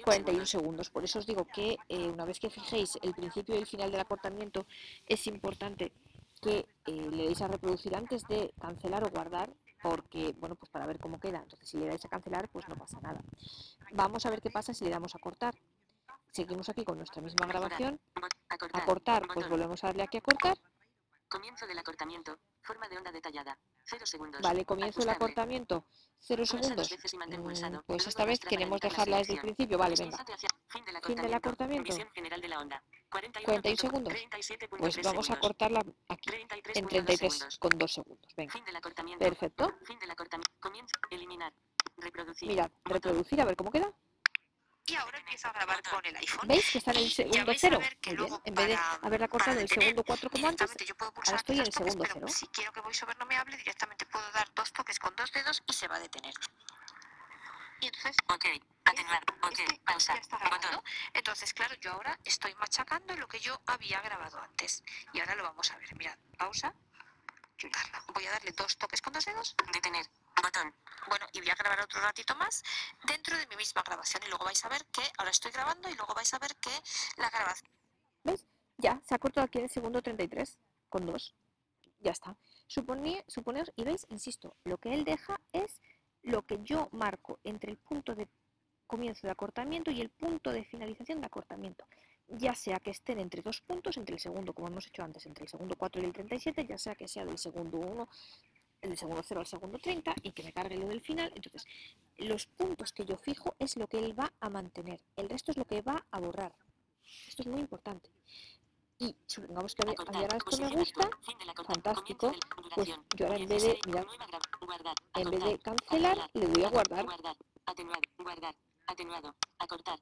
41 0.04 0.44
segundos. 0.44 0.90
Por 0.90 1.02
eso 1.04 1.18
os 1.18 1.26
digo 1.26 1.46
que 1.46 1.78
eh, 1.88 2.08
una 2.08 2.26
vez 2.26 2.38
que 2.38 2.50
fijéis 2.50 2.98
el 3.00 3.14
principio 3.14 3.54
y 3.54 3.58
el 3.58 3.66
final 3.66 3.90
del 3.90 4.00
acortamiento, 4.00 4.66
es 5.06 5.26
importante 5.26 5.92
que 6.42 6.66
eh, 6.86 7.08
le 7.10 7.26
deis 7.28 7.40
a 7.40 7.48
reproducir 7.48 7.96
antes 7.96 8.26
de 8.28 8.52
cancelar 8.60 9.04
o 9.04 9.10
guardar 9.10 9.50
porque, 9.88 10.34
bueno, 10.38 10.56
pues 10.56 10.68
para 10.70 10.84
ver 10.84 10.98
cómo 10.98 11.20
queda. 11.20 11.38
Entonces, 11.38 11.68
si 11.68 11.78
le 11.78 11.86
dais 11.86 12.04
a 12.04 12.08
cancelar, 12.08 12.48
pues 12.48 12.68
no 12.68 12.74
pasa 12.74 13.00
nada. 13.00 13.20
Vamos 13.92 14.26
a 14.26 14.30
ver 14.30 14.40
qué 14.40 14.50
pasa 14.50 14.74
si 14.74 14.84
le 14.84 14.90
damos 14.90 15.14
a 15.14 15.18
cortar. 15.20 15.54
Seguimos 16.26 16.68
aquí 16.68 16.84
con 16.84 16.96
nuestra 16.96 17.22
misma 17.22 17.46
grabación. 17.46 18.00
A 18.72 18.84
cortar, 18.84 19.22
pues 19.32 19.48
volvemos 19.48 19.82
a 19.84 19.88
darle 19.88 20.02
aquí 20.02 20.18
a 20.18 20.20
cortar. 20.20 20.58
Comienzo 21.28 21.66
del 21.66 21.78
acortamiento. 21.78 22.36
Forma 22.66 22.88
de 22.88 22.96
onda 22.98 23.12
detallada. 23.12 23.56
0 23.84 24.06
segundos. 24.06 24.40
Vale, 24.42 24.64
comienzo 24.64 24.98
del 25.00 25.10
acortamiento. 25.10 25.86
0 26.18 26.44
segundos. 26.44 26.90
Mm, 26.90 27.76
pues 27.86 28.06
esta 28.08 28.24
vez 28.24 28.40
queremos 28.40 28.80
dejarla 28.80 29.18
desde 29.18 29.34
el 29.34 29.40
principio. 29.40 29.78
Vale, 29.78 29.94
venga. 29.96 30.18
Fin 31.04 31.16
del 31.16 31.34
acortamiento. 31.34 31.94
41 33.44 33.76
segundos. 33.76 34.14
Pues 34.78 35.00
vamos 35.02 35.30
a 35.30 35.38
cortarla 35.38 35.80
aquí. 36.08 36.30
En 36.74 36.88
33 36.88 37.58
con 37.60 37.70
2 37.70 37.92
segundos. 37.92 38.34
Venga. 38.36 38.52
Perfecto. 39.18 39.72
Eliminar. 41.10 41.52
Reproducir. 41.98 42.48
Mirad, 42.48 42.70
reproducir, 42.84 43.40
a 43.40 43.44
ver 43.44 43.56
cómo 43.56 43.70
queda. 43.70 43.92
Y 44.88 44.94
ahora 44.94 45.18
empiezo 45.18 45.48
a 45.48 45.52
grabar 45.52 45.82
con 45.82 46.04
el 46.06 46.16
iPhone. 46.16 46.48
¿Veis 46.48 46.70
que 46.70 46.78
está 46.78 46.92
en 46.92 46.98
el 46.98 47.10
segundo 47.10 47.52
cero? 47.56 47.80
Muy 47.80 48.14
bien. 48.16 48.40
En 48.44 48.54
vez 48.54 48.68
de 48.68 48.78
haberla 49.02 49.28
cortado 49.28 49.56
en 49.56 49.62
el 49.62 49.68
segundo 49.68 50.04
4 50.04 50.30
como 50.30 50.48
antes, 50.48 50.70
ahora 51.00 51.36
estoy 51.36 51.56
en 51.56 51.66
el 51.66 51.72
segundo 51.72 52.04
cero. 52.12 52.28
Si 52.28 52.46
quiero 52.48 52.72
que 52.72 52.80
VoiceOver 52.80 53.18
no 53.18 53.26
me 53.26 53.36
hable, 53.36 53.56
directamente 53.56 54.06
puedo 54.06 54.30
dar 54.30 54.48
dos 54.54 54.72
toques 54.72 54.98
con 54.98 55.14
dos 55.16 55.32
dedos 55.32 55.62
y 55.66 55.72
se 55.72 55.88
va 55.88 55.96
a 55.96 55.98
detener. 55.98 56.34
Y 57.80 57.86
entonces... 57.86 58.16
Ok, 58.28 58.46
atenuar, 58.84 59.22
ok, 59.42 59.84
pausa, 59.84 60.14
botón. 60.30 60.82
Entonces, 61.12 61.52
claro, 61.52 61.74
yo 61.80 61.92
ahora 61.92 62.18
estoy 62.24 62.54
machacando 62.54 63.14
lo 63.16 63.28
que 63.28 63.40
yo 63.40 63.60
había 63.66 64.00
grabado 64.00 64.40
antes. 64.40 64.82
Y 65.12 65.20
ahora 65.20 65.34
lo 65.34 65.42
vamos 65.42 65.70
a 65.72 65.76
ver. 65.78 65.96
Mirad, 65.96 66.16
pausa. 66.38 66.72
Voy 68.14 68.26
a 68.26 68.30
darle 68.30 68.52
dos 68.52 68.76
toques 68.78 69.02
con 69.02 69.12
dos 69.12 69.24
dedos. 69.24 69.56
Detener. 69.72 70.06
Bueno, 71.08 71.26
y 71.32 71.40
voy 71.40 71.50
a 71.50 71.54
grabar 71.54 71.80
otro 71.80 72.00
ratito 72.00 72.34
más 72.34 72.62
dentro 73.06 73.36
de 73.38 73.46
mi 73.46 73.56
misma 73.56 73.82
grabación. 73.82 74.22
Y 74.24 74.28
luego 74.28 74.44
vais 74.44 74.64
a 74.64 74.68
ver 74.68 74.84
que 74.86 75.02
ahora 75.18 75.30
estoy 75.30 75.52
grabando 75.52 75.88
y 75.88 75.94
luego 75.94 76.14
vais 76.14 76.32
a 76.34 76.38
ver 76.38 76.56
que 76.56 76.70
la 77.16 77.30
grabación. 77.30 77.70
¿Ves? 78.24 78.44
Ya, 78.78 79.00
se 79.04 79.14
ha 79.14 79.18
cortado 79.18 79.46
aquí 79.46 79.58
el 79.58 79.70
segundo 79.70 80.02
33 80.02 80.58
con 80.88 81.06
dos. 81.06 81.34
Ya 82.00 82.10
está. 82.10 82.36
Suponer, 82.66 83.24
suponer, 83.28 83.72
y 83.76 83.84
veis, 83.84 84.04
insisto, 84.08 84.56
lo 84.64 84.78
que 84.78 84.92
él 84.92 85.04
deja 85.04 85.40
es 85.52 85.80
lo 86.22 86.42
que 86.42 86.58
yo 86.62 86.88
marco 86.92 87.38
entre 87.44 87.70
el 87.70 87.78
punto 87.78 88.14
de 88.14 88.28
comienzo 88.86 89.26
de 89.26 89.32
acortamiento 89.32 89.90
y 89.90 90.00
el 90.00 90.10
punto 90.10 90.50
de 90.52 90.64
finalización 90.64 91.20
de 91.20 91.26
acortamiento. 91.26 91.86
Ya 92.28 92.54
sea 92.54 92.80
que 92.80 92.90
estén 92.90 93.20
entre 93.20 93.42
dos 93.42 93.60
puntos, 93.60 93.96
entre 93.96 94.16
el 94.16 94.20
segundo, 94.20 94.52
como 94.52 94.68
hemos 94.68 94.86
hecho 94.88 95.04
antes, 95.04 95.24
entre 95.26 95.44
el 95.44 95.48
segundo 95.48 95.76
4 95.76 96.02
y 96.02 96.04
el 96.04 96.12
37, 96.12 96.66
ya 96.66 96.76
sea 96.76 96.96
que 96.96 97.06
sea 97.06 97.24
del 97.24 97.38
segundo 97.38 97.78
1 97.78 98.08
del 98.88 98.98
segundo 98.98 99.22
0 99.22 99.40
al 99.40 99.46
segundo 99.46 99.78
30 99.78 100.14
y 100.22 100.32
que 100.32 100.42
me 100.42 100.52
cargue 100.52 100.76
lo 100.76 100.88
del 100.88 101.00
final. 101.00 101.32
Entonces, 101.34 101.66
los 102.18 102.46
puntos 102.46 102.92
que 102.92 103.04
yo 103.04 103.16
fijo 103.16 103.54
es 103.58 103.76
lo 103.76 103.86
que 103.86 103.98
él 103.98 104.18
va 104.18 104.32
a 104.40 104.50
mantener. 104.50 105.00
El 105.16 105.28
resto 105.28 105.50
es 105.50 105.56
lo 105.56 105.64
que 105.64 105.82
va 105.82 106.06
a 106.10 106.20
borrar. 106.20 106.54
Esto 107.26 107.42
es 107.42 107.48
muy 107.48 107.60
importante. 107.60 108.10
Y 108.98 109.14
supongamos 109.26 109.74
que 109.74 109.82
a 109.86 109.90
mí 109.90 109.94
ahora 109.98 110.38
esto 110.38 110.56
me 110.58 110.70
gusta, 110.70 111.10
fantástico, 111.66 112.32
pues 112.74 112.88
yo 113.14 113.26
ahora 113.26 113.36
en 113.38 113.46
vez 113.46 113.62
de, 113.62 113.78
mirad, 113.86 114.06
en 115.16 115.30
vez 115.30 115.44
de 115.44 115.58
cancelar, 115.58 116.30
le 116.32 116.46
doy 116.46 116.64
a 116.64 116.70
guardar. 116.70 117.04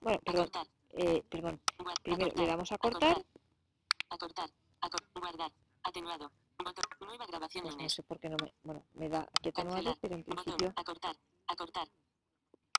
Bueno, 0.01 0.21
perdón, 0.25 0.51
eh, 0.91 1.25
perdón. 1.29 1.61
Primero 2.05 2.37
le 2.37 2.47
damos 2.47 2.71
a 2.71 2.79
cortar. 2.79 3.25
Acortar, 4.11 4.49
guardar, 5.15 5.51
atenuado, 5.83 6.31
Botón. 6.59 6.85
Nueva 7.01 7.27
grabación 7.27 7.65
pues 7.65 7.77
no 7.77 7.89
sé 7.89 8.03
por 8.03 8.19
qué 8.19 8.29
no 8.29 8.37
me. 8.43 8.53
Bueno, 8.63 8.85
me 8.95 9.09
da 9.09 9.21
aquí 9.21 9.49
atenuado, 9.49 9.97
pero 10.01 10.15
en 10.15 10.25
principio. 10.25 10.73
Acortar. 10.77 11.17
Acortar. 11.47 11.89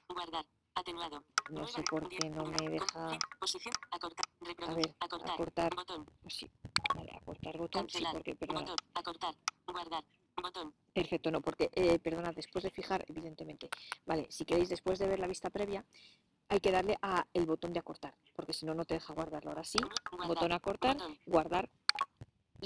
Guardar. 0.08 0.46
Atenuado. 0.76 1.24
No 1.50 1.68
sé 1.68 1.84
por 1.84 2.10
qué 2.10 2.30
no 2.30 2.46
me 2.46 2.70
deja. 2.70 3.18
Posición. 3.40 3.74
Acortar. 3.92 4.26
A 4.68 4.74
ver, 4.74 4.96
acortar. 5.00 5.76
Botón. 5.76 6.06
Pues 6.22 6.36
sí. 6.36 6.52
Vale, 6.96 7.12
acortar 7.16 7.58
botón. 7.58 7.90
Sí, 7.90 8.04
porque, 8.12 8.36
perdona. 8.36 8.62
Botón. 8.62 8.76
Acortar. 8.94 9.36
Guardar. 9.68 10.04
Botón. 10.42 10.74
Perfecto, 10.94 11.32
no, 11.32 11.42
porque, 11.42 11.70
eh, 11.74 11.98
perdona, 12.00 12.32
después 12.32 12.64
de 12.64 12.72
fijar, 12.72 13.06
evidentemente. 13.08 13.70
Vale, 14.06 14.28
si 14.30 14.44
queréis, 14.44 14.70
después 14.70 15.00
de 15.00 15.08
ver 15.08 15.20
la 15.20 15.28
vista 15.28 15.50
previa, 15.50 15.86
hay 16.50 16.60
que 16.60 16.72
darle 16.72 16.98
a 17.02 17.26
el 17.34 17.46
botón 17.46 17.74
de 17.74 17.80
acortar, 17.80 18.16
porque 18.36 18.54
si 18.54 18.66
no, 18.66 18.74
no 18.74 18.86
te 18.86 18.96
deja 18.96 19.14
guardarlo. 19.14 19.52
Ahora 19.52 19.64
sí, 19.64 19.80
botón 20.28 20.52
acortar, 20.52 20.98
guardar, 21.26 21.70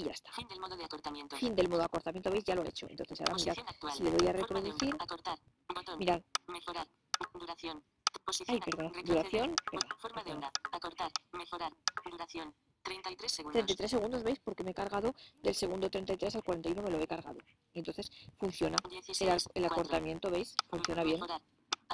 y 0.00 0.04
ya 0.04 0.12
está. 0.12 0.32
Fin 0.32 0.48
del 0.48 0.60
modo 0.60 0.76
de 0.76 0.84
acortamiento. 0.84 1.36
Fin 1.36 1.54
del 1.54 1.68
modo 1.68 1.78
de 1.80 1.84
acortamiento, 1.84 2.30
¿veis? 2.30 2.44
Ya 2.44 2.54
lo 2.54 2.62
he 2.62 2.68
hecho. 2.68 2.86
Entonces 2.88 3.20
ahora 3.20 3.34
mirad, 3.34 3.54
si 3.94 4.02
le 4.02 4.10
doy 4.10 4.26
a 4.28 4.32
reproducir, 4.32 4.94
acortar, 4.98 5.38
botón, 5.74 5.98
mirad. 5.98 6.22
Mejorar, 6.46 6.88
duración, 7.34 7.84
posición, 8.24 8.54
Ay, 8.54 8.60
perdón, 8.60 8.92
duración, 9.04 9.54
forma 9.98 10.24
de 10.24 10.32
onda, 10.32 10.52
acortar, 10.72 11.10
mejorar, 11.32 11.72
duración, 12.10 12.54
33 12.82 13.32
segundos. 13.32 13.52
33 13.52 13.90
segundos, 13.90 14.22
¿veis? 14.22 14.40
Porque 14.40 14.64
me 14.64 14.70
he 14.70 14.74
cargado 14.74 15.14
del 15.42 15.54
segundo 15.54 15.90
33 15.90 16.36
al 16.36 16.44
41 16.44 16.82
me 16.82 16.90
lo 16.90 16.98
he 16.98 17.06
cargado. 17.06 17.38
Entonces 17.74 18.10
funciona. 18.38 18.76
el, 19.20 19.38
el 19.54 19.64
acortamiento, 19.64 20.30
¿veis? 20.30 20.56
Funciona 20.68 21.04
bien. 21.04 21.20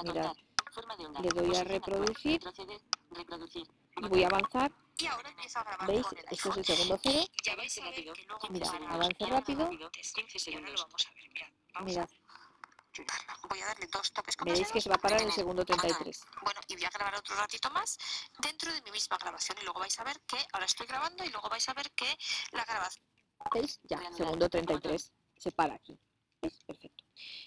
Mirad. 0.03 0.33
Le 1.21 1.29
doy 1.29 1.55
a 1.55 1.63
reproducir. 1.63 2.41
Reproducir. 3.17 3.67
Voy 4.09 4.23
a 4.23 4.27
avanzar. 4.27 4.71
Y 4.99 5.07
ahora 5.07 5.29
empiezo 5.29 5.59
a 5.59 5.63
grabar 5.63 5.87
¿Veis? 5.87 6.05
Esto 6.29 6.49
es 6.49 6.57
el 6.57 6.65
segundo 6.65 6.99
cero. 7.01 7.25
Ya 7.43 7.55
vais 7.55 7.77
a 7.77 7.83
ver 7.83 7.93
que 7.93 8.25
luego 8.25 8.47
Mira, 8.49 8.71
avance 8.89 9.25
rápido. 9.25 9.69
Mirad. 11.81 12.09
Voy 13.49 13.61
a 13.61 13.65
darle 13.67 13.87
dos 13.87 14.11
toques 14.11 14.35
con 14.35 14.47
Veis 14.47 14.71
que 14.71 14.81
se 14.81 14.89
va 14.89 14.95
a 14.95 14.97
parar 14.99 15.21
en 15.21 15.27
el 15.27 15.33
segundo 15.33 15.63
33. 15.65 16.25
Bueno, 16.43 16.59
y 16.67 16.75
voy 16.75 16.85
a 16.85 16.89
grabar 16.89 17.15
otro 17.15 17.35
ratito 17.35 17.69
más 17.71 17.97
dentro 18.39 18.71
de 18.73 18.81
mi 18.81 18.91
misma 18.91 19.17
grabación. 19.17 19.57
Y 19.61 19.63
luego 19.63 19.79
vais 19.79 19.99
a 19.99 20.03
ver 20.03 20.19
que 20.21 20.37
ahora 20.53 20.65
estoy 20.65 20.87
grabando 20.87 21.23
y 21.23 21.29
luego 21.29 21.49
vais 21.49 21.67
a 21.69 21.73
ver 21.73 21.91
que 21.91 22.17
la 22.51 22.65
grabación. 22.65 23.05
¿Veis? 23.53 23.79
Ya, 23.83 23.99
segundo 24.13 24.49
33. 24.49 25.11
Se 25.37 25.51
para 25.51 25.75
aquí. 25.75 25.99
¿Veis? 26.41 26.63
Perfecto. 26.65 26.96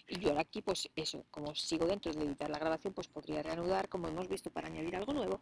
Y 0.07 0.19
yo 0.19 0.31
ahora 0.31 0.43
aquí, 0.43 0.63
pues 0.63 0.89
eso, 0.97 1.25
como 1.31 1.55
sigo 1.55 1.87
dentro 1.87 2.13
de 2.13 2.25
editar 2.25 2.51
la 2.51 2.59
grabación, 2.59 2.93
pues 2.95 3.09
podría 3.09 3.43
reanudar, 3.43 3.89
como 3.89 4.09
hemos 4.09 4.29
visto, 4.29 4.51
para 4.51 4.69
añadir 4.69 4.97
algo 4.97 5.13
nuevo, 5.13 5.41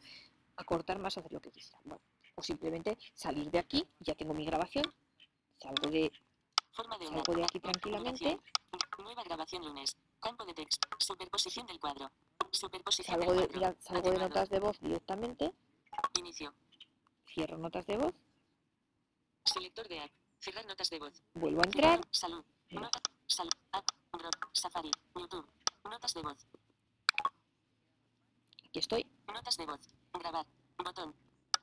acortar 0.56 0.98
más, 0.98 1.16
hacer 1.18 1.32
lo 1.32 1.40
que 1.40 1.50
quisiera. 1.50 1.80
Bueno, 1.84 2.00
o 2.34 2.42
simplemente 2.42 2.96
salir 3.14 3.50
de 3.50 3.58
aquí, 3.58 3.86
ya 4.00 4.14
tengo 4.14 4.34
mi 4.34 4.44
grabación, 4.44 4.84
salgo 5.56 5.90
de, 5.90 6.12
salgo 6.72 7.34
de 7.34 7.44
aquí 7.44 7.60
tranquilamente. 7.60 8.38
Nueva 8.98 9.22
grabación 9.22 9.64
lunes. 9.64 9.96
Campo 10.20 10.44
de 10.44 10.54
texto. 10.54 10.88
Superposición 10.98 11.66
del 11.66 11.78
cuadro. 11.78 12.10
Superposición 12.50 13.20
salgo 13.20 13.32
de, 13.32 13.76
salgo 13.80 14.10
de 14.10 14.18
notas 14.18 14.50
de 14.50 14.58
voz 14.58 14.78
directamente. 14.80 15.52
Inicio. 16.18 16.52
Cierro 17.26 17.58
notas 17.58 17.86
de 17.86 17.96
voz. 17.96 18.14
Selector 19.44 19.88
de 19.88 20.00
app. 20.00 20.10
Cerrar 20.40 20.66
notas 20.66 20.90
de 20.90 20.98
voz. 20.98 21.22
Vuelvo 21.34 21.60
a 21.60 21.64
entrar. 21.64 22.00
Salud. 22.10 22.44
Salud. 23.26 23.52
Safari. 24.52 24.90
YouTube. 25.14 25.46
Notas 25.84 26.14
de 26.14 26.22
voz. 26.22 26.46
Aquí 28.66 28.78
estoy. 28.78 29.06
Notas 29.32 29.56
de 29.56 29.66
voz. 29.66 29.80
Grabar. 30.12 30.46
Botón. 30.78 31.14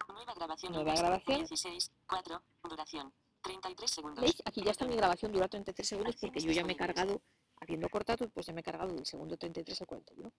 Nueva 0.07 0.33
grabación. 0.33 0.73
Nueva 0.73 0.95
grabación. 0.95 1.45
16. 1.45 1.91
4. 2.07 2.41
Duración. 2.63 3.13
33 3.41 3.91
segundos. 3.91 4.21
¿Veis? 4.21 4.41
Aquí 4.45 4.63
ya 4.63 4.71
está 4.71 4.85
mi 4.85 4.95
grabación, 4.95 5.31
dura 5.31 5.47
33 5.47 5.87
segundos 5.87 6.15
porque 6.19 6.39
yo 6.39 6.51
ya 6.51 6.63
me 6.63 6.73
he 6.73 6.75
cargado, 6.75 7.21
habiendo 7.61 7.87
cortado, 7.89 8.27
pues 8.29 8.47
ya 8.47 8.53
me 8.53 8.61
he 8.61 8.63
cargado 8.63 8.93
del 8.93 9.05
segundo 9.05 9.37
33 9.37 9.81
al 9.81 9.87
41. 9.87 10.31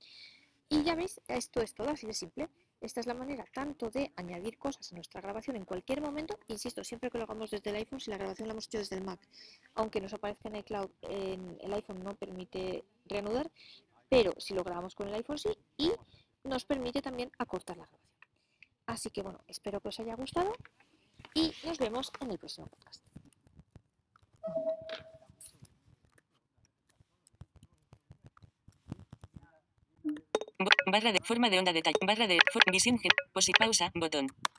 Y 0.68 0.82
ya 0.82 0.96
veis, 0.96 1.20
esto 1.28 1.60
es 1.60 1.72
todo 1.72 1.90
así 1.90 2.06
de 2.06 2.14
simple. 2.14 2.48
Esta 2.80 3.00
es 3.00 3.06
la 3.06 3.14
manera 3.14 3.44
tanto 3.52 3.90
de 3.90 4.12
añadir 4.16 4.58
cosas 4.58 4.92
a 4.92 4.94
nuestra 4.94 5.20
grabación 5.20 5.56
en 5.56 5.64
cualquier 5.64 6.00
momento, 6.00 6.38
insisto, 6.48 6.84
siempre 6.84 7.10
que 7.10 7.18
lo 7.18 7.24
hagamos 7.24 7.50
desde 7.50 7.70
el 7.70 7.76
iPhone, 7.76 8.00
si 8.00 8.10
la 8.10 8.18
grabación 8.18 8.48
la 8.48 8.52
hemos 8.52 8.66
hecho 8.66 8.78
desde 8.78 8.96
el 8.96 9.04
Mac, 9.04 9.20
aunque 9.74 10.00
nos 10.00 10.12
aparezca 10.12 10.48
en 10.48 10.56
iCloud, 10.56 10.90
en 11.02 11.58
el 11.60 11.72
iPhone 11.72 12.02
no 12.02 12.14
permite 12.14 12.84
reanudar, 13.06 13.50
pero 14.08 14.32
si 14.38 14.54
lo 14.54 14.62
grabamos 14.62 14.94
con 14.94 15.08
el 15.08 15.14
iPhone 15.14 15.38
sí, 15.38 15.50
y 15.78 15.90
nos 16.44 16.64
permite 16.64 17.00
también 17.02 17.32
acortar 17.38 17.76
la 17.76 17.86
grabación. 17.86 18.10
Así 18.86 19.10
que 19.10 19.22
bueno, 19.22 19.40
espero 19.48 19.80
que 19.80 19.88
os 19.88 19.98
haya 19.98 20.14
gustado 20.14 20.52
y 21.34 21.52
nos 21.64 21.78
vemos 21.78 22.12
en 22.20 22.30
el 22.30 22.38
próximo 22.38 22.68
podcast. 22.68 23.02
Barra 30.86 31.12
de 31.12 31.20
forma 31.20 31.50
de 31.50 31.58
onda 31.58 31.72
de 31.72 31.82
tal. 31.82 31.94
Barra 32.06 32.26
de 32.26 32.38
visión. 32.70 32.98
pausa. 33.58 33.90
Botón. 33.94 34.28